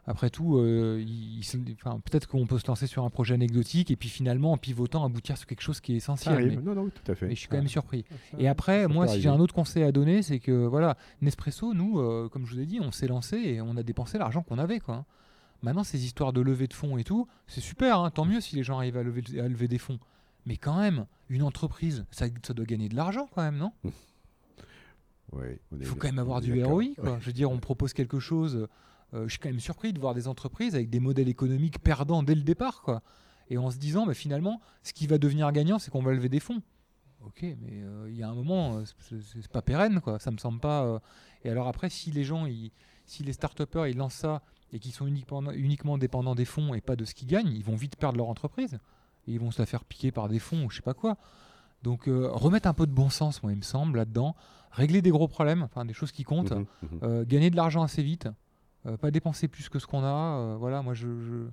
après 0.07 0.31
tout, 0.31 0.57
euh, 0.59 1.01
il 1.07 1.43
se- 1.45 1.57
enfin, 1.75 2.01
peut-être 2.05 2.27
qu'on 2.27 2.47
peut 2.47 2.59
se 2.59 2.67
lancer 2.67 2.87
sur 2.89 3.05
un 3.05 3.11
projet 3.11 3.35
anecdotique 3.35 3.91
et 3.91 3.97
puis 3.97 4.09
finalement, 4.09 4.53
en 4.53 4.57
pivotant, 4.57 5.05
aboutir 5.05 5.37
sur 5.39 5.47
quelque 5.47 5.61
chose 5.61 5.81
qui 5.81 5.93
est 5.93 5.97
essentiel. 5.97 6.35
Mais, 6.49 6.57
Non, 6.57 6.75
non, 6.75 6.89
tout 6.91 7.13
à 7.13 7.15
fait. 7.15 7.27
mais 7.29 7.35
je 7.35 7.41
suis 7.41 7.49
quand 7.49 7.57
même 7.57 7.69
surpris. 7.69 8.05
Ça- 8.33 8.37
Et 8.41 8.49
après, 8.49 8.89
moi, 8.89 9.07
si 9.07 9.21
j'ai 9.21 9.29
un 9.29 9.39
autre 9.41 9.55
conseil 9.55 9.85
à 9.85 9.93
donner, 9.93 10.23
c'est 10.23 10.41
que 10.41 10.67
voilà, 10.67 10.97
Nespresso, 11.21 11.73
nous, 11.75 12.01
euh, 12.01 12.29
comme 12.29 12.47
je 12.47 12.55
vous 12.55 12.61
ai 12.61 12.67
dit, 12.67 12.81
on 12.81 12.91
s'est 12.91 13.07
lancé 13.07 13.37
et 13.37 13.61
on 13.61 13.77
a 13.77 13.83
dépensé 13.85 14.19
l'argent 14.19 14.43
qu'on 14.43 14.59
avait, 14.59 14.81
quoi. 14.81 15.05
Maintenant, 15.63 15.85
ces 15.85 16.05
histoires 16.05 16.33
de 16.33 16.41
levée 16.41 16.67
de 16.67 16.75
fonds 16.75 16.99
et 16.99 17.05
tout, 17.05 17.29
c'est 17.47 17.61
super, 17.61 18.01
hein, 18.01 18.11
tant 18.11 18.25
mieux 18.25 18.41
si 18.41 18.57
les 18.57 18.65
gens 18.65 18.79
arrivent 18.79 18.97
à 18.97 19.05
lever, 19.05 19.23
à 19.39 19.47
lever 19.47 19.69
des 19.69 19.79
fonds. 19.79 20.01
Mais 20.47 20.57
quand 20.57 20.77
même, 20.81 21.07
une 21.29 21.45
entreprise, 21.45 22.05
ça, 22.11 22.27
ça 22.43 22.53
doit 22.53 22.65
gagner 22.67 22.89
de 22.89 22.97
l'argent 22.97 23.29
quand 23.33 23.43
même, 23.43 23.57
non? 23.59 23.71
Il 25.81 25.87
faut 25.87 25.95
quand 25.97 26.09
même 26.09 26.19
avoir 26.19 26.41
du. 26.41 26.63
ROI. 26.65 26.85
Quoi. 26.99 27.13
Ouais. 27.13 27.17
Je 27.21 27.27
veux 27.27 27.33
dire, 27.33 27.51
on 27.51 27.59
propose 27.59 27.93
quelque 27.93 28.19
chose. 28.19 28.67
Euh, 29.15 29.25
je 29.25 29.31
suis 29.33 29.39
quand 29.39 29.49
même 29.51 29.61
surpris 29.61 29.93
de 29.93 30.01
voir 30.01 30.15
des 30.15 30.29
entreprises 30.29 30.75
avec 30.75 30.91
des 30.91 31.01
modèles 31.01 31.29
économiques 31.29 31.79
perdants 31.83 32.23
dès 32.23 32.35
le 32.35 32.43
départ. 32.43 32.83
Quoi. 32.83 33.03
Et 33.51 33.59
en 33.59 33.71
se 33.71 33.77
disant, 33.79 34.07
bah, 34.07 34.15
finalement, 34.15 34.61
ce 34.83 34.93
qui 34.93 35.07
va 35.07 35.19
devenir 35.19 35.51
gagnant, 35.53 35.79
c'est 35.79 35.91
qu'on 35.91 36.03
va 36.03 36.13
lever 36.13 36.29
des 36.29 36.41
fonds. 36.41 36.63
Ok, 37.25 37.43
mais 37.43 37.83
euh, 37.83 38.09
il 38.11 38.17
y 38.17 38.23
a 38.23 38.29
un 38.29 38.35
moment, 38.35 38.79
euh, 38.79 38.85
c'est- 39.23 39.49
pas 39.49 39.63
pérenne, 39.63 40.01
quoi. 40.01 40.19
Ça 40.19 40.31
me 40.33 40.39
semble 40.39 40.59
pas. 40.59 40.83
euh. 40.85 40.99
Et 41.45 41.51
alors 41.51 41.69
après, 41.69 41.89
si 41.89 42.11
les 42.11 42.25
gens, 42.25 42.47
ils- 42.47 42.73
si 43.07 43.23
les 43.23 43.33
start 43.33 43.61
ils 43.89 43.97
lancent 43.97 44.15
ça 44.15 44.43
et 44.73 44.79
qu'ils 44.81 44.93
sont 44.93 45.07
uniquement, 45.07 45.43
uniquement 45.53 45.99
dépendants 45.99 46.35
des 46.35 46.45
fonds 46.45 46.75
et 46.75 46.81
pas 46.81 46.97
de 46.97 47.05
ce 47.05 47.15
qu'ils 47.15 47.29
gagnent, 47.29 47.53
ils 47.53 47.63
vont 47.65 47.77
vite 47.77 47.97
perdre 47.97 48.17
leur 48.17 48.29
entreprise. 48.29 48.79
Et 49.29 49.33
ils 49.35 49.39
vont 49.41 49.51
se 49.53 49.61
la 49.63 49.67
faire 49.67 49.85
piquer 49.85 50.11
par 50.11 50.29
des 50.29 50.39
fonds 50.41 50.65
ou 50.65 50.71
je 50.71 50.77
sais 50.77 50.83
pas 50.83 50.95
quoi. 50.95 51.17
Donc 51.83 52.05
remettre 52.07 52.69
un 52.69 52.75
peu 52.75 52.87
de 52.87 52.93
bon 52.93 53.11
sens, 53.11 53.43
moi, 53.43 53.53
il 53.53 53.59
me 53.59 53.63
semble, 53.63 53.99
là-dedans. 53.99 54.35
Régler 54.71 55.03
des 55.03 55.11
gros 55.11 55.29
problèmes, 55.29 55.63
enfin 55.63 55.85
des 55.85 55.93
choses 55.93 56.11
qui 56.13 56.23
comptent. 56.25 56.53
Mhm. 56.53 56.67
Euh, 57.03 57.25
gagner 57.27 57.51
de 57.51 57.57
l'argent 57.57 57.83
assez 57.83 58.03
vite, 58.03 58.29
pas 59.01 59.11
dépenser 59.11 59.49
plus 59.49 59.69
que 59.69 59.79
ce 59.79 59.87
qu'on 59.87 60.03
a. 60.05 60.39
euh, 60.39 60.57
voilà, 60.59 60.83
moi 60.83 60.95
je. 60.95 61.07
je- 61.07 61.49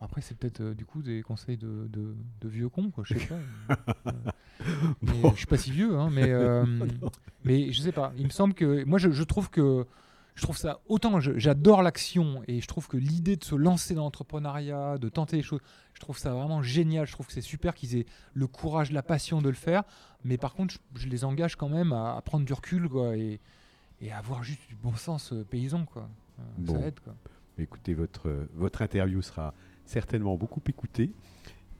Après, 0.00 0.20
c'est 0.20 0.36
peut-être 0.36 0.60
euh, 0.60 0.74
du 0.74 0.84
coup 0.84 1.00
des 1.02 1.22
conseils 1.22 1.56
de, 1.56 1.86
de- 1.88 2.16
de 2.40 2.48
vieux 2.48 2.68
cons, 2.68 2.90
quoi, 2.90 3.04
je 3.06 3.14
sais 3.18 3.26
pas. 3.26 3.76
Euh, 4.64 4.94
mais, 5.02 5.12
Bon. 5.22 5.30
Je 5.32 5.38
suis 5.38 5.46
pas 5.46 5.56
si 5.56 5.72
vieux, 5.72 5.96
hein, 5.98 6.08
mais, 6.12 6.28
euh, 6.30 6.64
mais 7.44 7.72
je 7.72 7.80
sais 7.82 7.90
pas. 7.90 8.12
Il 8.16 8.24
me 8.26 8.30
semble 8.30 8.54
que. 8.54 8.84
Moi, 8.84 8.98
je, 8.98 9.10
je 9.10 9.22
trouve 9.24 9.50
que 9.50 9.84
je 10.34 10.42
trouve 10.42 10.56
ça 10.56 10.80
autant 10.88 11.18
j'adore 11.20 11.82
l'action 11.82 12.42
et 12.46 12.60
je 12.60 12.66
trouve 12.68 12.86
que 12.88 12.96
l'idée 12.96 13.36
de 13.36 13.44
se 13.44 13.54
lancer 13.56 13.94
dans 13.94 14.04
l'entrepreneuriat, 14.04 14.98
de 14.98 15.08
tenter 15.08 15.36
les 15.36 15.42
choses, 15.42 15.60
je 15.94 16.00
trouve 16.00 16.16
ça 16.16 16.32
vraiment 16.32 16.62
génial. 16.62 17.06
Je 17.06 17.12
trouve 17.12 17.26
que 17.26 17.32
c'est 17.32 17.40
super 17.40 17.74
qu'ils 17.74 17.96
aient 17.96 18.06
le 18.34 18.46
courage, 18.46 18.92
la 18.92 19.02
passion 19.02 19.42
de 19.42 19.48
le 19.48 19.54
faire. 19.56 19.82
Mais 20.24 20.38
par 20.38 20.54
contre, 20.54 20.76
je, 20.94 21.08
les 21.08 21.24
engage 21.24 21.56
quand 21.56 21.68
même 21.68 21.92
à, 21.92 22.20
prendre 22.24 22.46
du 22.46 22.52
recul 22.52 22.88
quoi, 22.88 23.16
et, 23.16 23.40
et 24.00 24.12
à 24.12 24.18
avoir 24.18 24.42
juste 24.44 24.66
du 24.68 24.76
bon 24.76 24.94
sens 24.94 25.32
euh, 25.32 25.44
paysan. 25.44 25.84
Quoi. 25.86 26.08
Euh, 26.60 26.72
ça 26.72 26.86
aide. 26.86 27.00
Quoi. 27.00 27.14
Écoutez, 27.58 27.94
votre, 27.94 28.46
votre 28.54 28.82
interview 28.82 29.22
sera 29.22 29.54
certainement 29.84 30.36
beaucoup 30.36 30.62
écoutée 30.68 31.10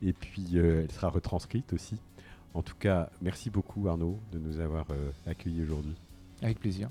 et 0.03 0.13
puis 0.13 0.47
euh, 0.55 0.83
elle 0.83 0.93
sera 0.93 1.09
retranscrite 1.09 1.73
aussi. 1.73 1.97
En 2.55 2.63
tout 2.63 2.77
cas, 2.79 3.11
merci 3.23 3.49
beaucoup 3.49 3.89
Arnaud 3.89 4.19
de 4.33 4.39
nous 4.39 4.61
avoir 4.61 4.87
accueillis 5.27 5.63
aujourd'hui. 5.63 5.95
Avec 6.43 6.61
plaisir. 6.61 6.91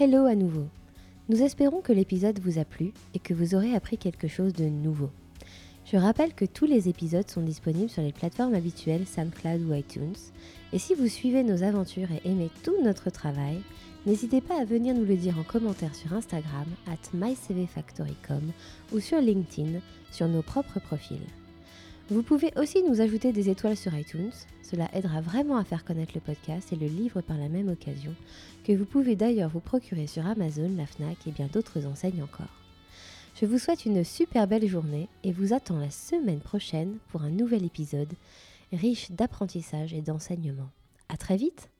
Hello 0.00 0.26
à 0.26 0.34
nouveau. 0.34 0.66
Nous 1.28 1.42
espérons 1.42 1.82
que 1.82 1.92
l'épisode 1.92 2.40
vous 2.40 2.58
a 2.58 2.64
plu 2.64 2.92
et 3.14 3.18
que 3.18 3.34
vous 3.34 3.54
aurez 3.54 3.74
appris 3.74 3.98
quelque 3.98 4.28
chose 4.28 4.54
de 4.54 4.64
nouveau. 4.64 5.10
Je 5.90 5.96
rappelle 5.96 6.34
que 6.34 6.44
tous 6.44 6.66
les 6.66 6.90
épisodes 6.90 7.30
sont 7.30 7.40
disponibles 7.40 7.88
sur 7.88 8.02
les 8.02 8.12
plateformes 8.12 8.52
habituelles 8.52 9.06
SoundCloud 9.06 9.62
ou 9.62 9.72
iTunes. 9.72 10.18
Et 10.74 10.78
si 10.78 10.94
vous 10.94 11.08
suivez 11.08 11.42
nos 11.42 11.62
aventures 11.62 12.12
et 12.12 12.28
aimez 12.28 12.50
tout 12.62 12.74
notre 12.84 13.08
travail, 13.08 13.62
n'hésitez 14.04 14.42
pas 14.42 14.60
à 14.60 14.66
venir 14.66 14.94
nous 14.94 15.06
le 15.06 15.16
dire 15.16 15.38
en 15.38 15.44
commentaire 15.44 15.94
sur 15.94 16.12
Instagram 16.12 16.66
at 16.86 17.16
mycvfactory.com 17.16 18.52
ou 18.92 19.00
sur 19.00 19.18
LinkedIn 19.18 19.80
sur 20.10 20.28
nos 20.28 20.42
propres 20.42 20.78
profils. 20.78 21.26
Vous 22.10 22.22
pouvez 22.22 22.52
aussi 22.56 22.82
nous 22.82 23.00
ajouter 23.00 23.32
des 23.32 23.48
étoiles 23.48 23.76
sur 23.76 23.94
iTunes, 23.94 24.32
cela 24.62 24.90
aidera 24.92 25.22
vraiment 25.22 25.56
à 25.56 25.64
faire 25.64 25.86
connaître 25.86 26.12
le 26.14 26.20
podcast 26.20 26.70
et 26.70 26.76
le 26.76 26.86
livre 26.86 27.22
par 27.22 27.38
la 27.38 27.48
même 27.48 27.70
occasion, 27.70 28.14
que 28.62 28.72
vous 28.72 28.84
pouvez 28.84 29.16
d'ailleurs 29.16 29.50
vous 29.50 29.60
procurer 29.60 30.06
sur 30.06 30.26
Amazon, 30.26 30.70
la 30.76 30.86
FNAC 30.86 31.26
et 31.26 31.32
bien 31.32 31.48
d'autres 31.50 31.86
enseignes 31.86 32.22
encore. 32.22 32.67
Je 33.40 33.46
vous 33.46 33.58
souhaite 33.58 33.86
une 33.86 34.02
super 34.02 34.48
belle 34.48 34.66
journée 34.66 35.08
et 35.22 35.30
vous 35.30 35.52
attends 35.52 35.78
la 35.78 35.90
semaine 35.90 36.40
prochaine 36.40 36.96
pour 37.06 37.22
un 37.22 37.30
nouvel 37.30 37.64
épisode 37.64 38.12
riche 38.72 39.12
d'apprentissage 39.12 39.94
et 39.94 40.02
d'enseignement. 40.02 40.70
À 41.08 41.16
très 41.16 41.36
vite 41.36 41.70